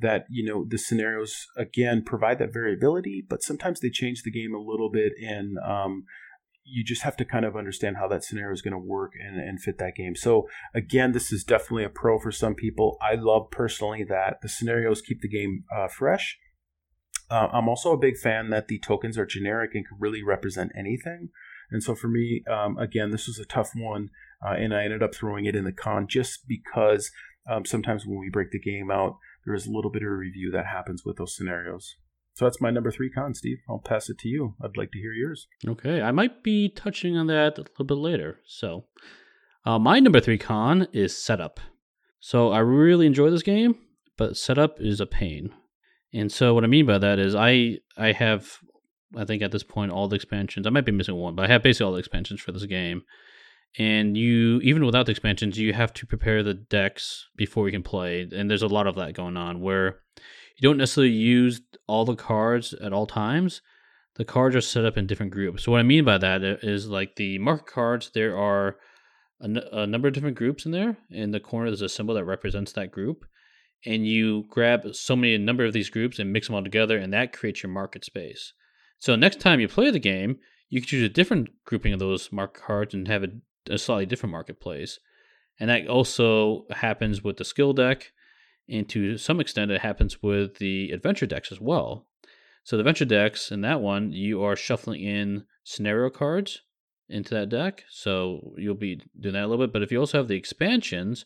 that 0.02 0.26
you 0.30 0.46
know 0.46 0.66
the 0.68 0.78
scenarios 0.78 1.48
again 1.58 2.04
provide 2.06 2.40
that 2.40 2.54
variability 2.54 3.26
but 3.28 3.42
sometimes 3.42 3.80
they 3.80 3.90
change 3.90 4.24
the 4.24 4.32
game 4.32 4.54
a 4.54 4.60
little 4.60 4.90
bit 4.90 5.14
and 5.22 5.58
um, 5.60 6.06
you 6.72 6.84
just 6.84 7.02
have 7.02 7.18
to 7.18 7.26
kind 7.26 7.46
of 7.46 7.56
understand 7.56 7.98
how 7.98 8.08
that 8.08 8.24
scenario 8.24 8.54
is 8.54 8.62
going 8.62 8.74
to 8.74 8.78
work 8.78 9.14
and, 9.20 9.40
and 9.40 9.62
fit 9.62 9.78
that 9.80 9.96
game. 9.96 10.16
So 10.16 10.48
again, 10.74 11.12
this 11.12 11.32
is 11.32 11.44
definitely 11.44 11.84
a 11.84 11.90
pro 11.90 12.20
for 12.20 12.32
some 12.32 12.56
people. 12.56 12.98
I 13.02 13.16
love 13.16 13.50
personally 13.52 14.04
that 14.08 14.42
the 14.42 14.50
scenarios 14.50 15.02
keep 15.02 15.22
the 15.22 15.30
game 15.30 15.64
uh, 15.76 15.88
fresh. 15.88 16.38
Uh, 17.30 17.48
I'm 17.52 17.70
also 17.70 17.92
a 17.94 17.98
big 17.98 18.18
fan 18.18 18.50
that 18.50 18.68
the 18.68 18.80
tokens 18.80 19.18
are 19.18 19.26
generic 19.26 19.72
and 19.74 19.88
can 19.88 19.98
really 20.00 20.24
represent 20.24 20.72
anything. 20.78 21.30
And 21.72 21.84
so 21.84 21.94
for 21.94 22.08
me, 22.08 22.44
um, 22.52 22.78
again, 22.78 23.12
this 23.12 23.28
was 23.28 23.38
a 23.38 23.46
tough 23.46 23.72
one, 23.76 24.10
uh, 24.44 24.54
and 24.54 24.74
I 24.74 24.84
ended 24.84 25.04
up 25.04 25.14
throwing 25.14 25.46
it 25.46 25.56
in 25.56 25.66
the 25.66 25.72
con 25.72 26.08
just 26.08 26.48
because 26.48 27.12
um, 27.50 27.66
sometimes 27.66 28.06
when 28.06 28.18
we 28.20 28.30
break 28.32 28.50
the 28.52 28.60
game 28.60 28.90
out, 28.90 29.18
there 29.50 29.56
is 29.56 29.66
a 29.66 29.72
little 29.72 29.90
bit 29.90 30.04
of 30.04 30.10
a 30.10 30.16
review 30.16 30.52
that 30.52 30.68
happens 30.68 31.04
with 31.04 31.18
those 31.18 31.36
scenarios. 31.36 31.96
So 32.36 32.46
that's 32.46 32.62
my 32.62 32.70
number 32.70 32.92
three 32.92 33.10
con, 33.10 33.34
Steve. 33.34 33.58
I'll 33.68 33.80
pass 33.80 34.08
it 34.08 34.20
to 34.20 34.28
you. 34.28 34.54
I'd 34.64 34.78
like 34.78 34.92
to 34.92 35.00
hear 35.00 35.12
yours. 35.12 35.48
Okay, 35.68 36.04
I 36.04 36.12
might 36.12 36.44
be 36.44 36.70
touching 36.70 37.18
on 37.18 37.26
that 37.28 37.58
a 37.58 37.62
little 37.62 37.86
bit 37.86 37.96
later. 37.96 38.38
So, 38.46 38.86
uh, 39.66 39.80
my 39.80 40.00
number 40.00 40.20
three 40.20 40.38
con 40.38 40.88
is 40.94 41.18
setup. 41.18 41.60
So 42.20 42.52
I 42.52 42.60
really 42.60 43.08
enjoy 43.08 43.32
this 43.32 43.42
game, 43.42 43.76
but 44.18 44.38
setup 44.38 44.80
is 44.80 45.00
a 45.02 45.08
pain. 45.08 45.50
And 46.14 46.32
so 46.32 46.54
what 46.54 46.64
I 46.64 46.68
mean 46.68 46.86
by 46.86 47.00
that 47.00 47.18
is 47.18 47.34
I 47.34 47.80
I 47.98 48.12
have 48.12 48.60
I 49.18 49.26
think 49.26 49.42
at 49.42 49.52
this 49.52 49.64
point 49.64 49.92
all 49.92 50.08
the 50.08 50.16
expansions. 50.16 50.68
I 50.68 50.70
might 50.70 50.86
be 50.86 50.92
missing 50.92 51.16
one, 51.16 51.34
but 51.34 51.46
I 51.46 51.52
have 51.52 51.64
basically 51.64 51.88
all 51.88 51.94
the 51.94 52.00
expansions 52.00 52.40
for 52.40 52.52
this 52.52 52.66
game. 52.66 53.02
And 53.78 54.18
you 54.18 54.60
even 54.62 54.86
without 54.86 55.06
the 55.06 55.12
expansions, 55.12 55.60
you 55.60 55.74
have 55.74 55.94
to 55.94 56.06
prepare 56.06 56.42
the 56.42 56.56
decks 56.56 57.28
before 57.36 57.68
you 57.68 57.72
can 57.72 57.84
play. 57.84 58.28
And 58.32 58.50
there's 58.50 58.64
a 58.64 58.68
lot 58.68 58.88
of 58.88 58.96
that 58.96 59.14
going 59.14 59.38
on 59.38 59.62
where 59.62 60.00
you 60.58 60.68
don't 60.68 60.78
necessarily 60.78 61.14
use 61.14 61.62
all 61.88 62.04
the 62.04 62.16
cards 62.16 62.74
at 62.74 62.94
all 62.94 63.06
times. 63.06 63.62
The 64.16 64.26
cards 64.26 64.56
are 64.56 64.62
set 64.62 64.86
up 64.86 64.98
in 64.98 65.08
different 65.08 65.32
groups. 65.32 65.64
So 65.64 65.72
what 65.72 65.80
I 65.80 65.84
mean 65.84 66.04
by 66.04 66.18
that 66.18 66.44
is 66.44 66.90
like 66.90 67.16
the 67.16 67.38
market 67.38 67.68
cards. 67.68 68.12
There 68.14 68.36
are 68.36 68.76
a, 69.40 69.46
n- 69.46 69.62
a 69.72 69.88
number 69.88 70.08
of 70.08 70.14
different 70.14 70.36
groups 70.36 70.66
in 70.66 70.72
there. 70.72 70.98
In 71.10 71.32
the 71.32 71.40
corner, 71.40 71.70
there's 71.70 71.82
a 71.82 71.88
symbol 71.88 72.16
that 72.16 72.26
represents 72.26 72.74
that 72.74 72.92
group, 72.92 73.24
and 73.86 74.06
you 74.06 74.46
grab 74.50 74.94
so 74.94 75.16
many 75.16 75.36
a 75.36 75.40
number 75.40 75.64
of 75.64 75.72
these 75.72 75.90
groups 75.90 76.20
and 76.20 76.34
mix 76.34 76.48
them 76.48 76.56
all 76.56 76.64
together, 76.64 76.98
and 76.98 77.14
that 77.14 77.32
creates 77.32 77.64
your 77.64 77.72
market 77.72 78.04
space. 78.04 78.52
So 78.98 79.16
next 79.16 79.40
time 79.40 79.62
you 79.62 79.70
play 79.70 79.92
the 79.92 80.00
game, 80.00 80.40
you 80.70 80.82
can 80.82 80.88
choose 80.88 81.04
a 81.04 81.10
different 81.10 81.50
grouping 81.66 81.94
of 81.94 82.00
those 82.00 82.32
market 82.32 82.62
cards 82.62 82.94
and 82.94 83.08
have 83.08 83.24
a, 83.24 83.28
a 83.70 83.78
slightly 83.78 84.06
different 84.06 84.32
marketplace. 84.32 85.00
And 85.60 85.70
that 85.70 85.88
also 85.88 86.66
happens 86.72 87.24
with 87.24 87.38
the 87.38 87.46
skill 87.46 87.74
deck 87.74 88.12
And 88.70 88.88
to 88.90 89.18
some 89.18 89.40
extent, 89.40 89.72
it 89.72 89.82
happens 89.82 90.22
with 90.22 90.58
the 90.60 90.92
adventure 90.92 91.26
decks 91.26 91.52
as 91.52 91.60
well. 91.60 92.06
So 92.64 92.78
the 92.78 92.82
adventure 92.82 93.06
decks 93.06 93.52
in 93.52 93.62
that 93.62 93.82
one, 93.82 94.12
you 94.12 94.44
are 94.44 94.56
shuffling 94.56 95.02
in 95.02 95.46
scenario 95.64 96.10
cards 96.12 96.62
into 97.10 97.34
that 97.34 97.50
deck. 97.50 97.84
So 97.90 98.54
you'll 98.58 98.76
be 98.76 99.02
doing 99.20 99.34
that 99.34 99.44
a 99.44 99.48
little 99.48 99.66
bit. 99.66 99.74
But 99.74 99.82
if 99.82 99.92
you 99.92 100.00
also 100.00 100.20
have 100.20 100.28
the 100.28 100.38
expansions, 100.38 101.26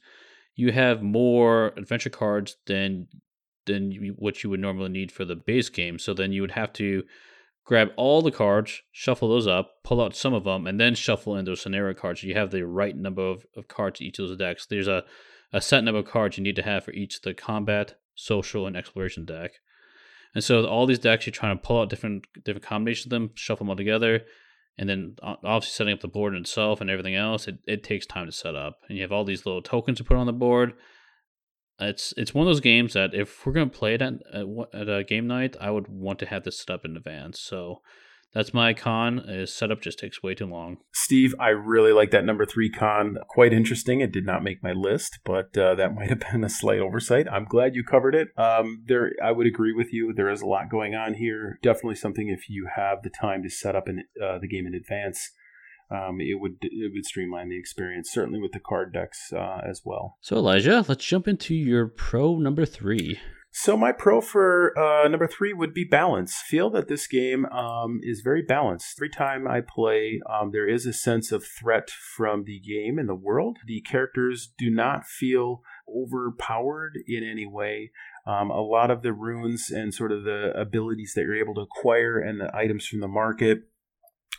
you 0.55 0.71
have 0.71 1.03
more 1.03 1.73
adventure 1.75 2.09
cards 2.09 2.55
than 2.65 3.07
than 3.65 4.15
what 4.17 4.43
you 4.43 4.49
would 4.49 4.59
normally 4.59 4.89
need 4.89 5.11
for 5.11 5.23
the 5.23 5.37
base 5.37 5.69
game. 5.69 5.97
So 5.97 6.13
then 6.13 6.33
you 6.33 6.41
would 6.41 6.51
have 6.51 6.73
to 6.73 7.03
grab 7.65 7.89
all 7.95 8.21
the 8.21 8.31
cards, 8.31 8.81
shuffle 8.91 9.29
those 9.29 9.47
up, 9.47 9.83
pull 9.83 10.01
out 10.01 10.15
some 10.15 10.33
of 10.33 10.43
them, 10.43 10.67
and 10.67 10.79
then 10.79 10.95
shuffle 10.95 11.35
in 11.35 11.45
those 11.45 11.61
scenario 11.61 11.93
cards. 11.93 12.23
You 12.23 12.35
have 12.35 12.51
the 12.51 12.65
right 12.65 12.95
number 12.95 13.21
of, 13.21 13.45
of 13.55 13.67
cards 13.67 14.01
each 14.01 14.19
of 14.19 14.27
those 14.27 14.37
decks. 14.37 14.65
There's 14.65 14.87
a, 14.87 15.03
a 15.51 15.61
set 15.61 15.83
number 15.83 15.99
of 15.99 16.07
cards 16.07 16.37
you 16.37 16.43
need 16.43 16.55
to 16.57 16.63
have 16.63 16.83
for 16.83 16.91
each 16.91 17.21
the 17.21 17.33
combat, 17.33 17.95
social, 18.15 18.67
and 18.67 18.75
exploration 18.75 19.25
deck. 19.25 19.51
And 20.35 20.43
so 20.43 20.65
all 20.65 20.85
these 20.85 20.99
decks, 20.99 21.25
you're 21.25 21.31
trying 21.31 21.57
to 21.57 21.63
pull 21.63 21.79
out 21.79 21.89
different 21.89 22.25
different 22.43 22.65
combinations 22.65 23.05
of 23.05 23.11
them, 23.11 23.31
shuffle 23.35 23.65
them 23.65 23.69
all 23.69 23.75
together, 23.75 24.21
and 24.77 24.89
then 24.89 25.15
obviously 25.21 25.73
setting 25.73 25.93
up 25.93 26.01
the 26.01 26.07
board 26.07 26.33
itself 26.33 26.81
and 26.81 26.89
everything 26.89 27.15
else. 27.15 27.47
It, 27.47 27.59
it 27.67 27.83
takes 27.83 28.05
time 28.05 28.25
to 28.25 28.31
set 28.31 28.55
up, 28.55 28.79
and 28.89 28.97
you 28.97 29.03
have 29.03 29.11
all 29.11 29.25
these 29.25 29.45
little 29.45 29.61
tokens 29.61 29.99
to 29.99 30.03
put 30.03 30.17
on 30.17 30.25
the 30.25 30.33
board 30.33 30.73
it's 31.79 32.13
it's 32.17 32.33
one 32.33 32.47
of 32.47 32.49
those 32.49 32.61
games 32.61 32.93
that 32.93 33.13
if 33.13 33.45
we're 33.45 33.53
gonna 33.53 33.67
play 33.67 33.95
it 33.95 34.01
at, 34.01 34.13
at, 34.73 34.89
a 34.89 35.03
game 35.03 35.27
night, 35.27 35.55
I 35.59 35.71
would 35.71 35.87
want 35.87 36.19
to 36.19 36.25
have 36.25 36.43
this 36.43 36.59
set 36.59 36.69
up 36.69 36.85
in 36.85 36.95
advance. 36.95 37.39
So 37.39 37.81
that's 38.33 38.53
my 38.53 38.73
con. 38.73 39.19
Is 39.27 39.53
setup 39.53 39.81
just 39.81 39.99
takes 39.99 40.23
way 40.23 40.33
too 40.33 40.45
long. 40.45 40.77
Steve, 40.93 41.35
I 41.39 41.49
really 41.49 41.91
like 41.91 42.11
that 42.11 42.25
number 42.25 42.45
three 42.45 42.69
con. 42.69 43.17
Quite 43.27 43.53
interesting. 43.53 44.01
It 44.01 44.11
did 44.11 44.25
not 44.25 44.43
make 44.43 44.63
my 44.63 44.71
list, 44.71 45.19
but 45.23 45.55
uh, 45.57 45.75
that 45.75 45.95
might 45.95 46.09
have 46.09 46.23
been 46.31 46.43
a 46.43 46.49
slight 46.49 46.79
oversight. 46.79 47.27
I'm 47.31 47.45
glad 47.45 47.75
you 47.75 47.83
covered 47.83 48.15
it. 48.15 48.29
Um, 48.37 48.83
there, 48.87 49.11
I 49.23 49.31
would 49.31 49.47
agree 49.47 49.73
with 49.73 49.93
you. 49.93 50.13
There 50.15 50.29
is 50.29 50.41
a 50.41 50.47
lot 50.47 50.69
going 50.69 50.95
on 50.95 51.15
here. 51.15 51.59
Definitely 51.61 51.95
something 51.95 52.29
if 52.29 52.49
you 52.49 52.69
have 52.75 53.03
the 53.03 53.09
time 53.09 53.43
to 53.43 53.49
set 53.49 53.75
up 53.75 53.87
in, 53.87 54.03
uh, 54.21 54.39
the 54.39 54.47
game 54.47 54.65
in 54.65 54.73
advance 54.73 55.31
um, 55.93 56.19
it 56.19 56.39
would 56.39 56.57
it 56.61 56.91
would 56.93 57.05
streamline 57.05 57.49
the 57.49 57.59
experience, 57.59 58.09
certainly 58.11 58.39
with 58.39 58.51
the 58.51 58.59
card 58.59 58.93
decks 58.93 59.31
uh, 59.31 59.61
as 59.67 59.81
well. 59.85 60.17
So 60.21 60.37
Elijah, 60.37 60.83
let's 60.87 61.05
jump 61.05 61.27
into 61.27 61.53
your 61.53 61.87
pro 61.87 62.37
number 62.37 62.65
three. 62.65 63.19
So 63.55 63.77
my 63.77 63.91
pro 63.91 64.19
for 64.19 64.73
uh, 64.79 65.07
number 65.07 65.27
three 65.27 65.53
would 65.53 65.75
be 65.75 65.83
balance. 65.83 66.41
Feel 66.47 66.71
that 66.71 66.87
this 66.87 67.05
game 67.05 67.45
um, 67.45 67.99
is 68.01 68.21
very 68.21 68.41
balanced. 68.41 68.95
Every 68.97 69.11
time 69.11 69.47
I 69.47 69.61
play, 69.61 70.19
um, 70.27 70.49
there 70.51 70.67
is 70.67 70.87
a 70.87 70.93
sense 70.93 71.31
of 71.31 71.45
threat 71.45 71.91
from 71.91 72.45
the 72.45 72.59
game 72.59 72.97
and 72.97 73.07
the 73.07 73.13
world. 73.13 73.59
The 73.67 73.81
characters 73.81 74.51
do 74.57 74.71
not 74.71 75.05
feel 75.05 75.61
overpowered 75.87 76.97
in 77.05 77.23
any 77.23 77.45
way. 77.45 77.91
Um, 78.25 78.49
a 78.49 78.61
lot 78.61 78.89
of 78.89 79.03
the 79.03 79.13
runes 79.13 79.69
and 79.69 79.93
sort 79.93 80.11
of 80.11 80.23
the 80.23 80.51
abilities 80.59 81.13
that 81.15 81.21
you're 81.21 81.35
able 81.35 81.53
to 81.53 81.61
acquire 81.61 82.17
and 82.17 82.41
the 82.41 82.49
items 82.55 82.87
from 82.87 83.01
the 83.01 83.07
market 83.07 83.67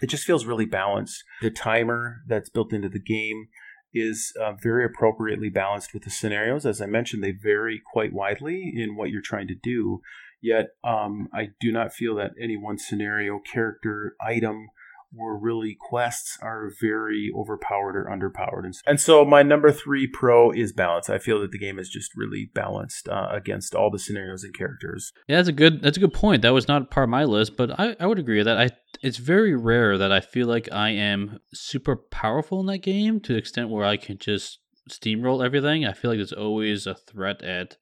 it 0.02 0.08
just 0.08 0.24
feels 0.24 0.46
really 0.46 0.66
balanced. 0.66 1.22
The 1.40 1.50
timer 1.50 2.22
that's 2.26 2.50
built 2.50 2.72
into 2.72 2.88
the 2.88 3.00
game 3.00 3.48
is 3.92 4.32
uh, 4.42 4.52
very 4.60 4.84
appropriately 4.84 5.48
balanced 5.48 5.94
with 5.94 6.02
the 6.02 6.10
scenarios. 6.10 6.66
As 6.66 6.80
I 6.80 6.86
mentioned, 6.86 7.22
they 7.22 7.32
vary 7.32 7.80
quite 7.92 8.12
widely 8.12 8.72
in 8.74 8.96
what 8.96 9.10
you're 9.10 9.22
trying 9.22 9.46
to 9.48 9.54
do. 9.54 10.00
Yet, 10.42 10.70
um, 10.82 11.28
I 11.32 11.50
do 11.60 11.72
not 11.72 11.94
feel 11.94 12.16
that 12.16 12.32
any 12.42 12.56
one 12.56 12.76
scenario, 12.76 13.38
character, 13.38 14.16
item 14.20 14.68
were 15.14 15.38
really 15.38 15.76
quests 15.78 16.38
are 16.42 16.70
very 16.80 17.30
overpowered 17.34 17.96
or 17.96 18.04
underpowered. 18.04 18.64
And 18.86 19.00
so 19.00 19.24
my 19.24 19.42
number 19.42 19.70
three 19.70 20.06
pro 20.06 20.50
is 20.50 20.72
balance. 20.72 21.08
I 21.08 21.18
feel 21.18 21.40
that 21.40 21.50
the 21.50 21.58
game 21.58 21.78
is 21.78 21.88
just 21.88 22.16
really 22.16 22.50
balanced 22.54 23.08
uh, 23.08 23.28
against 23.30 23.74
all 23.74 23.90
the 23.90 23.98
scenarios 23.98 24.44
and 24.44 24.54
characters. 24.54 25.12
Yeah, 25.28 25.36
that's 25.36 25.48
a 25.48 25.52
good 25.52 25.82
that's 25.82 25.96
a 25.96 26.00
good 26.00 26.14
point. 26.14 26.42
That 26.42 26.54
was 26.54 26.68
not 26.68 26.90
part 26.90 27.04
of 27.04 27.10
my 27.10 27.24
list, 27.24 27.56
but 27.56 27.78
I, 27.78 27.96
I 28.00 28.06
would 28.06 28.18
agree 28.18 28.38
with 28.38 28.46
that. 28.46 28.58
I 28.58 28.70
it's 29.02 29.18
very 29.18 29.54
rare 29.54 29.98
that 29.98 30.12
I 30.12 30.20
feel 30.20 30.46
like 30.46 30.68
I 30.72 30.90
am 30.90 31.40
super 31.52 31.96
powerful 31.96 32.60
in 32.60 32.66
that 32.66 32.78
game 32.78 33.20
to 33.20 33.32
the 33.32 33.38
extent 33.38 33.70
where 33.70 33.84
I 33.84 33.96
can 33.96 34.18
just 34.18 34.58
steamroll 34.90 35.44
everything. 35.44 35.84
I 35.84 35.92
feel 35.92 36.10
like 36.10 36.18
there's 36.18 36.32
always 36.32 36.86
a 36.86 36.94
threat 36.94 37.42
at 37.42 37.76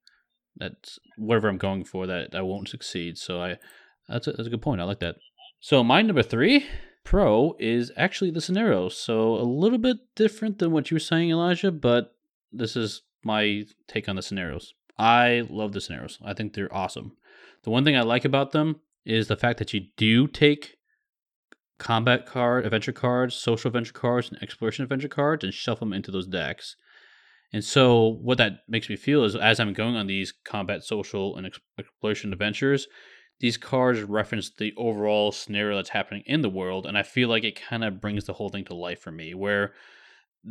that 0.56 0.72
whatever 1.16 1.48
I'm 1.48 1.58
going 1.58 1.84
for 1.84 2.06
that 2.06 2.34
I 2.34 2.42
won't 2.42 2.68
succeed. 2.68 3.18
So 3.18 3.42
I 3.42 3.56
that's 4.08 4.26
a, 4.26 4.32
that's 4.32 4.46
a 4.46 4.50
good 4.50 4.62
point. 4.62 4.80
I 4.80 4.84
like 4.84 5.00
that. 5.00 5.16
So 5.60 5.84
my 5.84 6.02
number 6.02 6.22
three 6.22 6.66
Pro 7.04 7.56
is 7.58 7.90
actually 7.96 8.30
the 8.30 8.40
scenarios. 8.40 8.96
So 8.96 9.34
a 9.34 9.42
little 9.42 9.78
bit 9.78 9.98
different 10.14 10.58
than 10.58 10.72
what 10.72 10.90
you 10.90 10.94
were 10.94 11.00
saying, 11.00 11.30
Elijah, 11.30 11.72
but 11.72 12.14
this 12.52 12.76
is 12.76 13.02
my 13.24 13.64
take 13.88 14.08
on 14.08 14.16
the 14.16 14.22
scenarios. 14.22 14.74
I 14.98 15.46
love 15.48 15.72
the 15.72 15.80
scenarios. 15.80 16.18
I 16.24 16.34
think 16.34 16.52
they're 16.54 16.74
awesome. 16.74 17.16
The 17.64 17.70
one 17.70 17.84
thing 17.84 17.96
I 17.96 18.02
like 18.02 18.24
about 18.24 18.52
them 18.52 18.80
is 19.04 19.28
the 19.28 19.36
fact 19.36 19.58
that 19.58 19.72
you 19.72 19.86
do 19.96 20.26
take 20.26 20.76
combat 21.78 22.26
card, 22.26 22.64
adventure 22.64 22.92
cards, 22.92 23.34
social 23.34 23.68
adventure 23.68 23.92
cards, 23.92 24.28
and 24.28 24.40
exploration 24.42 24.84
adventure 24.84 25.08
cards 25.08 25.42
and 25.42 25.52
shuffle 25.52 25.86
them 25.86 25.92
into 25.92 26.10
those 26.10 26.26
decks. 26.28 26.76
And 27.52 27.64
so, 27.64 28.18
what 28.22 28.38
that 28.38 28.60
makes 28.68 28.88
me 28.88 28.96
feel 28.96 29.24
is 29.24 29.36
as 29.36 29.60
I'm 29.60 29.72
going 29.72 29.96
on 29.96 30.06
these 30.06 30.32
combat, 30.44 30.84
social, 30.84 31.36
and 31.36 31.52
exploration 31.78 32.32
adventures, 32.32 32.86
these 33.42 33.56
cards 33.56 34.00
reference 34.02 34.50
the 34.50 34.72
overall 34.76 35.32
scenario 35.32 35.74
that's 35.74 35.90
happening 35.90 36.22
in 36.26 36.42
the 36.42 36.48
world, 36.48 36.86
and 36.86 36.96
I 36.96 37.02
feel 37.02 37.28
like 37.28 37.42
it 37.42 37.60
kind 37.60 37.82
of 37.82 38.00
brings 38.00 38.24
the 38.24 38.34
whole 38.34 38.50
thing 38.50 38.64
to 38.66 38.74
life 38.74 39.00
for 39.00 39.10
me, 39.10 39.34
where 39.34 39.74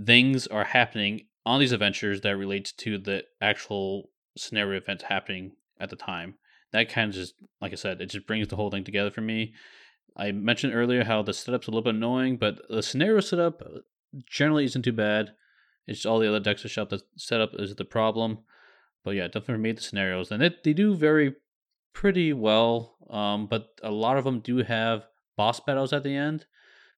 things 0.06 0.46
are 0.46 0.66
happening 0.66 1.22
on 1.46 1.62
these 1.62 1.72
adventures 1.72 2.20
that 2.22 2.36
relates 2.36 2.74
to 2.74 2.98
the 2.98 3.24
actual 3.40 4.10
scenario 4.38 4.78
events 4.78 5.06
happening 5.06 5.54
at 5.80 5.90
the 5.90 5.96
time. 5.96 6.36
That 6.74 6.90
kind 6.90 7.10
of 7.10 7.16
just, 7.16 7.34
like 7.62 7.72
I 7.72 7.76
said, 7.76 8.02
it 8.02 8.08
just 8.08 8.28
brings 8.28 8.50
the 8.50 8.58
whole 8.58 8.70
thing 8.70 8.84
together 8.84 9.10
for 9.10 9.22
me. 9.22 9.54
I 10.18 10.34
mentioned 10.34 10.76
earlier 10.76 11.06
how 11.06 11.22
the 11.22 11.34
setup's 11.34 11.68
a 11.68 11.72
little 11.72 11.84
bit 11.84 11.96
annoying, 11.96 12.36
but 12.36 12.60
the 12.70 12.84
scenario 12.84 13.22
setup 13.22 13.62
uh, 13.62 13.80
generally 14.26 14.66
isn't 14.66 14.82
too 14.82 14.92
bad. 14.92 15.32
It's 15.88 16.06
all 16.06 16.20
the 16.20 16.28
other 16.28 16.42
decks 16.42 16.66
of 16.66 16.72
shop 16.72 16.90
that 16.90 17.04
setup 17.16 17.52
is 17.54 17.74
the 17.74 17.86
problem. 17.86 18.40
But 19.06 19.12
yeah, 19.12 19.28
definitely 19.28 19.64
made 19.64 19.78
the 19.78 19.82
scenarios, 19.82 20.30
and 20.30 20.44
it, 20.44 20.64
they 20.66 20.74
do 20.74 20.94
vary 20.94 21.34
pretty 21.94 22.34
well. 22.34 22.96
Um, 23.10 23.48
but 23.48 23.70
a 23.84 23.92
lot 23.92 24.18
of 24.18 24.24
them 24.24 24.40
do 24.40 24.58
have 24.58 25.04
boss 25.36 25.60
battles 25.60 25.94
at 25.94 26.04
the 26.04 26.16
end, 26.16 26.46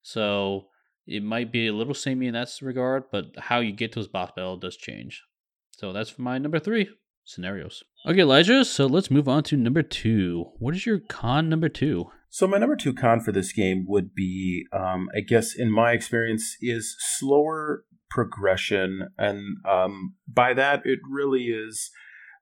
so 0.01 0.67
it 1.08 1.23
might 1.23 1.51
be 1.51 1.67
a 1.67 1.73
little 1.73 1.93
samey 1.93 2.27
in 2.27 2.34
that 2.34 2.49
regard. 2.62 3.06
But 3.12 3.36
how 3.38 3.60
you 3.60 3.71
get 3.71 3.93
to 3.93 3.99
those 3.99 4.08
boss 4.08 4.32
battle 4.36 4.58
does 4.58 4.77
change. 4.77 5.23
So 5.71 5.91
that's 5.91 6.19
my 6.19 6.38
number 6.38 6.60
three 6.60 6.89
scenarios. 7.25 7.84
Okay, 8.06 8.21
Elijah. 8.21 8.63
So 8.65 8.86
let's 8.86 9.10
move 9.10 9.27
on 9.27 9.43
to 9.43 9.58
number 9.58 9.82
two. 9.82 10.51
What 10.60 10.75
is 10.75 10.86
your 10.86 10.99
con 10.99 11.49
number 11.49 11.69
two? 11.69 12.12
So 12.29 12.47
my 12.47 12.58
number 12.58 12.75
two 12.75 12.93
con 12.93 13.19
for 13.19 13.32
this 13.32 13.51
game 13.53 13.86
would 13.88 14.13
be, 14.15 14.65
um, 14.73 15.08
I 15.15 15.21
guess, 15.21 15.56
in 15.56 15.71
my 15.71 15.91
experience, 15.91 16.58
is 16.62 16.95
slower 17.17 17.86
progression, 18.10 19.10
and 19.17 19.58
um, 19.67 20.15
by 20.27 20.53
that 20.53 20.82
it 20.86 20.99
really 21.10 21.45
is 21.45 21.91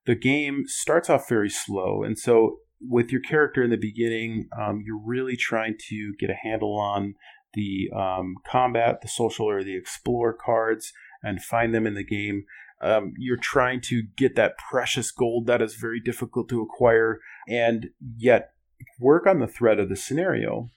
the 0.05 0.15
game 0.15 0.63
starts 0.67 1.09
off 1.09 1.29
very 1.29 1.49
slow. 1.49 2.03
And 2.03 2.17
so, 2.17 2.57
with 2.79 3.11
your 3.11 3.21
character 3.21 3.61
in 3.61 3.69
the 3.69 3.77
beginning, 3.77 4.49
um, 4.59 4.81
you're 4.83 5.01
really 5.03 5.35
trying 5.35 5.75
to 5.89 6.13
get 6.19 6.31
a 6.31 6.35
handle 6.35 6.75
on 6.79 7.13
the 7.53 7.89
um, 7.95 8.35
combat, 8.47 9.01
the 9.01 9.07
social, 9.07 9.47
or 9.47 9.63
the 9.63 9.77
explore 9.77 10.33
cards 10.33 10.91
and 11.21 11.43
find 11.43 11.75
them 11.75 11.85
in 11.85 11.93
the 11.93 12.03
game. 12.03 12.45
Um, 12.81 13.13
you're 13.17 13.37
trying 13.37 13.81
to 13.81 14.01
get 14.17 14.35
that 14.35 14.57
precious 14.57 15.11
gold 15.11 15.45
that 15.45 15.61
is 15.61 15.75
very 15.75 15.99
difficult 15.99 16.49
to 16.49 16.61
acquire, 16.61 17.19
and 17.47 17.89
yet 18.17 18.53
work 18.99 19.27
on 19.27 19.39
the 19.39 19.47
thread 19.47 19.79
of 19.79 19.89
the 19.89 19.95
scenario 19.95 20.71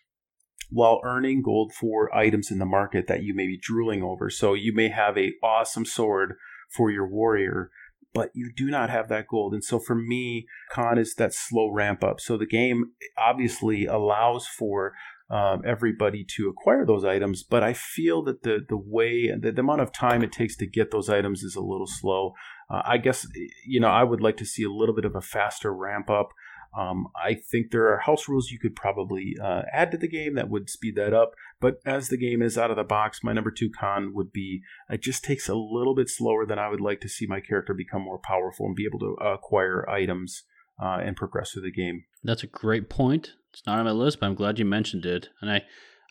while 0.70 1.00
earning 1.04 1.40
gold 1.40 1.72
for 1.72 2.14
items 2.14 2.50
in 2.50 2.58
the 2.58 2.66
market 2.66 3.06
that 3.06 3.22
you 3.22 3.34
may 3.34 3.46
be 3.46 3.58
drooling 3.58 4.02
over. 4.02 4.28
So 4.28 4.52
you 4.52 4.74
may 4.74 4.88
have 4.88 5.16
a 5.16 5.32
awesome 5.42 5.86
sword 5.86 6.34
for 6.68 6.90
your 6.90 7.06
warrior 7.06 7.70
but 8.14 8.30
you 8.32 8.50
do 8.56 8.70
not 8.70 8.88
have 8.88 9.08
that 9.08 9.26
gold. 9.28 9.52
And 9.52 9.64
so 9.64 9.78
for 9.78 9.96
me, 9.96 10.46
con 10.70 10.96
is 10.96 11.14
that 11.16 11.34
slow 11.34 11.70
ramp 11.70 12.04
up. 12.04 12.20
So 12.20 12.38
the 12.38 12.46
game 12.46 12.92
obviously 13.18 13.86
allows 13.86 14.46
for 14.46 14.94
um, 15.30 15.62
everybody 15.66 16.24
to 16.36 16.48
acquire 16.48 16.86
those 16.86 17.04
items, 17.04 17.42
but 17.42 17.62
I 17.62 17.72
feel 17.72 18.22
that 18.24 18.42
the 18.42 18.60
the 18.68 18.76
way 18.76 19.32
the, 19.36 19.52
the 19.52 19.60
amount 19.60 19.80
of 19.80 19.92
time 19.92 20.22
it 20.22 20.32
takes 20.32 20.56
to 20.58 20.66
get 20.66 20.90
those 20.90 21.08
items 21.08 21.42
is 21.42 21.56
a 21.56 21.62
little 21.62 21.86
slow. 21.86 22.34
Uh, 22.70 22.82
I 22.84 22.98
guess 22.98 23.26
you 23.66 23.80
know 23.80 23.88
I 23.88 24.04
would 24.04 24.20
like 24.20 24.36
to 24.38 24.44
see 24.44 24.64
a 24.64 24.70
little 24.70 24.94
bit 24.94 25.06
of 25.06 25.16
a 25.16 25.22
faster 25.22 25.74
ramp 25.74 26.10
up. 26.10 26.28
Um, 26.76 27.06
I 27.16 27.34
think 27.34 27.70
there 27.70 27.92
are 27.92 27.98
house 27.98 28.28
rules 28.28 28.50
you 28.50 28.58
could 28.58 28.74
probably 28.74 29.36
uh, 29.42 29.62
add 29.72 29.90
to 29.92 29.96
the 29.96 30.08
game 30.08 30.34
that 30.34 30.48
would 30.48 30.68
speed 30.68 30.96
that 30.96 31.14
up. 31.14 31.34
But 31.60 31.76
as 31.86 32.08
the 32.08 32.16
game 32.16 32.42
is 32.42 32.58
out 32.58 32.70
of 32.70 32.76
the 32.76 32.84
box, 32.84 33.20
my 33.22 33.32
number 33.32 33.50
two 33.50 33.70
con 33.70 34.12
would 34.14 34.32
be 34.32 34.62
it 34.90 35.02
just 35.02 35.24
takes 35.24 35.48
a 35.48 35.54
little 35.54 35.94
bit 35.94 36.08
slower 36.08 36.44
than 36.44 36.58
I 36.58 36.68
would 36.68 36.80
like 36.80 37.00
to 37.02 37.08
see 37.08 37.26
my 37.26 37.40
character 37.40 37.74
become 37.74 38.02
more 38.02 38.18
powerful 38.18 38.66
and 38.66 38.74
be 38.74 38.86
able 38.86 38.98
to 39.00 39.16
acquire 39.24 39.88
items 39.88 40.42
uh, 40.82 40.98
and 41.02 41.16
progress 41.16 41.52
through 41.52 41.62
the 41.62 41.72
game. 41.72 42.04
That's 42.22 42.42
a 42.42 42.48
great 42.48 42.90
point. 42.90 43.32
It's 43.52 43.62
not 43.66 43.78
on 43.78 43.84
my 43.84 43.92
list, 43.92 44.20
but 44.20 44.26
I'm 44.26 44.34
glad 44.34 44.58
you 44.58 44.64
mentioned 44.64 45.06
it. 45.06 45.28
And 45.40 45.50
I, 45.50 45.62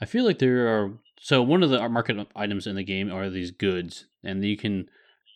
I 0.01 0.05
feel 0.05 0.23
like 0.23 0.39
there 0.39 0.67
are 0.67 0.93
so 1.19 1.41
one 1.41 1.63
of 1.63 1.69
the 1.69 1.87
market 1.89 2.27
items 2.35 2.67
in 2.67 2.75
the 2.75 2.83
game 2.83 3.11
are 3.11 3.29
these 3.29 3.51
goods, 3.51 4.05
and 4.23 4.43
you 4.43 4.57
can 4.57 4.87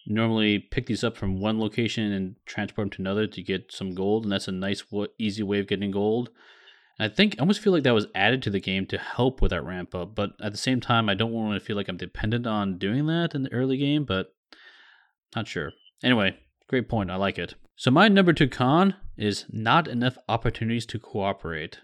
normally 0.07 0.59
pick 0.59 0.85
these 0.85 1.03
up 1.03 1.17
from 1.17 1.39
one 1.39 1.59
location 1.59 2.11
and 2.11 2.35
transport 2.45 2.85
them 2.85 2.89
to 2.91 3.01
another 3.01 3.27
to 3.27 3.41
get 3.43 3.71
some 3.71 3.93
gold, 3.93 4.23
and 4.23 4.31
that's 4.31 4.47
a 4.47 4.51
nice, 4.51 4.83
easy 5.19 5.43
way 5.43 5.59
of 5.59 5.67
getting 5.67 5.91
gold. 5.91 6.29
And 6.97 7.11
I 7.11 7.13
think 7.13 7.35
I 7.37 7.41
almost 7.41 7.61
feel 7.61 7.73
like 7.73 7.83
that 7.83 7.93
was 7.93 8.07
added 8.15 8.41
to 8.43 8.49
the 8.49 8.59
game 8.59 8.85
to 8.87 8.97
help 8.97 9.41
with 9.41 9.51
that 9.51 9.65
ramp 9.65 9.93
up, 9.93 10.15
but 10.15 10.31
at 10.41 10.51
the 10.51 10.57
same 10.57 10.79
time, 10.79 11.09
I 11.09 11.13
don't 11.13 11.31
want 11.31 11.59
to 11.59 11.65
feel 11.65 11.75
like 11.75 11.87
I'm 11.87 11.97
dependent 11.97 12.47
on 12.47 12.77
doing 12.77 13.05
that 13.07 13.35
in 13.35 13.43
the 13.43 13.53
early 13.53 13.77
game, 13.77 14.05
but 14.05 14.33
not 15.35 15.47
sure. 15.47 15.71
Anyway, 16.03 16.37
great 16.67 16.89
point. 16.89 17.11
I 17.11 17.15
like 17.15 17.37
it. 17.37 17.55
So 17.75 17.91
my 17.91 18.07
number 18.07 18.33
two 18.33 18.47
con 18.47 18.95
is 19.17 19.45
not 19.49 19.87
enough 19.87 20.17
opportunities 20.27 20.85
to 20.87 20.99
cooperate. 20.99 21.79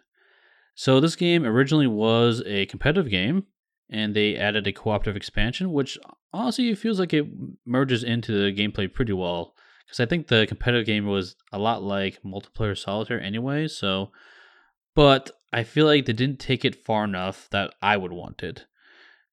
So 0.76 1.00
this 1.00 1.16
game 1.16 1.46
originally 1.46 1.88
was 1.88 2.42
a 2.46 2.66
competitive 2.66 3.12
game, 3.12 3.46
and 3.90 4.16
they 4.16 4.36
added 4.36 4.66
a 4.66 4.72
cooperative 4.72 5.16
expansion, 5.16 5.72
which 5.72 6.00
honestly 6.34 6.70
it 6.70 6.78
feels 6.78 7.00
like 7.00 7.14
it 7.14 7.28
merges 7.66 8.04
into 8.04 8.32
the 8.32 8.56
gameplay 8.56 8.92
pretty 8.92 9.14
well. 9.14 9.56
Because 9.86 10.00
I 10.00 10.06
think 10.06 10.28
the 10.28 10.48
competitive 10.48 10.86
game 10.86 11.06
was 11.06 11.36
a 11.52 11.60
lot 11.60 11.84
like 11.84 12.22
multiplayer 12.24 12.78
solitaire 12.78 13.22
anyway. 13.22 13.68
So, 13.68 14.12
but 14.96 15.32
I 15.52 15.64
feel 15.64 15.86
like 15.86 16.06
they 16.06 16.14
didn't 16.14 16.40
take 16.40 16.66
it 16.66 16.84
far 16.84 17.04
enough 17.04 17.48
that 17.52 17.74
I 17.82 17.98
would 17.98 18.12
want 18.12 18.42
it. 18.44 18.66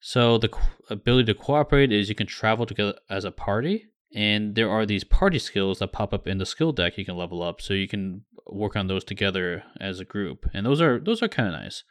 So 0.00 0.38
the 0.38 0.50
ability 0.88 1.32
to 1.32 1.38
cooperate 1.38 1.92
is 1.92 2.08
you 2.08 2.14
can 2.14 2.26
travel 2.26 2.66
together 2.66 2.94
as 3.08 3.24
a 3.24 3.30
party, 3.30 3.86
and 4.14 4.54
there 4.54 4.70
are 4.70 4.86
these 4.86 5.04
party 5.04 5.38
skills 5.38 5.78
that 5.78 5.92
pop 5.92 6.12
up 6.12 6.26
in 6.26 6.38
the 6.38 6.46
skill 6.46 6.72
deck 6.72 6.96
you 6.96 7.04
can 7.04 7.16
level 7.16 7.42
up. 7.42 7.60
So 7.60 7.74
you 7.74 7.86
can 7.86 8.24
work 8.46 8.76
on 8.76 8.88
those 8.88 9.04
together 9.04 9.62
as 9.78 10.00
a 10.00 10.04
group, 10.04 10.46
and 10.52 10.66
those 10.66 10.80
are 10.80 10.98
those 10.98 11.22
are 11.22 11.28
kind 11.28 11.54
of 11.54 11.60
nice. 11.60 11.84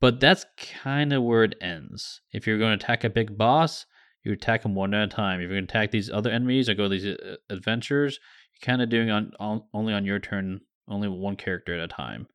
But 0.00 0.20
that's 0.20 0.46
kind 0.82 1.12
of 1.12 1.22
where 1.22 1.44
it 1.44 1.54
ends. 1.60 2.22
If 2.32 2.46
you're 2.46 2.58
going 2.58 2.78
to 2.78 2.82
attack 2.82 3.04
a 3.04 3.10
big 3.10 3.36
boss, 3.36 3.84
you 4.22 4.32
attack 4.32 4.62
them 4.62 4.74
one 4.74 4.94
at 4.94 5.04
a 5.04 5.06
time. 5.08 5.40
If 5.40 5.50
to 5.50 5.56
attack 5.56 5.90
these 5.90 6.10
other 6.10 6.30
enemies 6.30 6.68
or 6.68 6.74
go 6.74 6.88
these 6.88 7.06
uh, 7.06 7.36
adventures, 7.48 8.18
you're 8.52 8.66
kind 8.66 8.82
of 8.82 8.88
doing 8.88 9.10
on, 9.10 9.32
on 9.40 9.62
only 9.72 9.92
on 9.92 10.04
your 10.04 10.18
turn, 10.18 10.60
only 10.88 11.08
one 11.08 11.36
character 11.36 11.74
at 11.74 11.84
a 11.84 11.88
time. 11.88 12.26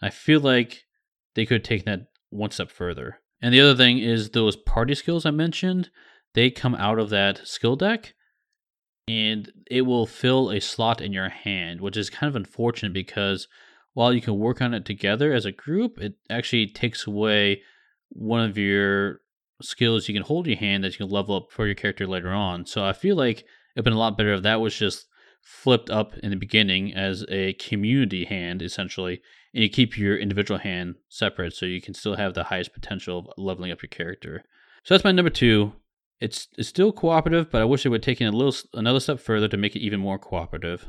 I 0.00 0.10
feel 0.10 0.40
like 0.40 0.82
they 1.34 1.46
could 1.46 1.64
take 1.64 1.84
that 1.84 2.06
one 2.30 2.50
step 2.50 2.70
further. 2.70 3.20
And 3.40 3.52
the 3.52 3.60
other 3.60 3.76
thing 3.76 3.98
is 3.98 4.30
those 4.30 4.56
party 4.56 4.94
skills 4.94 5.26
I 5.26 5.30
mentioned, 5.30 5.90
they 6.34 6.50
come 6.50 6.74
out 6.74 6.98
of 6.98 7.10
that 7.10 7.46
skill 7.46 7.76
deck 7.76 8.14
and 9.08 9.50
it 9.70 9.82
will 9.82 10.06
fill 10.06 10.50
a 10.50 10.60
slot 10.60 11.00
in 11.00 11.12
your 11.12 11.28
hand, 11.28 11.80
which 11.80 11.96
is 11.96 12.10
kind 12.10 12.28
of 12.28 12.36
unfortunate 12.36 12.92
because 12.92 13.48
while 13.94 14.12
you 14.12 14.20
can 14.20 14.38
work 14.38 14.62
on 14.62 14.74
it 14.74 14.84
together 14.84 15.32
as 15.32 15.44
a 15.44 15.52
group, 15.52 16.00
it 16.00 16.14
actually 16.30 16.66
takes 16.66 17.06
away 17.06 17.62
one 18.10 18.48
of 18.48 18.56
your 18.56 19.20
skills 19.62 20.08
you 20.08 20.14
can 20.14 20.22
hold 20.22 20.46
your 20.46 20.56
hand 20.56 20.84
that 20.84 20.92
you 20.92 21.06
can 21.06 21.14
level 21.14 21.36
up 21.36 21.50
for 21.50 21.66
your 21.66 21.74
character 21.74 22.06
later 22.06 22.30
on. 22.30 22.66
So 22.66 22.84
I 22.84 22.92
feel 22.92 23.16
like 23.16 23.44
it'd 23.74 23.84
been 23.84 23.92
a 23.92 23.98
lot 23.98 24.16
better 24.16 24.34
if 24.34 24.42
that 24.42 24.60
was 24.60 24.76
just 24.76 25.06
flipped 25.42 25.90
up 25.90 26.16
in 26.18 26.30
the 26.30 26.36
beginning 26.36 26.94
as 26.94 27.24
a 27.28 27.52
community 27.54 28.24
hand 28.24 28.62
essentially 28.62 29.20
and 29.54 29.62
you 29.62 29.68
keep 29.68 29.98
your 29.98 30.16
individual 30.16 30.58
hand 30.58 30.96
separate 31.08 31.54
so 31.54 31.66
you 31.66 31.80
can 31.80 31.94
still 31.94 32.16
have 32.16 32.34
the 32.34 32.44
highest 32.44 32.72
potential 32.72 33.18
of 33.18 33.28
leveling 33.36 33.72
up 33.72 33.82
your 33.82 33.88
character. 33.88 34.44
So 34.84 34.94
that's 34.94 35.04
my 35.04 35.12
number 35.12 35.30
2. 35.30 35.72
It's 36.20 36.48
it's 36.56 36.68
still 36.68 36.92
cooperative, 36.92 37.50
but 37.50 37.60
I 37.60 37.64
wish 37.64 37.84
it 37.84 37.88
would 37.88 38.02
take 38.02 38.20
it 38.20 38.26
a 38.26 38.30
little 38.30 38.54
another 38.74 39.00
step 39.00 39.20
further 39.20 39.48
to 39.48 39.56
make 39.56 39.74
it 39.74 39.80
even 39.80 40.00
more 40.00 40.18
cooperative. 40.18 40.86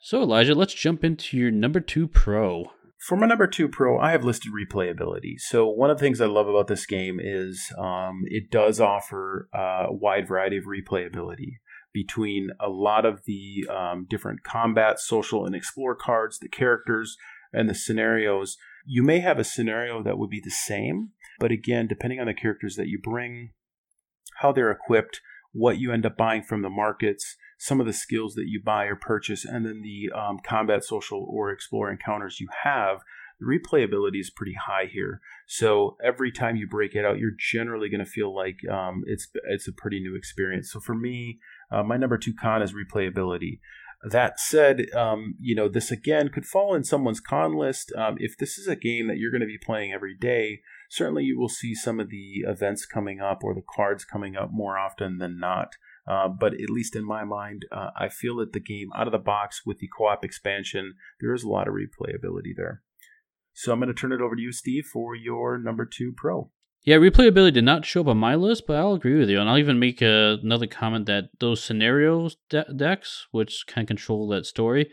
So 0.00 0.22
Elijah, 0.22 0.54
let's 0.54 0.74
jump 0.74 1.04
into 1.04 1.36
your 1.36 1.50
number 1.50 1.80
2 1.80 2.08
pro. 2.08 2.70
For 3.00 3.16
my 3.16 3.26
number 3.26 3.46
two 3.46 3.66
pro, 3.66 3.98
I 3.98 4.10
have 4.10 4.24
listed 4.24 4.52
replayability. 4.52 5.38
So 5.38 5.66
one 5.66 5.88
of 5.90 5.96
the 5.96 6.02
things 6.02 6.20
I 6.20 6.26
love 6.26 6.48
about 6.48 6.66
this 6.66 6.84
game 6.84 7.18
is 7.18 7.72
um, 7.78 8.24
it 8.26 8.50
does 8.50 8.78
offer 8.78 9.48
a 9.54 9.86
wide 9.90 10.28
variety 10.28 10.58
of 10.58 10.64
replayability 10.64 11.54
between 11.94 12.50
a 12.60 12.68
lot 12.68 13.06
of 13.06 13.24
the 13.24 13.66
um, 13.70 14.06
different 14.08 14.44
combat, 14.44 15.00
social, 15.00 15.46
and 15.46 15.54
explore 15.54 15.96
cards, 15.96 16.38
the 16.38 16.48
characters, 16.48 17.16
and 17.54 17.70
the 17.70 17.74
scenarios. 17.74 18.58
You 18.84 19.02
may 19.02 19.20
have 19.20 19.38
a 19.38 19.44
scenario 19.44 20.02
that 20.02 20.18
would 20.18 20.30
be 20.30 20.42
the 20.44 20.50
same, 20.50 21.12
but 21.38 21.50
again, 21.50 21.86
depending 21.86 22.20
on 22.20 22.26
the 22.26 22.34
characters 22.34 22.76
that 22.76 22.88
you 22.88 23.00
bring, 23.02 23.52
how 24.40 24.52
they're 24.52 24.70
equipped, 24.70 25.22
what 25.52 25.78
you 25.78 25.90
end 25.90 26.04
up 26.04 26.18
buying 26.18 26.42
from 26.42 26.60
the 26.60 26.68
markets, 26.68 27.36
some 27.60 27.78
of 27.78 27.86
the 27.86 27.92
skills 27.92 28.34
that 28.36 28.48
you 28.48 28.58
buy 28.58 28.86
or 28.86 28.96
purchase, 28.96 29.44
and 29.44 29.66
then 29.66 29.82
the 29.82 30.10
um, 30.18 30.38
combat, 30.42 30.82
social, 30.82 31.26
or 31.28 31.50
explore 31.50 31.90
encounters 31.90 32.40
you 32.40 32.48
have, 32.64 33.00
the 33.38 33.44
replayability 33.44 34.18
is 34.18 34.30
pretty 34.30 34.54
high 34.54 34.86
here. 34.90 35.20
So 35.46 35.98
every 36.02 36.32
time 36.32 36.56
you 36.56 36.66
break 36.66 36.94
it 36.94 37.04
out, 37.04 37.18
you're 37.18 37.36
generally 37.38 37.90
going 37.90 38.02
to 38.02 38.10
feel 38.10 38.34
like 38.34 38.66
um, 38.66 39.04
it's 39.06 39.28
it's 39.50 39.68
a 39.68 39.72
pretty 39.72 40.00
new 40.00 40.16
experience. 40.16 40.72
So 40.72 40.80
for 40.80 40.94
me, 40.94 41.38
uh, 41.70 41.82
my 41.82 41.98
number 41.98 42.16
two 42.16 42.32
con 42.32 42.62
is 42.62 42.72
replayability. 42.72 43.60
That 44.08 44.40
said, 44.40 44.86
um, 44.94 45.34
you 45.38 45.54
know 45.54 45.68
this 45.68 45.90
again 45.90 46.30
could 46.30 46.46
fall 46.46 46.74
in 46.74 46.82
someone's 46.82 47.20
con 47.20 47.54
list. 47.54 47.92
Um, 47.94 48.16
if 48.18 48.38
this 48.38 48.56
is 48.56 48.68
a 48.68 48.76
game 48.76 49.06
that 49.08 49.18
you're 49.18 49.30
going 49.30 49.42
to 49.42 49.46
be 49.46 49.58
playing 49.58 49.92
every 49.92 50.16
day, 50.16 50.62
certainly 50.88 51.24
you 51.24 51.38
will 51.38 51.50
see 51.50 51.74
some 51.74 52.00
of 52.00 52.08
the 52.08 52.44
events 52.46 52.86
coming 52.86 53.20
up 53.20 53.40
or 53.44 53.54
the 53.54 53.64
cards 53.76 54.06
coming 54.06 54.34
up 54.34 54.48
more 54.50 54.78
often 54.78 55.18
than 55.18 55.38
not. 55.38 55.74
Uh, 56.08 56.28
but 56.28 56.54
at 56.54 56.70
least 56.70 56.96
in 56.96 57.04
my 57.04 57.24
mind, 57.24 57.66
uh, 57.70 57.90
I 57.96 58.08
feel 58.08 58.36
that 58.36 58.52
the 58.52 58.60
game 58.60 58.88
out 58.96 59.06
of 59.06 59.12
the 59.12 59.18
box 59.18 59.62
with 59.64 59.78
the 59.78 59.88
co 59.96 60.06
op 60.06 60.24
expansion, 60.24 60.94
there 61.20 61.34
is 61.34 61.42
a 61.42 61.48
lot 61.48 61.68
of 61.68 61.74
replayability 61.74 62.56
there. 62.56 62.82
So 63.52 63.72
I'm 63.72 63.80
going 63.80 63.88
to 63.88 63.94
turn 63.94 64.12
it 64.12 64.20
over 64.20 64.36
to 64.36 64.42
you, 64.42 64.52
Steve, 64.52 64.86
for 64.92 65.14
your 65.14 65.58
number 65.58 65.84
two 65.84 66.12
pro. 66.16 66.50
Yeah, 66.82 66.96
replayability 66.96 67.52
did 67.52 67.64
not 67.64 67.84
show 67.84 68.00
up 68.00 68.06
on 68.06 68.16
my 68.16 68.34
list, 68.34 68.66
but 68.66 68.76
I'll 68.76 68.94
agree 68.94 69.18
with 69.18 69.28
you. 69.28 69.38
And 69.38 69.50
I'll 69.50 69.58
even 69.58 69.78
make 69.78 70.00
uh, 70.00 70.38
another 70.42 70.66
comment 70.66 71.06
that 71.06 71.28
those 71.38 71.62
scenarios 71.62 72.36
de- 72.48 72.72
decks, 72.74 73.26
which 73.32 73.64
of 73.76 73.86
control 73.86 74.28
that 74.28 74.46
story, 74.46 74.90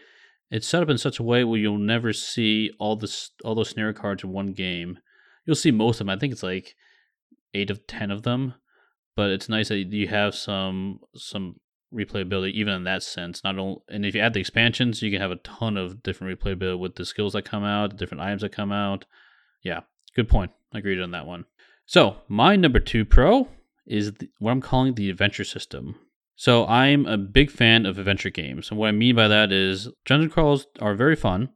it's 0.51 0.67
set 0.67 0.83
up 0.83 0.89
in 0.89 0.97
such 0.97 1.19
a 1.19 1.23
way 1.23 1.43
where 1.43 1.59
you'll 1.59 1.77
never 1.77 2.11
see 2.11 2.71
all 2.79 2.97
this 2.97 3.31
all 3.43 3.55
those 3.55 3.69
scenario 3.69 3.93
cards 3.93 4.23
in 4.23 4.31
one 4.31 4.53
game. 4.53 4.99
You'll 5.45 5.55
see 5.55 5.71
most 5.71 6.01
of 6.01 6.07
them. 6.07 6.09
I 6.09 6.19
think 6.19 6.33
it's 6.33 6.43
like 6.43 6.75
eight 7.53 7.69
of 7.69 7.87
ten 7.87 8.11
of 8.11 8.23
them, 8.23 8.55
but 9.17 9.31
it's 9.31 9.49
nice 9.49 9.67
that 9.67 9.77
you 9.79 10.07
have 10.07 10.35
some 10.35 11.01
some 11.15 11.59
replayability 11.93 12.51
even 12.51 12.73
in 12.73 12.83
that 12.83 13.03
sense. 13.03 13.43
Not 13.43 13.57
only 13.57 13.77
and 13.89 14.05
if 14.05 14.15
you 14.15 14.21
add 14.21 14.33
the 14.33 14.39
expansions, 14.39 15.01
you 15.01 15.11
can 15.11 15.19
have 15.19 15.31
a 15.31 15.37
ton 15.37 15.75
of 15.75 16.03
different 16.03 16.39
replayability 16.39 16.79
with 16.79 16.95
the 16.95 17.05
skills 17.05 17.33
that 17.33 17.41
come 17.43 17.65
out, 17.65 17.89
the 17.89 17.97
different 17.97 18.21
items 18.21 18.43
that 18.43 18.53
come 18.53 18.71
out. 18.71 19.05
Yeah, 19.63 19.81
good 20.15 20.29
point. 20.29 20.51
I 20.73 20.77
agreed 20.77 21.01
on 21.01 21.11
that 21.11 21.25
one. 21.25 21.45
So 21.85 22.17
my 22.27 22.55
number 22.55 22.79
two 22.79 23.03
pro 23.03 23.49
is 23.87 24.13
the, 24.13 24.29
what 24.39 24.51
I'm 24.51 24.61
calling 24.61 24.93
the 24.93 25.09
adventure 25.09 25.43
system. 25.43 25.95
So 26.35 26.67
I'm 26.67 27.07
a 27.07 27.17
big 27.17 27.49
fan 27.49 27.87
of 27.87 27.97
adventure 27.97 28.29
games, 28.29 28.69
and 28.69 28.79
what 28.79 28.89
I 28.89 28.91
mean 28.91 29.15
by 29.15 29.27
that 29.27 29.51
is 29.51 29.89
dungeon 30.05 30.29
crawls 30.29 30.67
are 30.79 30.93
very 30.93 31.15
fun 31.15 31.49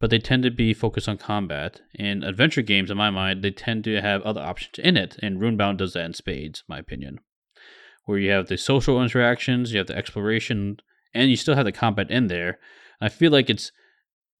but 0.00 0.10
they 0.10 0.18
tend 0.18 0.42
to 0.42 0.50
be 0.50 0.74
focused 0.74 1.08
on 1.08 1.18
combat. 1.18 1.80
And 1.98 2.24
adventure 2.24 2.62
games, 2.62 2.90
in 2.90 2.96
my 2.96 3.10
mind, 3.10 3.42
they 3.42 3.50
tend 3.50 3.84
to 3.84 4.00
have 4.00 4.22
other 4.22 4.40
options 4.40 4.78
in 4.78 4.96
it, 4.96 5.16
and 5.22 5.40
Runebound 5.40 5.78
does 5.78 5.94
that 5.94 6.04
in 6.04 6.14
spades, 6.14 6.62
my 6.68 6.78
opinion. 6.78 7.20
Where 8.04 8.18
you 8.18 8.30
have 8.30 8.48
the 8.48 8.56
social 8.56 9.02
interactions, 9.02 9.72
you 9.72 9.78
have 9.78 9.86
the 9.86 9.96
exploration, 9.96 10.78
and 11.14 11.30
you 11.30 11.36
still 11.36 11.56
have 11.56 11.64
the 11.64 11.72
combat 11.72 12.10
in 12.10 12.28
there. 12.28 12.58
I 13.00 13.08
feel 13.08 13.32
like 13.32 13.50
it's 13.50 13.72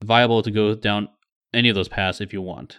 viable 0.04 0.42
to 0.42 0.50
go 0.50 0.74
down 0.74 1.08
any 1.52 1.68
of 1.68 1.74
those 1.74 1.88
paths 1.88 2.20
if 2.20 2.32
you 2.32 2.42
want. 2.42 2.78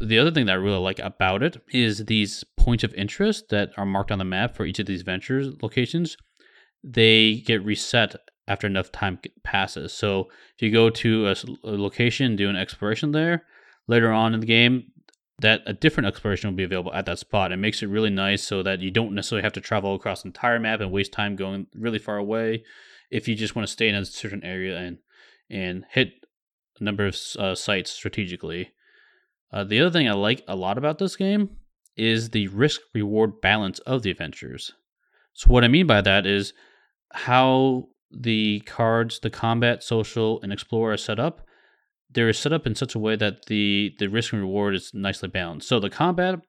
The 0.00 0.18
other 0.18 0.32
thing 0.32 0.46
that 0.46 0.52
I 0.52 0.56
really 0.56 0.78
like 0.78 0.98
about 0.98 1.42
it 1.42 1.62
is 1.68 2.06
these 2.06 2.42
points 2.56 2.82
of 2.82 2.94
interest 2.94 3.50
that 3.50 3.70
are 3.76 3.86
marked 3.86 4.10
on 4.10 4.18
the 4.18 4.24
map 4.24 4.56
for 4.56 4.64
each 4.66 4.80
of 4.80 4.86
these 4.86 5.02
ventures 5.02 5.54
locations. 5.62 6.16
They 6.82 7.36
get 7.46 7.64
reset 7.64 8.16
after 8.48 8.66
enough 8.66 8.90
time 8.90 9.20
passes. 9.44 9.92
So 9.92 10.28
if 10.56 10.62
you 10.62 10.72
go 10.72 10.90
to 10.90 11.28
a, 11.28 11.36
location, 11.62 12.34
do 12.34 12.48
an 12.48 12.56
exploration 12.56 13.12
there, 13.12 13.44
later 13.86 14.10
on 14.10 14.34
in 14.34 14.40
the 14.40 14.46
game, 14.46 14.90
that 15.40 15.62
a 15.66 15.72
different 15.72 16.08
exploration 16.08 16.50
will 16.50 16.56
be 16.56 16.64
available 16.64 16.92
at 16.92 17.06
that 17.06 17.18
spot. 17.18 17.52
It 17.52 17.58
makes 17.58 17.82
it 17.82 17.86
really 17.86 18.10
nice 18.10 18.42
so 18.42 18.62
that 18.64 18.80
you 18.80 18.90
don't 18.90 19.14
necessarily 19.14 19.44
have 19.44 19.52
to 19.52 19.60
travel 19.60 19.94
across 19.94 20.22
the 20.22 20.28
entire 20.28 20.58
map 20.58 20.80
and 20.80 20.90
waste 20.90 21.12
time 21.12 21.36
going 21.36 21.68
really 21.74 22.00
far 22.00 22.16
away. 22.16 22.64
If 23.10 23.28
you 23.28 23.36
just 23.36 23.54
want 23.54 23.68
to 23.68 23.72
stay 23.72 23.88
in 23.88 23.94
a 23.94 24.04
certain 24.04 24.42
area 24.42 24.76
and 24.76 24.98
and 25.50 25.84
hit 25.90 26.12
a 26.80 26.84
number 26.84 27.06
of 27.06 27.16
uh, 27.38 27.54
sites 27.54 27.90
strategically. 27.90 28.70
Uh, 29.52 29.64
the 29.64 29.80
other 29.80 29.90
thing 29.90 30.08
I 30.08 30.12
like 30.12 30.44
a 30.46 30.56
lot 30.56 30.78
about 30.78 30.98
this 30.98 31.16
game 31.16 31.56
is 31.96 32.30
the 32.30 32.48
risk 32.48 32.80
reward 32.94 33.40
balance 33.40 33.78
of 33.80 34.02
the 34.02 34.10
adventures. 34.10 34.72
So 35.32 35.50
what 35.50 35.64
I 35.64 35.68
mean 35.68 35.86
by 35.86 36.00
that 36.02 36.26
is 36.26 36.52
how 37.12 37.88
the 38.10 38.60
cards, 38.60 39.20
the 39.20 39.30
combat, 39.30 39.82
social, 39.82 40.40
and 40.42 40.52
explorer 40.52 40.94
are 40.94 40.96
set 40.96 41.18
up, 41.18 41.46
they're 42.10 42.32
set 42.32 42.52
up 42.52 42.66
in 42.66 42.74
such 42.74 42.94
a 42.94 42.98
way 42.98 43.16
that 43.16 43.46
the 43.46 43.94
the 43.98 44.08
risk 44.08 44.32
and 44.32 44.42
reward 44.42 44.74
is 44.74 44.92
nicely 44.94 45.28
balanced. 45.28 45.68
So 45.68 45.78
the 45.78 45.90
combat 45.90 46.40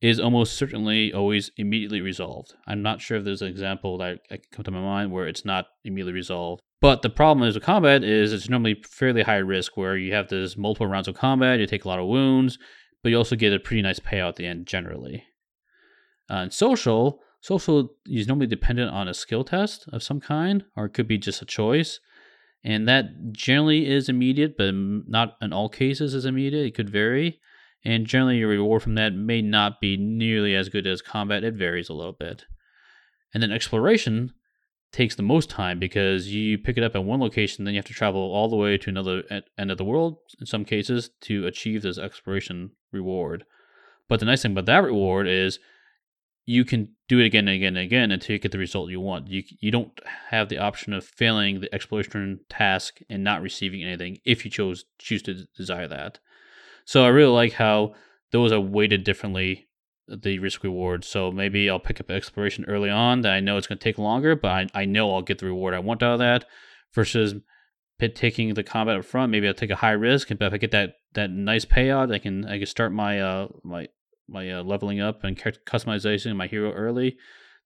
is 0.00 0.20
almost 0.20 0.56
certainly 0.56 1.12
always 1.12 1.50
immediately 1.56 2.00
resolved. 2.00 2.54
I'm 2.66 2.82
not 2.82 3.00
sure 3.00 3.16
if 3.18 3.24
there's 3.24 3.42
an 3.42 3.48
example 3.48 3.98
that 3.98 4.20
I 4.30 4.38
come 4.52 4.64
to 4.64 4.70
my 4.70 4.80
mind 4.80 5.10
where 5.10 5.26
it's 5.26 5.44
not 5.44 5.66
immediately 5.84 6.12
resolved. 6.12 6.62
But 6.80 7.02
the 7.02 7.10
problem 7.10 7.48
is 7.48 7.56
with 7.56 7.64
combat 7.64 8.04
is 8.04 8.32
it's 8.32 8.48
normally 8.48 8.80
fairly 8.88 9.22
high 9.22 9.38
risk 9.38 9.76
where 9.76 9.96
you 9.96 10.12
have 10.12 10.28
this 10.28 10.56
multiple 10.56 10.86
rounds 10.86 11.08
of 11.08 11.16
combat, 11.16 11.58
you 11.58 11.66
take 11.66 11.84
a 11.84 11.88
lot 11.88 11.98
of 11.98 12.06
wounds, 12.06 12.58
but 13.02 13.10
you 13.10 13.16
also 13.16 13.34
get 13.34 13.52
a 13.52 13.58
pretty 13.58 13.82
nice 13.82 13.98
payout 13.98 14.28
at 14.28 14.36
the 14.36 14.46
end 14.46 14.66
generally. 14.66 15.24
Uh, 16.30 16.34
and 16.34 16.52
social, 16.52 17.20
Social 17.40 17.94
is 18.06 18.26
normally 18.26 18.46
dependent 18.46 18.90
on 18.90 19.08
a 19.08 19.14
skill 19.14 19.44
test 19.44 19.88
of 19.92 20.02
some 20.02 20.20
kind, 20.20 20.64
or 20.76 20.86
it 20.86 20.94
could 20.94 21.08
be 21.08 21.18
just 21.18 21.42
a 21.42 21.46
choice. 21.46 22.00
And 22.64 22.88
that 22.88 23.32
generally 23.32 23.88
is 23.88 24.08
immediate, 24.08 24.56
but 24.58 24.74
not 24.74 25.36
in 25.40 25.52
all 25.52 25.68
cases 25.68 26.14
is 26.14 26.24
immediate. 26.24 26.66
It 26.66 26.74
could 26.74 26.90
vary. 26.90 27.40
And 27.84 28.06
generally, 28.06 28.38
your 28.38 28.48
reward 28.48 28.82
from 28.82 28.96
that 28.96 29.14
may 29.14 29.40
not 29.40 29.80
be 29.80 29.96
nearly 29.96 30.56
as 30.56 30.68
good 30.68 30.86
as 30.86 31.00
combat. 31.00 31.44
It 31.44 31.54
varies 31.54 31.88
a 31.88 31.94
little 31.94 32.12
bit. 32.12 32.44
And 33.32 33.42
then 33.42 33.52
exploration 33.52 34.32
takes 34.90 35.14
the 35.14 35.22
most 35.22 35.50
time 35.50 35.78
because 35.78 36.28
you 36.28 36.58
pick 36.58 36.76
it 36.76 36.82
up 36.82 36.96
at 36.96 37.04
one 37.04 37.20
location, 37.20 37.64
then 37.64 37.74
you 37.74 37.78
have 37.78 37.84
to 37.84 37.92
travel 37.92 38.20
all 38.20 38.48
the 38.48 38.56
way 38.56 38.78
to 38.78 38.90
another 38.90 39.22
end 39.58 39.70
of 39.70 39.78
the 39.78 39.84
world 39.84 40.16
in 40.40 40.46
some 40.46 40.64
cases 40.64 41.10
to 41.20 41.46
achieve 41.46 41.82
this 41.82 41.98
exploration 41.98 42.70
reward. 42.90 43.44
But 44.08 44.18
the 44.18 44.26
nice 44.26 44.42
thing 44.42 44.52
about 44.52 44.66
that 44.66 44.82
reward 44.82 45.28
is 45.28 45.58
you 46.48 46.64
can 46.64 46.88
do 47.08 47.18
it 47.18 47.26
again 47.26 47.46
and 47.46 47.56
again 47.56 47.76
and 47.76 47.84
again 47.84 48.10
until 48.10 48.32
you 48.32 48.38
get 48.38 48.52
the 48.52 48.58
result 48.58 48.88
you 48.88 49.02
want. 49.02 49.28
You 49.28 49.42
you 49.60 49.70
don't 49.70 49.92
have 50.30 50.48
the 50.48 50.56
option 50.56 50.94
of 50.94 51.04
failing 51.04 51.60
the 51.60 51.72
exploration 51.74 52.40
task 52.48 53.00
and 53.10 53.22
not 53.22 53.42
receiving 53.42 53.82
anything 53.82 54.16
if 54.24 54.46
you 54.46 54.50
chose 54.50 54.86
choose 54.98 55.22
to 55.24 55.44
desire 55.58 55.86
that. 55.88 56.20
So 56.86 57.04
I 57.04 57.08
really 57.08 57.32
like 57.32 57.52
how 57.52 57.94
those 58.32 58.50
are 58.50 58.60
weighted 58.60 59.04
differently 59.04 59.68
the 60.08 60.38
risk 60.38 60.64
reward. 60.64 61.04
So 61.04 61.30
maybe 61.30 61.68
I'll 61.68 61.78
pick 61.78 62.00
up 62.00 62.10
exploration 62.10 62.64
early 62.64 62.88
on 62.88 63.20
that 63.20 63.32
I 63.34 63.40
know 63.40 63.58
it's 63.58 63.66
going 63.66 63.78
to 63.78 63.84
take 63.84 63.98
longer, 63.98 64.34
but 64.34 64.50
I, 64.50 64.66
I 64.72 64.84
know 64.86 65.12
I'll 65.12 65.20
get 65.20 65.40
the 65.40 65.46
reward 65.46 65.74
I 65.74 65.80
want 65.80 66.02
out 66.02 66.14
of 66.14 66.18
that 66.20 66.46
versus 66.94 67.34
taking 68.14 68.54
the 68.54 68.62
combat 68.62 68.96
up 68.96 69.04
front. 69.04 69.30
Maybe 69.30 69.46
I'll 69.46 69.52
take 69.52 69.68
a 69.68 69.76
high 69.76 69.90
risk, 69.90 70.28
but 70.28 70.46
if 70.46 70.54
I 70.54 70.56
get 70.56 70.70
that 70.70 70.94
that 71.12 71.30
nice 71.30 71.66
payout, 71.66 72.10
I 72.10 72.18
can 72.18 72.46
I 72.46 72.56
can 72.56 72.66
start 72.66 72.90
my 72.90 73.20
uh 73.20 73.48
my 73.62 73.88
my 74.28 74.50
uh, 74.50 74.62
leveling 74.62 75.00
up 75.00 75.24
and 75.24 75.36
customization 75.38 76.36
my 76.36 76.46
hero 76.46 76.72
early. 76.72 77.16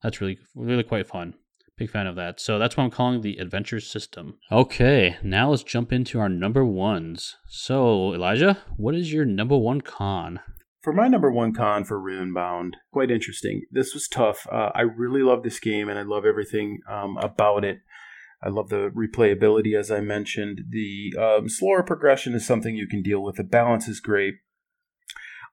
That's 0.02 0.20
really 0.20 0.38
really 0.54 0.82
quite 0.82 1.06
fun. 1.06 1.34
Big 1.78 1.90
fan 1.90 2.06
of 2.06 2.16
that. 2.16 2.38
So 2.38 2.58
that's 2.58 2.76
what 2.76 2.84
I'm 2.84 2.90
calling 2.90 3.22
the 3.22 3.38
adventure 3.38 3.80
system. 3.80 4.38
Okay, 4.50 5.16
now 5.22 5.50
let's 5.50 5.62
jump 5.62 5.92
into 5.92 6.20
our 6.20 6.28
number 6.28 6.64
ones. 6.64 7.36
So 7.48 8.12
Elijah, 8.14 8.58
what 8.76 8.94
is 8.94 9.12
your 9.12 9.24
number 9.24 9.56
one 9.56 9.80
con? 9.80 10.40
For 10.82 10.92
my 10.92 11.08
number 11.08 11.30
one 11.30 11.54
con 11.54 11.84
for 11.84 11.98
Runebound, 12.00 12.72
quite 12.92 13.10
interesting. 13.10 13.62
This 13.70 13.94
was 13.94 14.08
tough. 14.08 14.46
Uh, 14.50 14.70
I 14.74 14.82
really 14.82 15.22
love 15.22 15.44
this 15.44 15.60
game 15.60 15.88
and 15.88 15.98
I 15.98 16.02
love 16.02 16.24
everything 16.26 16.80
um, 16.90 17.16
about 17.18 17.64
it. 17.64 17.78
I 18.42 18.48
love 18.48 18.68
the 18.68 18.90
replayability, 18.90 19.78
as 19.78 19.90
I 19.90 20.00
mentioned. 20.00 20.62
The 20.68 21.14
um, 21.18 21.48
slower 21.48 21.84
progression 21.84 22.34
is 22.34 22.44
something 22.44 22.74
you 22.74 22.88
can 22.88 23.02
deal 23.02 23.22
with. 23.22 23.36
The 23.36 23.44
balance 23.44 23.86
is 23.86 24.00
great. 24.00 24.34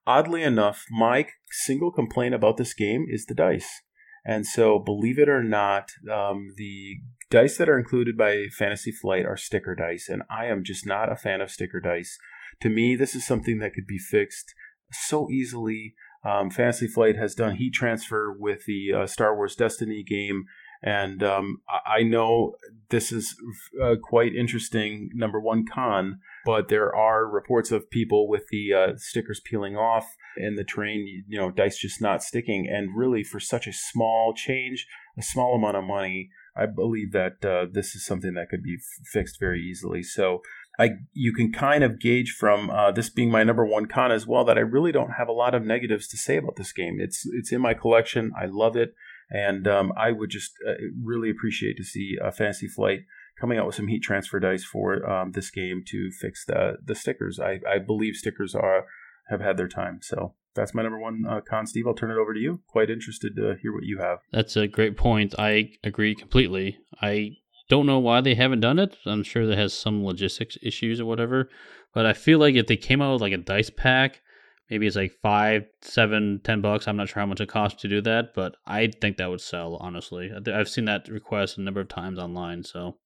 Oddly 0.10 0.42
enough, 0.42 0.88
my 0.90 1.28
single 1.52 1.92
complaint 1.92 2.34
about 2.34 2.58
this 2.58 2.74
game 2.74 3.06
is 3.08 3.28
the 3.28 3.36
dice. 3.36 3.84
And 4.26 4.44
so, 4.44 4.80
believe 4.80 5.20
it 5.20 5.30
or 5.30 5.44
not, 5.44 5.92
um, 6.12 6.48
the 6.58 6.96
dice 7.30 7.58
that 7.58 7.70
are 7.70 7.78
included 7.78 8.18
by 8.18 8.46
Fantasy 8.58 8.92
Flight 8.92 9.28
are 9.28 9.38
sticker 9.38 9.76
dice, 9.76 10.10
and 10.10 10.24
I 10.28 10.48
am 10.48 10.64
just 10.64 10.84
not 10.84 11.12
a 11.12 11.16
fan 11.16 11.42
of 11.42 11.52
sticker 11.52 11.80
dice. 11.80 12.18
To 12.62 12.70
me, 12.70 12.96
this 12.96 13.14
is 13.14 13.24
something 13.24 13.60
that 13.60 13.76
could 13.76 13.86
be 13.86 14.00
fixed 14.00 14.56
so 14.92 15.30
easily. 15.30 15.94
Um, 16.26 16.50
Fantasy 16.50 16.88
Flight 16.88 17.16
has 17.16 17.36
done 17.36 17.58
heat 17.58 17.76
transfer 17.76 18.36
with 18.36 18.66
the 18.66 18.92
uh, 18.92 19.06
Star 19.06 19.36
Wars 19.36 19.56
Destiny 19.56 20.02
game, 20.02 20.46
and 20.82 21.22
um, 21.24 21.62
I 21.86 22.04
know 22.04 22.56
this 22.90 23.12
is 23.12 23.36
uh, 23.84 23.96
quite 24.02 24.34
interesting. 24.34 25.10
Number 25.14 25.40
one 25.40 25.66
con, 25.66 26.20
but 26.46 26.70
there 26.70 26.96
are 26.96 27.30
reports 27.30 27.72
of 27.72 27.90
people 27.90 28.30
with 28.30 28.44
the 28.50 28.74
uh, 28.74 28.94
stickers 28.96 29.42
peeling 29.44 29.76
off 29.76 30.06
and 30.38 30.58
the 30.58 30.64
train, 30.64 31.26
you 31.28 31.38
know, 31.38 31.52
dice 31.52 31.78
just 31.78 32.02
not 32.02 32.24
sticking. 32.24 32.68
And 32.72 32.98
really, 32.98 33.24
for 33.24 33.40
such 33.40 33.68
a 33.68 33.74
small 33.74 34.34
change, 34.34 34.88
a 35.18 35.22
small 35.22 35.56
amount 35.56 35.76
of 35.78 35.84
money, 35.84 36.30
I 36.56 36.66
believe 36.66 37.12
that 37.12 37.44
uh, 37.44 37.66
this 37.72 37.94
is 37.94 38.06
something 38.06 38.34
that 38.36 38.50
could 38.50 38.64
be 38.64 38.76
f- 38.76 39.08
fixed 39.12 39.38
very 39.40 39.62
easily. 39.62 40.02
So 40.02 40.42
I 40.80 40.92
you 41.12 41.34
can 41.34 41.52
kind 41.52 41.84
of 41.84 42.00
gauge 42.00 42.36
from 42.40 42.70
uh, 42.70 42.92
this 42.92 43.10
being 43.10 43.30
my 43.30 43.44
number 43.44 43.66
one 43.66 43.86
con 43.86 44.14
as 44.14 44.26
well 44.26 44.46
that 44.46 44.58
I 44.58 44.62
really 44.62 44.94
don't 44.94 45.12
have 45.12 45.28
a 45.28 45.34
lot 45.34 45.54
of 45.54 45.66
negatives 45.66 46.08
to 46.08 46.18
say 46.18 46.38
about 46.38 46.56
this 46.56 46.72
game. 46.72 46.98
It's 47.00 47.24
it's 47.34 47.52
in 47.52 47.62
my 47.62 47.74
collection. 47.74 48.32
I 48.40 48.46
love 48.46 48.78
it. 48.78 48.94
And 49.30 49.68
um, 49.68 49.94
I 49.96 50.12
would 50.12 50.30
just 50.30 50.54
uh, 50.68 50.74
really 51.04 51.30
appreciate 51.30 51.78
to 51.78 51.84
see 51.84 52.18
uh, 52.24 52.32
Fantasy 52.32 52.68
Flight 52.68 53.02
coming 53.40 53.58
out 53.58 53.66
with 53.66 53.76
some 53.76 53.88
heat 53.88 54.02
transfer 54.02 54.40
dice 54.40 54.64
for 54.64 55.08
um, 55.10 55.32
this 55.32 55.50
game 55.50 55.84
to 55.88 56.10
fix 56.12 56.46
the 56.46 56.78
the 56.84 56.96
stickers. 56.96 57.40
I, 57.40 57.60
I 57.70 57.78
believe 57.78 58.16
stickers 58.16 58.56
are 58.56 58.86
have 59.30 59.42
had 59.42 59.58
their 59.58 59.68
time. 59.68 60.00
So 60.02 60.34
that's 60.56 60.74
my 60.74 60.82
number 60.82 61.00
one 61.00 61.24
uh, 61.28 61.42
con. 61.48 61.68
Steve, 61.68 61.88
I'll 61.88 61.94
turn 61.94 62.12
it 62.12 62.18
over 62.18 62.34
to 62.34 62.40
you. 62.40 62.62
Quite 62.68 62.90
interested 62.90 63.36
to 63.36 63.56
hear 63.62 63.74
what 63.74 63.84
you 63.84 64.00
have. 64.00 64.20
That's 64.32 64.56
a 64.56 64.68
great 64.68 64.98
point. 64.98 65.36
I 65.38 65.72
agree 65.84 66.16
completely. 66.16 66.80
I 67.02 67.38
don't 67.70 67.86
know 67.86 68.00
why 68.00 68.22
they 68.22 68.36
haven't 68.36 68.62
done 68.62 68.80
it. 68.80 68.98
I'm 69.06 69.24
sure 69.24 69.46
that 69.46 69.58
has 69.58 69.74
some 69.74 70.04
logistics 70.04 70.58
issues 70.62 71.00
or 71.00 71.06
whatever. 71.06 71.50
But 71.94 72.06
I 72.06 72.14
feel 72.14 72.40
like 72.40 72.56
if 72.56 72.68
they 72.68 72.78
came 72.78 73.02
out 73.02 73.14
with 73.14 73.22
like 73.22 73.34
a 73.34 73.38
dice 73.38 73.70
pack 73.70 74.22
maybe 74.70 74.88
it's 74.88 74.96
like 74.96 75.14
five, 75.22 75.66
seven, 75.82 76.42
ten 76.44 76.62
bucks. 76.62 76.88
I'm 76.88 76.98
not 76.98 77.10
sure 77.10 77.22
how 77.22 77.26
much 77.26 77.42
it 77.42 77.50
costs 77.50 77.82
to 77.82 77.88
do 77.88 78.02
that, 78.02 78.34
but 78.36 78.56
I 78.66 78.92
think 79.02 79.18
that 79.18 79.30
would 79.30 79.42
sell. 79.42 79.76
Honestly, 79.78 80.32
I've 80.48 80.70
seen 80.70 80.86
that 80.86 81.08
request 81.08 81.58
a 81.58 81.62
number 81.62 81.82
of 81.82 81.88
times 81.88 82.20
online. 82.20 82.64
So, 82.64 82.98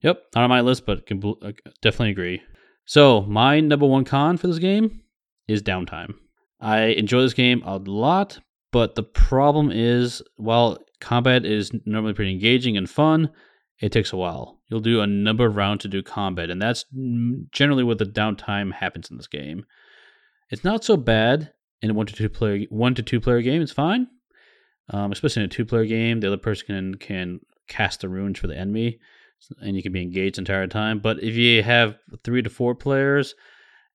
yep, 0.00 0.22
not 0.34 0.44
on 0.44 0.50
my 0.50 0.60
list, 0.60 0.86
but 0.86 1.06
can 1.06 1.22
uh, 1.42 1.52
definitely 1.82 2.10
agree. 2.10 2.42
So, 2.84 3.22
my 3.22 3.60
number 3.60 3.86
one 3.86 4.04
con 4.04 4.36
for 4.36 4.46
this 4.46 4.58
game 4.58 5.02
is 5.46 5.62
downtime. 5.62 6.14
I 6.60 6.80
enjoy 6.86 7.20
this 7.20 7.34
game 7.34 7.62
a 7.64 7.78
lot, 7.78 8.40
but 8.72 8.94
the 8.94 9.02
problem 9.02 9.70
is, 9.70 10.22
while 10.36 10.78
combat 11.00 11.44
is 11.44 11.70
normally 11.84 12.14
pretty 12.14 12.32
engaging 12.32 12.76
and 12.76 12.88
fun, 12.88 13.30
it 13.80 13.92
takes 13.92 14.12
a 14.12 14.16
while. 14.16 14.58
You'll 14.68 14.80
do 14.80 15.00
a 15.00 15.06
number 15.06 15.46
of 15.46 15.56
rounds 15.56 15.82
to 15.82 15.88
do 15.88 16.02
combat, 16.02 16.50
and 16.50 16.60
that's 16.60 16.84
generally 17.52 17.84
what 17.84 17.98
the 17.98 18.04
downtime 18.04 18.72
happens 18.72 19.10
in 19.10 19.16
this 19.16 19.28
game. 19.28 19.64
It's 20.50 20.64
not 20.64 20.84
so 20.84 20.96
bad 20.96 21.52
in 21.82 21.90
a 21.90 21.94
one 21.94 22.06
to 22.06 22.14
two 22.14 22.28
player 22.28 22.64
one 22.70 22.94
to 22.94 23.02
two 23.02 23.20
player 23.20 23.42
game. 23.42 23.62
It's 23.62 23.72
fine, 23.72 24.08
um, 24.90 25.12
especially 25.12 25.42
in 25.42 25.46
a 25.46 25.52
two 25.52 25.64
player 25.64 25.84
game. 25.84 26.20
The 26.20 26.28
other 26.28 26.36
person 26.36 26.66
can 26.66 26.94
can 26.94 27.40
cast 27.68 28.00
the 28.00 28.08
runes 28.08 28.38
for 28.38 28.46
the 28.46 28.56
enemy, 28.56 28.98
and 29.60 29.76
you 29.76 29.82
can 29.82 29.92
be 29.92 30.02
engaged 30.02 30.36
the 30.36 30.40
entire 30.40 30.66
time. 30.66 31.00
But 31.00 31.22
if 31.22 31.34
you 31.34 31.62
have 31.62 31.98
three 32.24 32.42
to 32.42 32.50
four 32.50 32.74
players, 32.74 33.34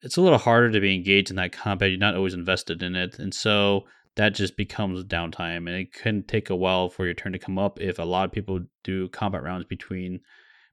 it's 0.02 0.18
a 0.18 0.22
little 0.22 0.38
harder 0.38 0.72
to 0.72 0.80
be 0.80 0.94
engaged 0.94 1.30
in 1.30 1.38
that 1.38 1.54
combat. 1.54 1.90
You're 1.90 2.00
not 2.00 2.16
always 2.16 2.34
invested 2.34 2.84
in 2.84 2.96
it, 2.96 3.20
and 3.20 3.34
so 3.34 3.86
that 4.16 4.36
just 4.36 4.56
becomes 4.56 5.04
downtime, 5.06 5.68
and 5.68 5.70
it 5.70 5.94
can 5.94 6.24
take 6.24 6.50
a 6.50 6.56
while 6.56 6.90
for 6.90 7.06
your 7.06 7.16
turn 7.16 7.34
to 7.34 7.40
come 7.40 7.58
up 7.58 7.82
if 7.82 7.98
a 7.98 8.04
lot 8.04 8.26
of 8.26 8.32
people 8.32 8.60
do 8.84 9.10
combat 9.10 9.44
rounds 9.44 9.66
between 9.66 10.20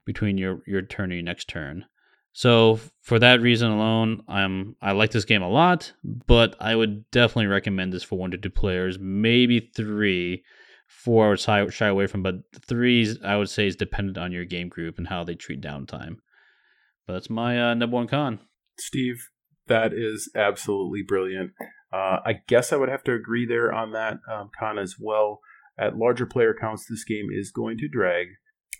between 0.05 0.37
your 0.37 0.61
your 0.67 0.81
turn 0.83 1.05
and 1.05 1.13
your 1.13 1.23
next 1.23 1.47
turn. 1.47 1.85
So 2.33 2.79
for 3.01 3.19
that 3.19 3.41
reason 3.41 3.71
alone, 3.71 4.23
I'm 4.27 4.75
I 4.81 4.93
like 4.93 5.11
this 5.11 5.25
game 5.25 5.41
a 5.41 5.49
lot, 5.49 5.91
but 6.03 6.55
I 6.59 6.75
would 6.75 7.09
definitely 7.11 7.47
recommend 7.47 7.91
this 7.91 8.03
for 8.03 8.17
one 8.17 8.31
to 8.31 8.37
two 8.37 8.49
players, 8.49 8.97
maybe 8.99 9.71
three. 9.75 10.43
Four 10.87 11.27
I 11.27 11.29
would 11.29 11.39
shy, 11.39 11.67
shy 11.69 11.87
away 11.87 12.07
from, 12.07 12.21
but 12.21 12.35
threes 12.67 13.17
I 13.23 13.37
would 13.37 13.49
say 13.49 13.65
is 13.65 13.77
dependent 13.77 14.17
on 14.17 14.33
your 14.33 14.43
game 14.43 14.67
group 14.67 14.97
and 14.97 15.07
how 15.07 15.23
they 15.23 15.35
treat 15.35 15.61
downtime. 15.61 16.17
But 17.07 17.13
that's 17.13 17.29
my 17.29 17.71
uh, 17.71 17.73
number 17.73 17.95
one 17.95 18.07
con. 18.07 18.39
Steve, 18.77 19.15
that 19.67 19.93
is 19.93 20.29
absolutely 20.35 21.01
brilliant. 21.07 21.51
Uh, 21.93 22.19
I 22.25 22.41
guess 22.45 22.73
I 22.73 22.75
would 22.75 22.89
have 22.89 23.03
to 23.05 23.13
agree 23.13 23.45
there 23.45 23.71
on 23.71 23.93
that 23.93 24.17
um, 24.29 24.49
con 24.57 24.77
as 24.77 24.95
well. 24.99 25.39
At 25.77 25.97
larger 25.97 26.25
player 26.25 26.53
counts, 26.59 26.85
this 26.89 27.05
game 27.05 27.27
is 27.31 27.51
going 27.51 27.77
to 27.77 27.87
drag. 27.87 28.27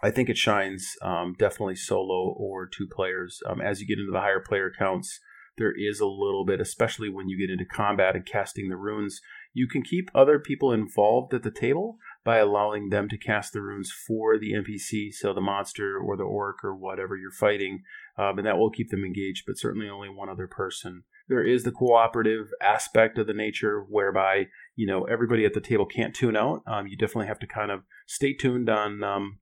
I 0.04 0.12
think 0.12 0.30
it 0.30 0.38
shines 0.38 0.95
um, 1.02 1.36
definitely 1.38 1.76
solo 1.76 2.34
or 2.36 2.68
two 2.68 2.88
players. 2.88 3.39
Um, 3.47 3.62
as 3.62 3.80
you 3.80 3.88
get 3.88 3.99
into 3.99 4.12
the 4.12 4.20
higher 4.20 4.39
player 4.39 4.72
counts, 4.78 5.20
there 5.58 5.74
is 5.78 5.99
a 5.99 6.08
little 6.08 6.45
bit, 6.45 6.60
especially 6.60 7.10
when 7.10 7.30
you 7.30 7.38
get 7.38 7.52
into 7.52 7.66
combat 7.66 8.16
and 8.16 8.26
casting 8.26 8.70
the 8.70 8.78
runes. 8.78 9.22
You 9.54 9.68
can 9.68 9.84
keep 9.84 10.10
other 10.16 10.39
people 10.39 10.72
involved 10.72 11.34
at 11.34 11.43
the 11.43 11.52
table 11.52 11.97
by 12.24 12.38
allowing 12.38 12.89
them 12.89 13.10
to 13.10 13.18
cast 13.18 13.54
the 13.54 13.62
runes 13.62 13.91
for 14.08 14.39
the 14.39 14.54
NPC, 14.54 15.14
so 15.14 15.34
the 15.34 15.41
monster 15.41 15.97
or 15.97 16.16
the 16.16 16.24
orc 16.24 16.64
or 16.64 16.76
whatever 16.76 17.18
you're 17.18 17.32
fighting, 17.32 17.84
um, 18.18 18.38
and 18.38 18.47
that 18.47 18.58
will 18.58 18.72
keep 18.72 18.89
them 18.89 19.04
engaged, 19.04 19.43
but 19.45 19.58
certainly 19.58 19.89
only 19.89 20.10
one 20.10 20.30
other 20.30 20.47
person. 20.47 21.04
There 21.28 21.45
is 21.45 21.64
the 21.64 21.72
cooperative 21.72 22.47
aspect 22.62 23.18
of 23.18 23.28
the 23.28 23.34
nature 23.34 23.86
whereby, 23.88 24.47
you 24.76 24.88
know, 24.88 25.04
everybody 25.04 25.45
at 25.45 25.54
the 25.54 25.62
table 25.62 25.86
can't 25.86 26.16
tune 26.16 26.36
out. 26.36 26.62
Um, 26.66 26.88
you 26.88 26.97
definitely 26.97 27.28
have 27.28 27.39
to 27.39 27.47
kind 27.47 27.72
of 27.72 27.82
stay 28.08 28.34
tuned 28.34 28.70
on 28.70 29.04
um, 29.04 29.39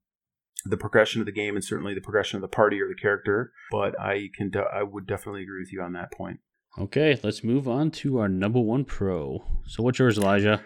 the 0.66 0.78
progression 0.78 1.22
of 1.22 1.26
the 1.26 1.32
game 1.32 1.56
and 1.56 1.64
certainly 1.64 1.94
the 1.94 2.02
progression 2.02 2.38
of 2.38 2.42
the 2.42 2.48
party 2.48 2.82
or 2.82 2.88
the 2.88 3.00
character. 3.00 3.52
But 3.72 4.00
I 4.00 4.30
can 4.36 4.50
de- 4.50 4.60
I 4.60 4.84
would 4.84 5.08
definitely 5.08 5.44
agree 5.44 5.62
with 5.62 5.74
you 5.74 5.82
on 5.82 5.94
that 5.94 6.12
point. 6.12 6.40
Okay, 6.78 7.20
let's 7.24 7.44
move 7.44 7.68
on 7.68 7.92
to 7.92 8.20
our 8.20 8.30
number 8.30 8.60
one 8.60 8.86
pro. 8.86 9.44
So 9.66 9.84
what's 9.84 10.00
yours, 10.00 10.18
Elijah? 10.18 10.64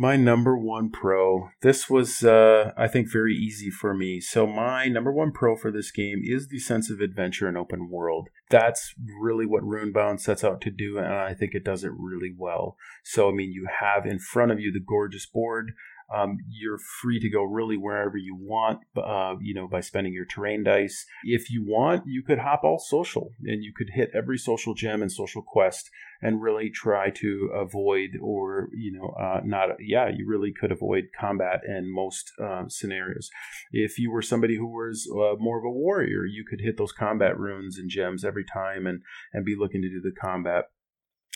My 0.00 0.14
number 0.14 0.56
one 0.56 0.90
pro. 0.90 1.48
This 1.62 1.90
was, 1.90 2.22
uh, 2.22 2.72
I 2.76 2.86
think, 2.86 3.10
very 3.10 3.34
easy 3.34 3.68
for 3.68 3.94
me. 3.94 4.20
So, 4.20 4.46
my 4.46 4.86
number 4.86 5.12
one 5.12 5.32
pro 5.32 5.56
for 5.56 5.72
this 5.72 5.90
game 5.90 6.20
is 6.22 6.46
the 6.46 6.60
sense 6.60 6.88
of 6.88 7.00
adventure 7.00 7.48
and 7.48 7.56
open 7.56 7.90
world. 7.90 8.28
That's 8.48 8.94
really 9.20 9.44
what 9.44 9.64
Runebound 9.64 10.20
sets 10.20 10.44
out 10.44 10.60
to 10.60 10.70
do, 10.70 10.98
and 10.98 11.12
I 11.12 11.34
think 11.34 11.52
it 11.52 11.64
does 11.64 11.82
it 11.82 11.90
really 11.98 12.32
well. 12.36 12.76
So, 13.02 13.28
I 13.28 13.32
mean, 13.32 13.50
you 13.50 13.66
have 13.80 14.06
in 14.06 14.20
front 14.20 14.52
of 14.52 14.60
you 14.60 14.70
the 14.70 14.78
gorgeous 14.78 15.26
board, 15.26 15.72
Um, 16.14 16.38
you're 16.48 16.78
free 17.00 17.20
to 17.20 17.28
go 17.28 17.42
really 17.42 17.76
wherever 17.76 18.16
you 18.16 18.34
want, 18.34 18.80
uh, 18.96 19.34
you 19.40 19.54
know, 19.54 19.68
by 19.68 19.80
spending 19.80 20.12
your 20.12 20.24
terrain 20.24 20.64
dice. 20.64 21.04
If 21.24 21.50
you 21.50 21.64
want, 21.66 22.04
you 22.06 22.22
could 22.22 22.38
hop 22.38 22.64
all 22.64 22.78
social 22.78 23.32
and 23.44 23.62
you 23.62 23.72
could 23.76 23.90
hit 23.92 24.10
every 24.14 24.38
social 24.38 24.74
gem 24.74 25.02
and 25.02 25.12
social 25.12 25.42
quest 25.42 25.90
and 26.22 26.42
really 26.42 26.70
try 26.70 27.10
to 27.10 27.50
avoid 27.54 28.10
or, 28.22 28.68
you 28.74 28.92
know, 28.92 29.14
uh, 29.20 29.40
not, 29.44 29.68
yeah, 29.80 30.08
you 30.08 30.26
really 30.26 30.52
could 30.58 30.72
avoid 30.72 31.04
combat 31.18 31.60
in 31.66 31.92
most 31.92 32.32
uh, 32.42 32.64
scenarios. 32.68 33.30
If 33.70 33.98
you 33.98 34.10
were 34.10 34.22
somebody 34.22 34.56
who 34.56 34.66
was 34.66 35.08
uh, 35.12 35.36
more 35.38 35.58
of 35.58 35.64
a 35.64 35.70
warrior, 35.70 36.24
you 36.24 36.44
could 36.48 36.60
hit 36.60 36.76
those 36.78 36.92
combat 36.92 37.38
runes 37.38 37.78
and 37.78 37.90
gems 37.90 38.24
every 38.24 38.44
time 38.44 38.86
and, 38.86 39.02
and 39.32 39.44
be 39.44 39.56
looking 39.56 39.82
to 39.82 39.88
do 39.88 40.00
the 40.00 40.12
combat. 40.18 40.64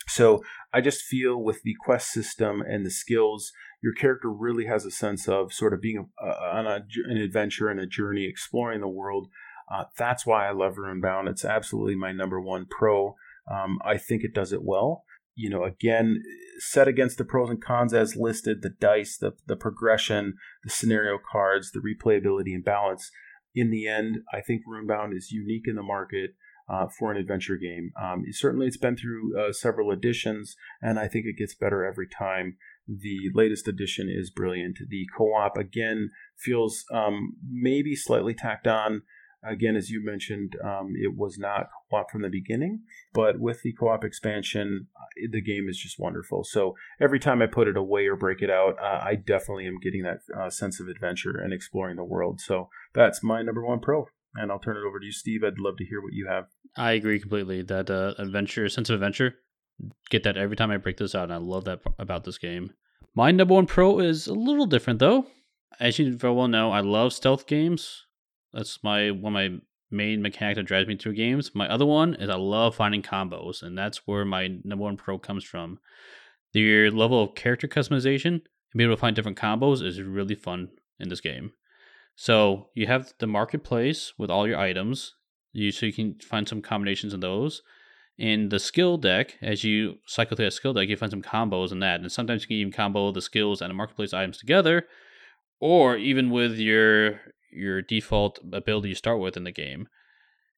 So 0.07 0.43
I 0.73 0.81
just 0.81 1.01
feel 1.01 1.41
with 1.41 1.61
the 1.63 1.75
quest 1.79 2.11
system 2.11 2.61
and 2.61 2.85
the 2.85 2.91
skills, 2.91 3.51
your 3.83 3.93
character 3.93 4.31
really 4.31 4.65
has 4.65 4.85
a 4.85 4.91
sense 4.91 5.27
of 5.27 5.53
sort 5.53 5.73
of 5.73 5.81
being 5.81 6.09
a, 6.17 6.25
on 6.25 6.65
a, 6.65 6.85
an 7.05 7.17
adventure 7.17 7.67
and 7.67 7.81
a 7.81 7.85
journey, 7.85 8.25
exploring 8.25 8.79
the 8.79 8.87
world. 8.87 9.27
Uh, 9.71 9.83
that's 9.97 10.25
why 10.25 10.47
I 10.47 10.51
love 10.51 10.75
Runebound. 10.75 11.29
It's 11.29 11.43
absolutely 11.43 11.95
my 11.95 12.13
number 12.13 12.39
one 12.39 12.65
pro. 12.69 13.15
Um, 13.51 13.79
I 13.83 13.97
think 13.97 14.23
it 14.23 14.33
does 14.33 14.53
it 14.53 14.63
well. 14.63 15.03
You 15.35 15.49
know, 15.49 15.63
again, 15.65 16.23
set 16.59 16.87
against 16.87 17.17
the 17.17 17.25
pros 17.25 17.49
and 17.49 17.61
cons 17.61 17.93
as 17.93 18.15
listed, 18.15 18.61
the 18.61 18.69
dice, 18.69 19.17
the 19.17 19.33
the 19.47 19.55
progression, 19.55 20.35
the 20.63 20.69
scenario 20.69 21.17
cards, 21.31 21.71
the 21.71 21.79
replayability 21.81 22.53
and 22.53 22.63
balance. 22.63 23.11
In 23.55 23.69
the 23.69 23.87
end, 23.87 24.19
I 24.31 24.41
think 24.41 24.61
Runebound 24.65 25.15
is 25.15 25.31
unique 25.31 25.67
in 25.67 25.75
the 25.75 25.83
market 25.83 26.35
uh, 26.69 26.87
for 26.87 27.11
an 27.11 27.17
adventure 27.17 27.57
game. 27.57 27.91
Um, 28.01 28.23
certainly, 28.31 28.67
it's 28.67 28.77
been 28.77 28.95
through 28.95 29.39
uh, 29.39 29.51
several 29.51 29.91
editions, 29.91 30.55
and 30.81 30.99
I 30.99 31.07
think 31.07 31.25
it 31.25 31.37
gets 31.37 31.55
better 31.55 31.83
every 31.83 32.07
time. 32.07 32.57
The 32.87 33.29
latest 33.33 33.67
edition 33.67 34.09
is 34.09 34.29
brilliant. 34.29 34.77
The 34.89 35.07
co 35.17 35.33
op, 35.33 35.57
again, 35.57 36.11
feels 36.37 36.85
um, 36.91 37.37
maybe 37.49 37.95
slightly 37.95 38.33
tacked 38.33 38.67
on. 38.67 39.03
Again, 39.45 39.75
as 39.75 39.89
you 39.89 40.03
mentioned, 40.03 40.55
um, 40.63 40.93
it 40.95 41.17
was 41.17 41.37
not 41.37 41.67
co 41.89 41.97
op 41.97 42.11
from 42.11 42.21
the 42.21 42.29
beginning, 42.29 42.81
but 43.13 43.39
with 43.39 43.61
the 43.61 43.73
co 43.73 43.89
op 43.89 44.03
expansion, 44.03 44.87
uh, 44.95 45.27
the 45.31 45.41
game 45.41 45.67
is 45.69 45.77
just 45.77 45.99
wonderful. 45.99 46.43
So 46.43 46.75
every 46.99 47.19
time 47.19 47.41
I 47.41 47.47
put 47.47 47.67
it 47.67 47.77
away 47.77 48.07
or 48.07 48.15
break 48.15 48.41
it 48.41 48.49
out, 48.49 48.75
uh, 48.81 49.01
I 49.03 49.15
definitely 49.15 49.67
am 49.67 49.79
getting 49.79 50.03
that 50.03 50.19
uh, 50.37 50.49
sense 50.49 50.79
of 50.79 50.87
adventure 50.87 51.37
and 51.37 51.53
exploring 51.53 51.97
the 51.97 52.03
world. 52.03 52.41
So 52.41 52.69
that's 52.93 53.23
my 53.23 53.41
number 53.41 53.65
one 53.65 53.79
pro 53.79 54.07
and 54.35 54.51
I'll 54.51 54.59
turn 54.59 54.77
it 54.77 54.87
over 54.87 54.99
to 54.99 55.05
you, 55.05 55.11
Steve. 55.11 55.43
I'd 55.43 55.59
love 55.59 55.77
to 55.77 55.85
hear 55.85 56.01
what 56.01 56.13
you 56.13 56.27
have. 56.27 56.45
I 56.75 56.93
agree 56.93 57.19
completely. 57.19 57.61
That 57.61 57.89
uh, 57.89 58.13
adventure, 58.17 58.67
sense 58.69 58.89
of 58.89 58.95
adventure, 58.95 59.35
get 60.09 60.23
that 60.23 60.37
every 60.37 60.55
time 60.55 60.71
I 60.71 60.77
break 60.77 60.97
this 60.97 61.15
out, 61.15 61.25
and 61.25 61.33
I 61.33 61.37
love 61.37 61.65
that 61.65 61.81
about 61.99 62.23
this 62.23 62.37
game. 62.37 62.71
My 63.15 63.31
number 63.31 63.53
one 63.53 63.67
pro 63.67 63.99
is 63.99 64.27
a 64.27 64.33
little 64.33 64.65
different 64.65 64.99
though. 64.99 65.27
As 65.79 65.99
you 65.99 66.15
very 66.15 66.33
well 66.33 66.47
know, 66.47 66.71
I 66.71 66.81
love 66.81 67.13
stealth 67.13 67.47
games. 67.47 68.05
That's 68.53 68.83
my 68.83 69.11
one 69.11 69.35
of 69.35 69.51
my 69.51 69.59
main 69.91 70.21
mechanic 70.21 70.55
that 70.55 70.63
drives 70.63 70.87
me 70.87 70.97
through 70.97 71.13
games. 71.13 71.51
My 71.53 71.69
other 71.69 71.85
one 71.85 72.15
is 72.15 72.29
I 72.29 72.35
love 72.35 72.75
finding 72.75 73.01
combos, 73.01 73.61
and 73.61 73.77
that's 73.77 74.07
where 74.07 74.25
my 74.25 74.47
number 74.63 74.83
one 74.83 74.97
pro 74.97 75.17
comes 75.17 75.43
from. 75.43 75.79
Your 76.53 76.91
level 76.91 77.21
of 77.21 77.35
character 77.35 77.67
customization 77.67 78.25
and 78.25 78.41
being 78.75 78.89
able 78.89 78.95
to 78.95 79.01
find 79.01 79.15
different 79.15 79.37
combos 79.37 79.83
is 79.85 80.01
really 80.01 80.35
fun 80.35 80.69
in 80.99 81.09
this 81.09 81.21
game. 81.21 81.53
So 82.15 82.69
you 82.75 82.87
have 82.87 83.13
the 83.19 83.27
marketplace 83.27 84.13
with 84.17 84.29
all 84.29 84.47
your 84.47 84.59
items. 84.59 85.15
You 85.51 85.71
so 85.71 85.85
you 85.85 85.93
can 85.93 86.15
find 86.19 86.47
some 86.47 86.61
combinations 86.61 87.13
of 87.13 87.21
those. 87.21 87.61
In 88.17 88.49
the 88.49 88.59
skill 88.59 88.97
deck, 88.97 89.37
as 89.41 89.63
you 89.63 89.97
cycle 90.05 90.35
through 90.37 90.45
that 90.45 90.51
skill 90.51 90.73
deck, 90.73 90.87
you 90.87 90.95
find 90.95 91.11
some 91.11 91.23
combos 91.23 91.71
in 91.71 91.79
that. 91.79 91.99
And 91.99 92.11
sometimes 92.11 92.43
you 92.43 92.47
can 92.47 92.57
even 92.57 92.73
combo 92.73 93.11
the 93.11 93.21
skills 93.21 93.61
and 93.61 93.69
the 93.69 93.75
marketplace 93.75 94.13
items 94.13 94.37
together, 94.37 94.87
or 95.59 95.97
even 95.97 96.29
with 96.29 96.57
your 96.57 97.21
your 97.51 97.81
default 97.81 98.39
ability 98.51 98.89
you 98.89 98.95
start 98.95 99.19
with 99.19 99.37
in 99.37 99.43
the 99.43 99.51
game. 99.51 99.87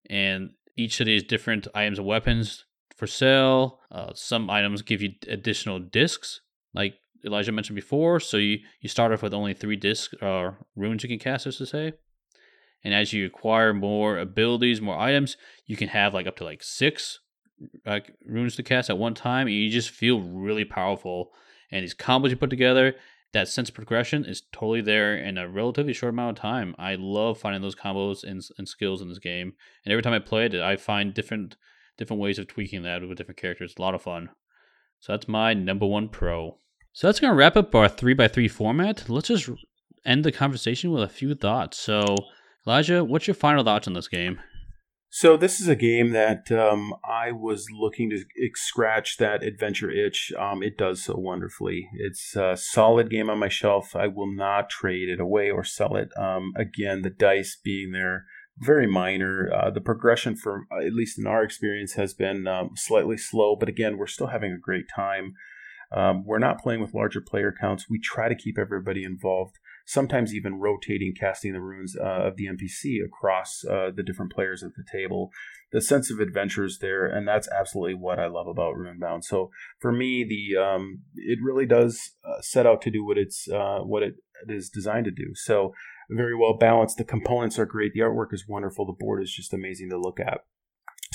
And 0.09 0.51
each 0.77 0.99
of 0.99 1.05
these 1.05 1.23
different 1.23 1.67
items 1.73 1.97
and 1.97 2.07
weapons 2.07 2.65
for 2.95 3.07
sale. 3.07 3.79
Uh, 3.91 4.11
some 4.13 4.49
items 4.49 4.81
give 4.81 5.01
you 5.01 5.11
additional 5.27 5.79
discs, 5.79 6.41
like 6.73 6.95
Elijah 7.25 7.51
mentioned 7.51 7.75
before. 7.75 8.19
So 8.19 8.37
you, 8.37 8.59
you 8.81 8.89
start 8.89 9.11
off 9.11 9.21
with 9.21 9.33
only 9.33 9.53
three 9.53 9.75
discs 9.75 10.13
or 10.21 10.47
uh, 10.47 10.53
runes 10.75 11.03
you 11.03 11.09
can 11.09 11.19
cast, 11.19 11.47
as 11.47 11.57
to 11.57 11.65
say. 11.65 11.93
And 12.83 12.93
as 12.93 13.13
you 13.13 13.25
acquire 13.25 13.73
more 13.73 14.19
abilities, 14.19 14.81
more 14.81 14.97
items, 14.97 15.37
you 15.65 15.75
can 15.75 15.89
have 15.89 16.13
like 16.13 16.27
up 16.27 16.35
to 16.37 16.43
like 16.43 16.63
six 16.63 17.19
like 17.85 18.13
runes 18.25 18.55
to 18.55 18.63
cast 18.63 18.89
at 18.89 18.97
one 18.97 19.13
time, 19.13 19.47
and 19.47 19.55
you 19.55 19.69
just 19.69 19.89
feel 19.89 20.21
really 20.21 20.65
powerful. 20.65 21.31
And 21.71 21.83
these 21.83 21.95
combos 21.95 22.29
you 22.29 22.35
put 22.35 22.49
together, 22.49 22.95
that 23.33 23.47
sense 23.47 23.69
of 23.69 23.75
progression 23.75 24.25
is 24.25 24.43
totally 24.51 24.81
there 24.81 25.15
in 25.15 25.37
a 25.37 25.47
relatively 25.47 25.93
short 25.93 26.13
amount 26.13 26.37
of 26.37 26.41
time. 26.41 26.75
I 26.77 26.95
love 26.95 27.37
finding 27.37 27.61
those 27.61 27.75
combos 27.75 28.23
and, 28.23 28.41
and 28.57 28.67
skills 28.67 29.01
in 29.01 29.09
this 29.09 29.19
game, 29.19 29.53
and 29.83 29.91
every 29.91 30.01
time 30.01 30.13
I 30.13 30.19
play 30.19 30.45
it, 30.45 30.55
I 30.55 30.75
find 30.75 31.13
different 31.13 31.55
different 31.97 32.21
ways 32.21 32.39
of 32.39 32.47
tweaking 32.47 32.83
that 32.83 33.01
with 33.07 33.17
different 33.17 33.39
characters. 33.39 33.73
a 33.77 33.81
lot 33.81 33.95
of 33.95 34.01
fun. 34.01 34.29
So 34.99 35.13
that's 35.13 35.27
my 35.27 35.53
number 35.53 35.85
one 35.85 36.09
pro. 36.09 36.57
So 36.93 37.07
that's 37.07 37.19
to 37.19 37.31
wrap 37.31 37.55
up 37.55 37.73
our 37.75 37.87
three 37.87 38.13
by 38.13 38.27
three 38.27 38.47
format. 38.47 39.09
Let's 39.09 39.27
just 39.27 39.49
end 40.05 40.23
the 40.23 40.31
conversation 40.31 40.91
with 40.91 41.03
a 41.03 41.09
few 41.09 41.35
thoughts. 41.35 41.77
So, 41.77 42.15
Elijah, 42.65 43.03
what's 43.03 43.27
your 43.27 43.35
final 43.35 43.63
thoughts 43.63 43.87
on 43.87 43.93
this 43.93 44.07
game? 44.07 44.39
So 45.17 45.37
this 45.37 45.61
is 45.61 45.69
a 45.69 45.77
game 45.77 46.09
that 46.09 46.51
um, 46.51 46.93
I 47.09 47.31
was 47.31 47.67
looking 47.71 48.09
to 48.09 48.25
scratch 48.53 49.15
that 49.15 49.43
adventure 49.43 49.89
itch. 49.89 50.33
Um, 50.37 50.61
it 50.61 50.77
does 50.77 51.05
so 51.05 51.15
wonderfully. 51.15 51.87
It's 51.93 52.35
a 52.35 52.57
solid 52.57 53.09
game 53.09 53.29
on 53.29 53.39
my 53.39 53.47
shelf. 53.47 53.95
I 53.95 54.07
will 54.07 54.29
not 54.29 54.69
trade 54.69 55.07
it 55.07 55.21
away 55.21 55.49
or 55.49 55.63
sell 55.63 55.95
it. 55.95 56.09
Um, 56.17 56.51
again, 56.57 57.01
the 57.01 57.09
dice 57.09 57.57
being 57.63 57.93
there, 57.93 58.25
very 58.57 58.87
minor. 58.87 59.49
Uh, 59.55 59.69
the 59.69 59.79
progression, 59.79 60.35
for 60.35 60.67
at 60.85 60.91
least 60.91 61.17
in 61.17 61.25
our 61.25 61.43
experience, 61.43 61.93
has 61.93 62.13
been 62.13 62.45
um, 62.45 62.71
slightly 62.75 63.15
slow. 63.15 63.55
But 63.55 63.69
again, 63.69 63.97
we're 63.97 64.07
still 64.07 64.27
having 64.27 64.51
a 64.51 64.57
great 64.57 64.87
time. 64.93 65.35
Um, 65.93 66.25
we're 66.25 66.39
not 66.39 66.59
playing 66.59 66.81
with 66.81 66.93
larger 66.93 67.21
player 67.21 67.53
counts. 67.57 67.89
We 67.89 67.99
try 67.99 68.27
to 68.27 68.35
keep 68.35 68.57
everybody 68.57 69.05
involved, 69.05 69.59
sometimes 69.85 70.33
even 70.33 70.59
rotating, 70.59 71.13
casting 71.17 71.53
the 71.53 71.61
runes 71.61 71.95
uh, 71.95 72.27
of 72.27 72.35
the 72.35 72.45
NPC 72.45 73.05
across 73.05 73.63
uh, 73.69 73.91
the 73.95 74.03
different 74.03 74.33
players 74.33 74.63
at 74.63 74.71
the 74.75 74.83
table. 74.91 75.29
The 75.71 75.81
sense 75.81 76.11
of 76.11 76.19
adventure 76.19 76.65
is 76.65 76.79
there, 76.79 77.05
and 77.05 77.27
that's 77.27 77.47
absolutely 77.49 77.95
what 77.95 78.19
I 78.19 78.27
love 78.27 78.47
about 78.47 78.75
Runebound. 78.75 79.23
So 79.23 79.51
for 79.79 79.91
me, 79.91 80.25
the 80.27 80.61
um, 80.61 81.01
it 81.15 81.39
really 81.43 81.65
does 81.65 82.13
uh, 82.27 82.41
set 82.41 82.65
out 82.65 82.81
to 82.83 82.91
do 82.91 83.05
what 83.05 83.17
it's 83.17 83.47
uh, 83.47 83.79
what 83.79 84.03
it 84.03 84.15
is 84.47 84.69
designed 84.69 85.05
to 85.05 85.11
do. 85.11 85.33
So 85.35 85.73
very 86.09 86.35
well 86.35 86.57
balanced. 86.57 86.97
The 86.97 87.03
components 87.03 87.57
are 87.59 87.65
great. 87.65 87.93
The 87.93 88.01
artwork 88.01 88.33
is 88.33 88.45
wonderful. 88.47 88.85
The 88.85 88.93
board 88.93 89.23
is 89.23 89.33
just 89.33 89.53
amazing 89.53 89.89
to 89.89 89.97
look 89.97 90.19
at. 90.19 90.41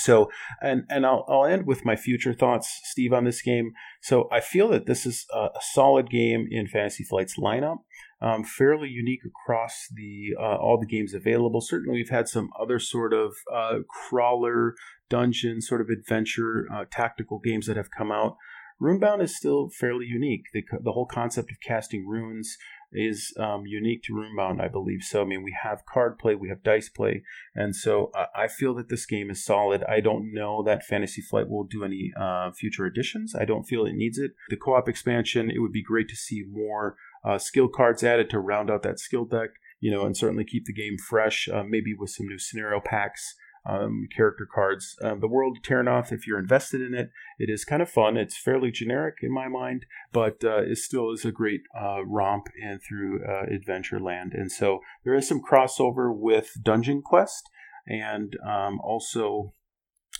So, 0.00 0.30
and 0.62 0.84
and 0.88 1.04
I'll, 1.04 1.24
I'll 1.28 1.44
end 1.44 1.66
with 1.66 1.84
my 1.84 1.96
future 1.96 2.32
thoughts, 2.32 2.80
Steve, 2.84 3.12
on 3.12 3.24
this 3.24 3.42
game. 3.42 3.72
So, 4.00 4.28
I 4.32 4.40
feel 4.40 4.68
that 4.68 4.86
this 4.86 5.04
is 5.04 5.26
a, 5.32 5.48
solid 5.60 6.10
game 6.10 6.46
in 6.50 6.66
Fantasy 6.66 7.04
Flight's 7.04 7.38
lineup, 7.38 7.78
um, 8.22 8.44
fairly 8.44 8.88
unique 8.88 9.22
across 9.24 9.86
the 9.92 10.34
uh, 10.38 10.56
all 10.56 10.78
the 10.78 10.86
games 10.86 11.14
available. 11.14 11.60
Certainly, 11.60 11.98
we've 11.98 12.10
had 12.10 12.28
some 12.28 12.50
other 12.60 12.78
sort 12.78 13.12
of 13.12 13.34
uh, 13.52 13.78
crawler, 13.88 14.74
dungeon, 15.08 15.60
sort 15.60 15.80
of 15.80 15.88
adventure, 15.88 16.66
uh, 16.72 16.84
tactical 16.90 17.38
games 17.38 17.66
that 17.66 17.76
have 17.76 17.90
come 17.90 18.12
out. 18.12 18.36
Runebound 18.80 19.22
is 19.22 19.36
still 19.36 19.68
fairly 19.68 20.06
unique. 20.06 20.44
The, 20.54 20.64
the 20.82 20.92
whole 20.92 21.06
concept 21.06 21.50
of 21.50 21.58
casting 21.60 22.06
runes, 22.06 22.56
is 22.92 23.32
um, 23.38 23.66
unique 23.66 24.02
to 24.04 24.12
Runebound, 24.12 24.60
I 24.60 24.68
believe. 24.68 25.02
So, 25.02 25.22
I 25.22 25.24
mean, 25.24 25.42
we 25.42 25.56
have 25.62 25.86
card 25.86 26.18
play, 26.18 26.34
we 26.34 26.48
have 26.48 26.62
dice 26.62 26.88
play, 26.88 27.22
and 27.54 27.74
so 27.74 28.10
I, 28.34 28.48
feel 28.48 28.74
that 28.74 28.88
this 28.88 29.06
game 29.06 29.30
is 29.30 29.44
solid. 29.44 29.84
I 29.84 30.00
don't 30.00 30.32
know 30.34 30.62
that 30.64 30.84
Fantasy 30.84 31.22
Flight 31.22 31.48
will 31.48 31.64
do 31.64 31.84
any 31.84 32.12
uh, 32.20 32.50
future 32.50 32.84
additions. 32.84 33.34
I 33.34 33.44
don't 33.44 33.64
feel 33.64 33.86
it 33.86 33.94
needs 33.94 34.18
it. 34.18 34.32
The 34.48 34.56
co 34.56 34.74
op 34.74 34.88
expansion, 34.88 35.50
it 35.50 35.60
would 35.60 35.72
be 35.72 35.82
great 35.82 36.08
to 36.08 36.16
see 36.16 36.44
more 36.50 36.96
uh, 37.24 37.38
skill 37.38 37.68
cards 37.68 38.02
added 38.02 38.30
to 38.30 38.38
round 38.38 38.70
out 38.70 38.82
that 38.82 38.98
skill 38.98 39.24
deck, 39.24 39.50
you 39.80 39.90
know, 39.90 40.04
and 40.04 40.16
certainly 40.16 40.44
keep 40.44 40.64
the 40.66 40.72
game 40.72 40.96
fresh, 41.08 41.48
uh, 41.52 41.62
maybe 41.62 41.94
with 41.98 42.10
some 42.10 42.26
new 42.26 42.38
scenario 42.38 42.80
packs 42.80 43.34
um, 43.68 44.08
character 44.14 44.46
cards. 44.52 44.96
Um, 45.02 45.20
the 45.20 45.28
World 45.28 45.58
of 45.58 45.62
Terrinoth, 45.62 46.12
if 46.12 46.26
you're 46.26 46.38
invested 46.38 46.80
in 46.80 46.94
it, 46.94 47.10
it 47.38 47.50
is 47.50 47.64
kind 47.64 47.82
of 47.82 47.90
fun. 47.90 48.16
It's 48.16 48.38
fairly 48.38 48.70
generic 48.70 49.16
in 49.22 49.32
my 49.32 49.48
mind, 49.48 49.86
but 50.12 50.42
uh, 50.44 50.62
it 50.62 50.78
still 50.78 51.12
is 51.12 51.24
a 51.24 51.32
great 51.32 51.62
uh, 51.78 52.04
romp 52.04 52.46
and 52.62 52.80
through 52.82 53.24
uh, 53.24 53.44
Adventureland. 53.46 54.32
And 54.32 54.50
so 54.50 54.80
there 55.04 55.14
is 55.14 55.28
some 55.28 55.42
crossover 55.42 56.14
with 56.14 56.52
Dungeon 56.62 57.02
Quest 57.02 57.50
and 57.86 58.36
um, 58.46 58.80
also 58.80 59.52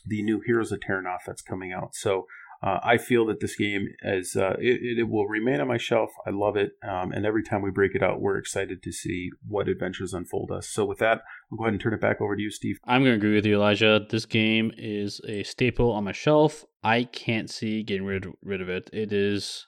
the 0.06 0.22
new 0.22 0.40
Heroes 0.44 0.72
of 0.72 0.80
Terrinoth 0.80 1.24
that's 1.26 1.42
coming 1.42 1.72
out. 1.72 1.94
So 1.94 2.26
uh, 2.62 2.78
I 2.82 2.98
feel 2.98 3.24
that 3.26 3.40
this 3.40 3.56
game 3.56 3.88
is 4.02 4.36
uh, 4.36 4.56
it, 4.58 4.98
it, 4.98 5.08
will 5.08 5.26
remain 5.26 5.60
on 5.60 5.68
my 5.68 5.78
shelf. 5.78 6.10
I 6.26 6.30
love 6.30 6.56
it, 6.56 6.72
um, 6.86 7.10
and 7.10 7.24
every 7.24 7.42
time 7.42 7.62
we 7.62 7.70
break 7.70 7.94
it 7.94 8.02
out, 8.02 8.20
we're 8.20 8.36
excited 8.36 8.82
to 8.82 8.92
see 8.92 9.30
what 9.46 9.66
adventures 9.68 10.12
unfold 10.12 10.50
us. 10.50 10.68
So 10.68 10.84
with 10.84 10.98
that, 10.98 11.22
I'll 11.50 11.56
go 11.56 11.64
ahead 11.64 11.72
and 11.72 11.80
turn 11.80 11.94
it 11.94 12.02
back 12.02 12.20
over 12.20 12.36
to 12.36 12.42
you, 12.42 12.50
Steve. 12.50 12.78
I'm 12.84 13.00
going 13.00 13.12
to 13.12 13.16
agree 13.16 13.34
with 13.34 13.46
you, 13.46 13.54
Elijah. 13.54 14.04
This 14.08 14.26
game 14.26 14.72
is 14.76 15.22
a 15.26 15.42
staple 15.42 15.90
on 15.90 16.04
my 16.04 16.12
shelf. 16.12 16.66
I 16.84 17.04
can't 17.04 17.48
see 17.48 17.82
getting 17.82 18.04
rid 18.04 18.26
rid 18.42 18.60
of 18.60 18.68
it. 18.68 18.90
It 18.92 19.10
is 19.12 19.66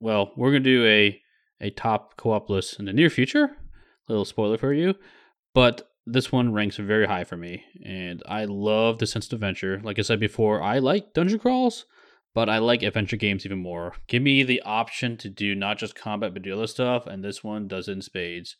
well, 0.00 0.32
we're 0.36 0.50
going 0.50 0.62
to 0.62 0.70
do 0.70 0.86
a 0.86 1.20
a 1.60 1.70
top 1.70 2.16
co-op 2.16 2.48
list 2.48 2.78
in 2.78 2.86
the 2.86 2.92
near 2.92 3.10
future. 3.10 3.50
Little 4.08 4.24
spoiler 4.24 4.56
for 4.56 4.72
you, 4.72 4.94
but 5.52 5.90
this 6.06 6.30
one 6.30 6.52
ranks 6.52 6.76
very 6.76 7.06
high 7.06 7.24
for 7.24 7.36
me, 7.36 7.64
and 7.84 8.22
I 8.26 8.44
love 8.44 8.98
the 8.98 9.06
sense 9.06 9.26
of 9.26 9.32
adventure. 9.32 9.80
Like 9.82 9.98
I 9.98 10.02
said 10.02 10.20
before, 10.20 10.62
I 10.62 10.78
like 10.78 11.12
dungeon 11.12 11.40
crawls, 11.40 11.84
but 12.36 12.50
I 12.50 12.58
like 12.58 12.82
adventure 12.82 13.16
games 13.16 13.46
even 13.46 13.60
more. 13.60 13.94
Give 14.08 14.22
me 14.22 14.42
the 14.42 14.60
option 14.60 15.16
to 15.16 15.30
do 15.30 15.54
not 15.54 15.78
just 15.78 15.94
combat 15.94 16.34
but 16.34 16.42
do 16.42 16.52
other 16.52 16.66
stuff, 16.66 17.06
and 17.06 17.24
this 17.24 17.42
one 17.42 17.66
does 17.66 17.88
in 17.88 18.02
spades. 18.02 18.56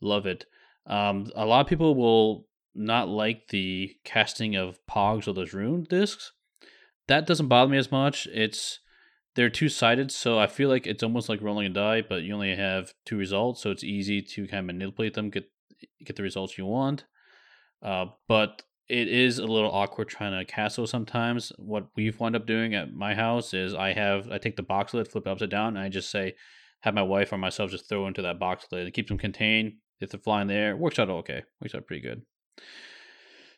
Love 0.00 0.24
it. 0.24 0.46
Um, 0.86 1.30
a 1.36 1.44
lot 1.44 1.60
of 1.60 1.66
people 1.66 1.94
will 1.94 2.46
not 2.74 3.10
like 3.10 3.48
the 3.48 3.96
casting 4.02 4.56
of 4.56 4.78
pogs 4.90 5.28
or 5.28 5.34
those 5.34 5.52
rune 5.52 5.84
discs. 5.90 6.32
That 7.06 7.26
doesn't 7.26 7.48
bother 7.48 7.70
me 7.70 7.76
as 7.76 7.92
much. 7.92 8.26
It's 8.32 8.80
they're 9.34 9.50
two 9.50 9.68
sided, 9.68 10.10
so 10.10 10.38
I 10.38 10.46
feel 10.46 10.70
like 10.70 10.86
it's 10.86 11.02
almost 11.02 11.28
like 11.28 11.42
rolling 11.42 11.66
a 11.66 11.68
die, 11.68 12.00
but 12.00 12.22
you 12.22 12.32
only 12.32 12.56
have 12.56 12.94
two 13.04 13.18
results, 13.18 13.60
so 13.60 13.70
it's 13.70 13.84
easy 13.84 14.22
to 14.22 14.48
kind 14.48 14.60
of 14.60 14.74
manipulate 14.74 15.12
them, 15.12 15.28
get 15.28 15.50
get 16.02 16.16
the 16.16 16.22
results 16.22 16.56
you 16.56 16.64
want. 16.64 17.04
Uh, 17.82 18.06
but 18.26 18.62
it 18.88 19.08
is 19.08 19.38
a 19.38 19.46
little 19.46 19.70
awkward 19.70 20.08
trying 20.08 20.38
to 20.38 20.44
castle 20.50 20.86
sometimes. 20.86 21.52
What 21.56 21.88
we've 21.96 22.18
wound 22.18 22.36
up 22.36 22.46
doing 22.46 22.74
at 22.74 22.92
my 22.92 23.14
house 23.14 23.54
is 23.54 23.74
I 23.74 23.92
have 23.92 24.30
I 24.30 24.38
take 24.38 24.56
the 24.56 24.62
box 24.62 24.94
lid, 24.94 25.08
flip 25.08 25.26
it 25.26 25.30
upside 25.30 25.50
down, 25.50 25.76
and 25.76 25.84
I 25.84 25.88
just 25.88 26.10
say 26.10 26.34
have 26.80 26.94
my 26.94 27.02
wife 27.02 27.32
or 27.32 27.38
myself 27.38 27.70
just 27.70 27.88
throw 27.88 28.06
into 28.06 28.22
that 28.22 28.38
box 28.38 28.66
lid. 28.72 28.86
It 28.86 28.92
keeps 28.92 29.08
them 29.08 29.18
contained. 29.18 29.74
If 30.00 30.10
they're 30.10 30.20
flying 30.20 30.48
there, 30.48 30.76
works 30.76 30.98
out 30.98 31.08
okay. 31.08 31.42
Works 31.60 31.74
out 31.74 31.86
pretty 31.86 32.02
good. 32.02 32.22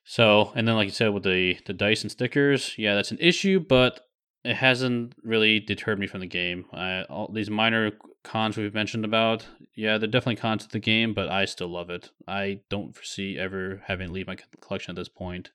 So, 0.05 0.53
and 0.55 0.69
then 0.69 0.77
like 0.77 0.87
you 0.87 0.93
said 0.93 1.09
with 1.09 1.23
the 1.23 1.59
the 1.67 1.73
dice 1.73 2.03
and 2.03 2.11
stickers, 2.11 2.75
yeah, 2.77 2.95
that's 2.95 3.11
an 3.11 3.19
issue, 3.21 3.61
but 3.61 4.01
it 4.45 4.57
hasn't 4.57 5.15
really 5.23 5.59
deterred 5.59 5.99
me 5.99 6.07
from 6.07 6.21
the 6.21 6.27
game. 6.27 6.67
I, 6.73 7.05
all 7.05 7.31
these 7.33 7.51
minor 7.51 7.93
cons 8.23 8.57
we've 8.57 8.75
mentioned 8.75 9.05
about, 9.05 9.47
yeah, 9.75 9.97
they're 9.97 10.09
definitely 10.09 10.37
cons 10.37 10.65
to 10.67 10.73
the 10.73 10.79
game, 10.79 11.15
but 11.15 11.31
I 11.31 11.47
still 11.47 11.69
love 11.69 11.89
it. 11.91 12.11
I 12.29 12.61
don't 12.69 12.95
foresee 12.95 13.39
ever 13.39 13.83
having 13.87 14.13
leave 14.13 14.27
my 14.27 14.37
collection 14.61 14.93
at 14.93 14.97
this 14.97 15.09
point. 15.09 15.51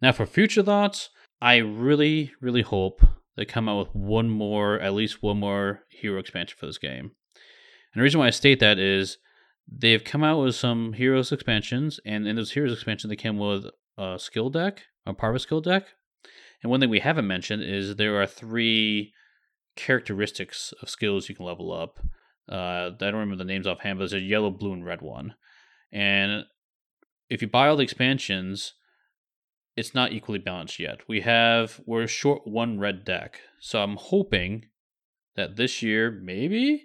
Now, 0.00 0.12
for 0.12 0.24
future 0.24 0.62
thoughts, 0.62 1.10
I 1.42 1.56
really, 1.56 2.32
really 2.40 2.62
hope 2.62 3.02
they 3.36 3.44
come 3.44 3.68
out 3.68 3.78
with 3.78 3.94
one 3.94 4.30
more, 4.30 4.78
at 4.78 4.94
least 4.94 5.22
one 5.22 5.38
more 5.38 5.82
hero 5.88 6.20
expansion 6.20 6.56
for 6.58 6.66
this 6.66 6.78
game. 6.78 7.12
And 7.92 8.00
the 8.00 8.02
reason 8.02 8.20
why 8.20 8.28
I 8.28 8.30
state 8.30 8.60
that 8.60 8.78
is 8.78 9.18
they've 9.66 10.04
come 10.04 10.22
out 10.22 10.42
with 10.42 10.54
some 10.54 10.92
heroes 10.92 11.32
expansions, 11.32 11.98
and 12.06 12.26
in 12.28 12.36
those 12.36 12.52
heroes 12.52 12.72
expansions, 12.72 13.10
they 13.10 13.16
came 13.16 13.38
with 13.38 13.66
a 13.98 14.18
skill 14.18 14.48
deck, 14.48 14.82
a 15.06 15.12
part 15.12 15.32
of 15.32 15.36
a 15.36 15.40
skill 15.40 15.60
deck, 15.60 15.86
and 16.62 16.70
one 16.70 16.80
thing 16.80 16.90
we 16.90 17.00
haven't 17.00 17.26
mentioned 17.26 17.62
is 17.62 17.96
there 17.96 18.20
are 18.20 18.26
three 18.26 19.12
characteristics 19.76 20.74
of 20.82 20.90
skills 20.90 21.28
you 21.28 21.34
can 21.34 21.46
level 21.46 21.72
up. 21.72 22.00
Uh, 22.50 22.90
I 22.90 22.96
don't 22.98 23.14
remember 23.14 23.36
the 23.36 23.44
names 23.44 23.66
offhand, 23.66 23.98
but 23.98 24.02
there's 24.02 24.12
a 24.12 24.20
yellow, 24.20 24.50
blue, 24.50 24.72
and 24.72 24.84
red 24.84 25.00
one. 25.00 25.34
And 25.92 26.44
if 27.28 27.40
you 27.42 27.48
buy 27.48 27.68
all 27.68 27.76
the 27.76 27.82
expansions, 27.82 28.74
it's 29.76 29.94
not 29.94 30.12
equally 30.12 30.38
balanced 30.38 30.78
yet. 30.78 31.00
We 31.08 31.20
have 31.22 31.80
we're 31.86 32.06
short 32.06 32.46
one 32.46 32.78
red 32.78 33.04
deck, 33.04 33.40
so 33.60 33.82
I'm 33.82 33.96
hoping 33.96 34.66
that 35.36 35.56
this 35.56 35.80
year, 35.80 36.10
maybe, 36.10 36.84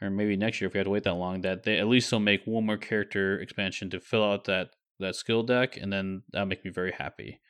or 0.00 0.10
maybe 0.10 0.36
next 0.36 0.60
year, 0.60 0.68
if 0.68 0.74
we 0.74 0.78
have 0.78 0.86
to 0.86 0.90
wait 0.90 1.02
that 1.04 1.14
long, 1.14 1.42
that 1.42 1.64
they 1.64 1.78
at 1.78 1.88
least 1.88 2.10
will 2.12 2.20
make 2.20 2.42
one 2.44 2.66
more 2.66 2.78
character 2.78 3.38
expansion 3.38 3.90
to 3.90 4.00
fill 4.00 4.24
out 4.24 4.44
that 4.44 4.70
that 5.00 5.16
skill 5.16 5.42
deck, 5.42 5.76
and 5.76 5.92
then 5.92 6.22
that'll 6.32 6.46
make 6.46 6.64
me 6.64 6.70
very 6.70 6.92
happy. 6.92 7.40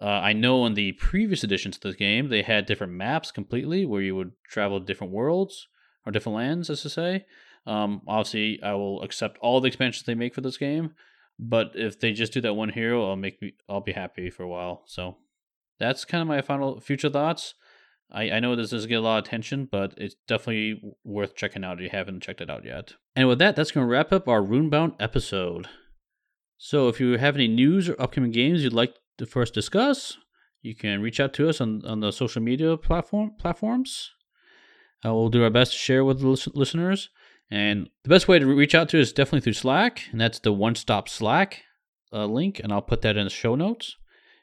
Uh, 0.00 0.06
I 0.06 0.32
know 0.34 0.66
in 0.66 0.74
the 0.74 0.92
previous 0.92 1.42
editions 1.42 1.76
of 1.76 1.82
this 1.82 1.96
game, 1.96 2.28
they 2.28 2.42
had 2.42 2.66
different 2.66 2.92
maps 2.92 3.30
completely 3.30 3.86
where 3.86 4.02
you 4.02 4.14
would 4.14 4.32
travel 4.48 4.78
different 4.78 5.12
worlds 5.12 5.68
or 6.04 6.12
different 6.12 6.36
lands, 6.36 6.68
as 6.68 6.82
to 6.82 6.90
say. 6.90 7.24
Um, 7.66 8.02
obviously, 8.06 8.62
I 8.62 8.74
will 8.74 9.02
accept 9.02 9.38
all 9.38 9.60
the 9.60 9.68
expansions 9.68 10.04
they 10.04 10.14
make 10.14 10.34
for 10.34 10.42
this 10.42 10.58
game, 10.58 10.92
but 11.38 11.72
if 11.74 11.98
they 11.98 12.12
just 12.12 12.32
do 12.32 12.40
that 12.42 12.54
one 12.54 12.68
hero, 12.68 13.08
I'll 13.08 13.16
make 13.16 13.40
me 13.40 13.54
I'll 13.68 13.80
be 13.80 13.92
happy 13.92 14.30
for 14.30 14.42
a 14.42 14.48
while. 14.48 14.82
So 14.86 15.16
that's 15.78 16.04
kind 16.04 16.22
of 16.22 16.28
my 16.28 16.42
final 16.42 16.80
future 16.80 17.10
thoughts. 17.10 17.54
I, 18.10 18.30
I 18.30 18.40
know 18.40 18.54
this 18.54 18.70
doesn't 18.70 18.88
get 18.88 18.96
a 18.96 19.00
lot 19.00 19.18
of 19.18 19.24
attention, 19.24 19.68
but 19.70 19.94
it's 19.96 20.14
definitely 20.28 20.80
worth 21.02 21.34
checking 21.34 21.64
out 21.64 21.78
if 21.78 21.84
you 21.84 21.88
haven't 21.90 22.22
checked 22.22 22.40
it 22.40 22.50
out 22.50 22.64
yet. 22.64 22.94
And 23.16 23.26
with 23.28 23.38
that, 23.40 23.56
that's 23.56 23.72
going 23.72 23.84
to 23.84 23.90
wrap 23.90 24.12
up 24.12 24.28
our 24.28 24.42
Runebound 24.42 24.94
episode. 25.00 25.68
So 26.56 26.88
if 26.88 27.00
you 27.00 27.18
have 27.18 27.34
any 27.34 27.48
news 27.48 27.88
or 27.88 28.00
upcoming 28.00 28.30
games 28.30 28.62
you'd 28.62 28.72
like 28.72 28.94
to 29.18 29.26
first 29.26 29.54
discuss, 29.54 30.18
you 30.62 30.74
can 30.74 31.00
reach 31.00 31.20
out 31.20 31.32
to 31.34 31.48
us 31.48 31.60
on, 31.60 31.82
on 31.86 32.00
the 32.00 32.10
social 32.10 32.42
media 32.42 32.76
platform 32.76 33.32
platforms. 33.38 34.10
Uh, 35.04 35.14
we'll 35.14 35.28
do 35.28 35.44
our 35.44 35.50
best 35.50 35.72
to 35.72 35.78
share 35.78 36.04
with 36.04 36.20
the 36.20 36.50
listeners. 36.54 37.10
And 37.50 37.88
the 38.02 38.08
best 38.08 38.26
way 38.26 38.38
to 38.38 38.46
reach 38.46 38.74
out 38.74 38.88
to 38.88 39.00
us 39.00 39.08
is 39.08 39.12
definitely 39.12 39.42
through 39.42 39.52
Slack, 39.52 40.02
and 40.10 40.20
that's 40.20 40.40
the 40.40 40.52
One 40.52 40.74
Stop 40.74 41.08
Slack 41.08 41.62
uh, 42.12 42.26
link, 42.26 42.60
and 42.62 42.72
I'll 42.72 42.82
put 42.82 43.02
that 43.02 43.16
in 43.16 43.24
the 43.24 43.30
show 43.30 43.54
notes. 43.54 43.96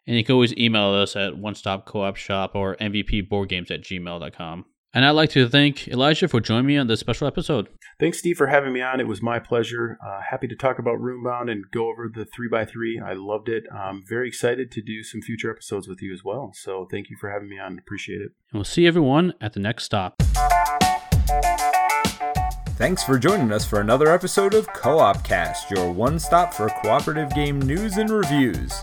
And 0.08 0.18
you 0.18 0.24
can 0.24 0.34
always 0.34 0.56
email 0.58 0.94
us 0.94 1.16
at 1.16 1.38
one 1.38 1.56
stop 1.56 1.86
co 1.86 2.04
op 2.04 2.18
shop 2.18 2.56
or 2.56 2.76
mvpboardgames 2.76 3.72
at 3.72 3.82
gmail.com. 3.84 4.66
And 4.94 5.06
I'd 5.06 5.12
like 5.12 5.32
to 5.32 5.50
thank 5.50 5.88
Elijah 5.88 6.28
for 6.28 6.40
joining 6.40 6.68
me 6.68 6.78
on 6.78 6.86
this 6.86 7.00
special 7.00 7.28
episode. 7.28 7.68
Thanks, 8.00 8.20
Steve, 8.20 8.38
for 8.38 8.48
having 8.48 8.74
me 8.74 8.82
on. 8.82 9.00
It 9.00 9.08
was 9.08 9.24
my 9.24 9.40
pleasure. 9.40 9.98
Uh, 10.06 10.22
happy 10.30 10.48
to 10.48 10.56
talk 10.56 10.78
about 10.78 11.00
Runebound 11.00 11.50
and 11.50 11.66
go 11.72 11.90
over 11.90 12.08
the 12.14 12.26
3x3. 12.26 13.02
I 13.04 13.14
loved 13.14 13.50
it. 13.50 13.64
I'm 13.74 14.04
very 14.08 14.28
excited 14.28 14.72
to 14.72 14.82
do 14.82 15.02
some 15.02 15.22
future 15.22 15.50
episodes 15.50 15.88
with 15.88 16.02
you 16.02 16.14
as 16.14 16.24
well. 16.24 16.52
So 16.54 16.88
thank 16.92 17.10
you 17.10 17.18
for 17.20 17.32
having 17.32 17.50
me 17.50 17.58
on. 17.58 17.80
Appreciate 17.80 18.22
it. 18.22 18.34
And 18.52 18.60
we'll 18.60 18.64
see 18.66 18.86
everyone 18.86 19.34
at 19.42 19.54
the 19.54 19.60
next 19.60 19.86
stop. 19.86 20.22
Thanks 22.76 23.04
for 23.04 23.18
joining 23.18 23.52
us 23.52 23.66
for 23.66 23.80
another 23.80 24.12
episode 24.12 24.54
of 24.54 24.68
Co-opcast, 24.74 25.72
your 25.72 25.92
one 25.92 26.20
stop 26.20 26.54
for 26.54 26.70
cooperative 26.70 27.34
game 27.34 27.60
news 27.62 27.98
and 27.98 28.10
reviews. 28.10 28.74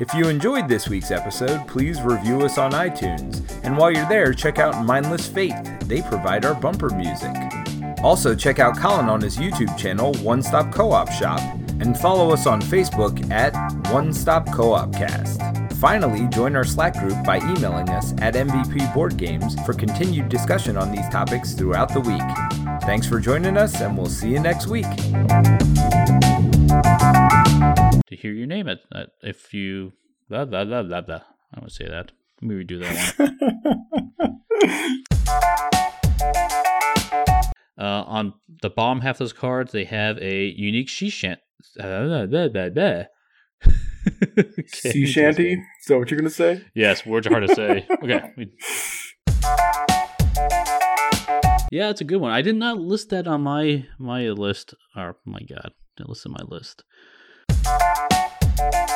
If 0.00 0.14
you 0.14 0.28
enjoyed 0.28 0.66
this 0.66 0.88
week's 0.88 1.10
episode, 1.10 1.68
please 1.68 2.00
review 2.00 2.40
us 2.40 2.56
on 2.56 2.72
iTunes. 2.72 3.42
And 3.62 3.76
while 3.76 3.90
you're 3.90 4.08
there, 4.08 4.32
check 4.32 4.58
out 4.58 4.82
Mindless 4.86 5.28
Faith. 5.28 5.54
They 5.80 6.00
provide 6.00 6.46
our 6.46 6.54
bumper 6.54 6.88
music. 6.88 7.36
Also, 8.02 8.34
check 8.34 8.58
out 8.58 8.78
Colin 8.78 9.10
on 9.10 9.20
his 9.20 9.36
YouTube 9.36 9.76
channel, 9.76 10.14
One 10.22 10.42
Stop 10.42 10.72
Co 10.72 10.90
op 10.92 11.12
Shop, 11.12 11.38
and 11.80 11.98
follow 11.98 12.32
us 12.32 12.46
on 12.46 12.62
Facebook 12.62 13.30
at 13.30 13.52
One 13.92 14.14
Stop 14.14 14.50
Co 14.50 14.72
op 14.72 14.94
Cast. 14.94 15.42
Finally, 15.74 16.28
join 16.28 16.56
our 16.56 16.64
Slack 16.64 16.94
group 16.94 17.22
by 17.22 17.36
emailing 17.36 17.90
us 17.90 18.12
at 18.22 18.36
MVP 18.36 18.94
Board 18.94 19.18
Games 19.18 19.54
for 19.66 19.74
continued 19.74 20.30
discussion 20.30 20.78
on 20.78 20.90
these 20.92 21.08
topics 21.10 21.52
throughout 21.52 21.92
the 21.92 22.00
week. 22.00 22.80
Thanks 22.84 23.06
for 23.06 23.20
joining 23.20 23.58
us, 23.58 23.82
and 23.82 23.98
we'll 23.98 24.06
see 24.06 24.30
you 24.30 24.40
next 24.40 24.66
week 24.66 24.86
to 28.10 28.16
hear 28.16 28.32
your 28.32 28.46
name 28.46 28.68
it 28.68 28.80
uh, 28.92 29.04
if 29.22 29.54
you 29.54 29.92
blah 30.28 30.44
blah 30.44 30.64
blah 30.64 30.82
blah 30.82 31.00
blah. 31.00 31.22
I 31.54 31.60
would 31.60 31.72
say 31.72 31.88
that. 31.88 32.12
Let 32.42 32.48
me 32.48 32.64
redo 32.64 32.80
that 32.80 33.14
one. 33.16 33.38
uh, 37.78 38.04
on 38.06 38.34
the 38.62 38.70
bottom 38.70 39.00
half 39.00 39.16
of 39.16 39.18
those 39.18 39.32
cards, 39.32 39.72
they 39.72 39.84
have 39.84 40.18
a 40.18 40.46
unique 40.46 40.88
she 40.88 41.08
shanty. 41.10 41.40
Uh, 41.78 42.24
blah, 42.26 42.48
blah, 42.48 42.68
blah, 42.68 43.02
sea 44.66 45.06
shanty. 45.06 45.52
Is 45.54 45.86
that 45.88 45.98
what 45.98 46.10
you're 46.10 46.18
gonna 46.18 46.30
say? 46.30 46.64
Yes, 46.74 47.06
words 47.06 47.26
are 47.26 47.30
hard 47.30 47.48
to 47.48 47.54
say. 47.54 47.86
okay. 48.02 48.32
Yeah, 51.70 51.90
it's 51.90 52.00
a 52.00 52.04
good 52.04 52.16
one. 52.16 52.32
I 52.32 52.42
did 52.42 52.56
not 52.56 52.78
list 52.78 53.10
that 53.10 53.28
on 53.28 53.42
my 53.42 53.86
my 53.98 54.28
list. 54.30 54.74
Or 54.96 55.16
my 55.24 55.40
God, 55.40 55.72
didn't 55.96 56.08
list 56.08 56.26
on 56.26 56.32
my 56.32 56.44
list. 56.48 56.82
Thank 58.60 58.74
you. 58.74 58.89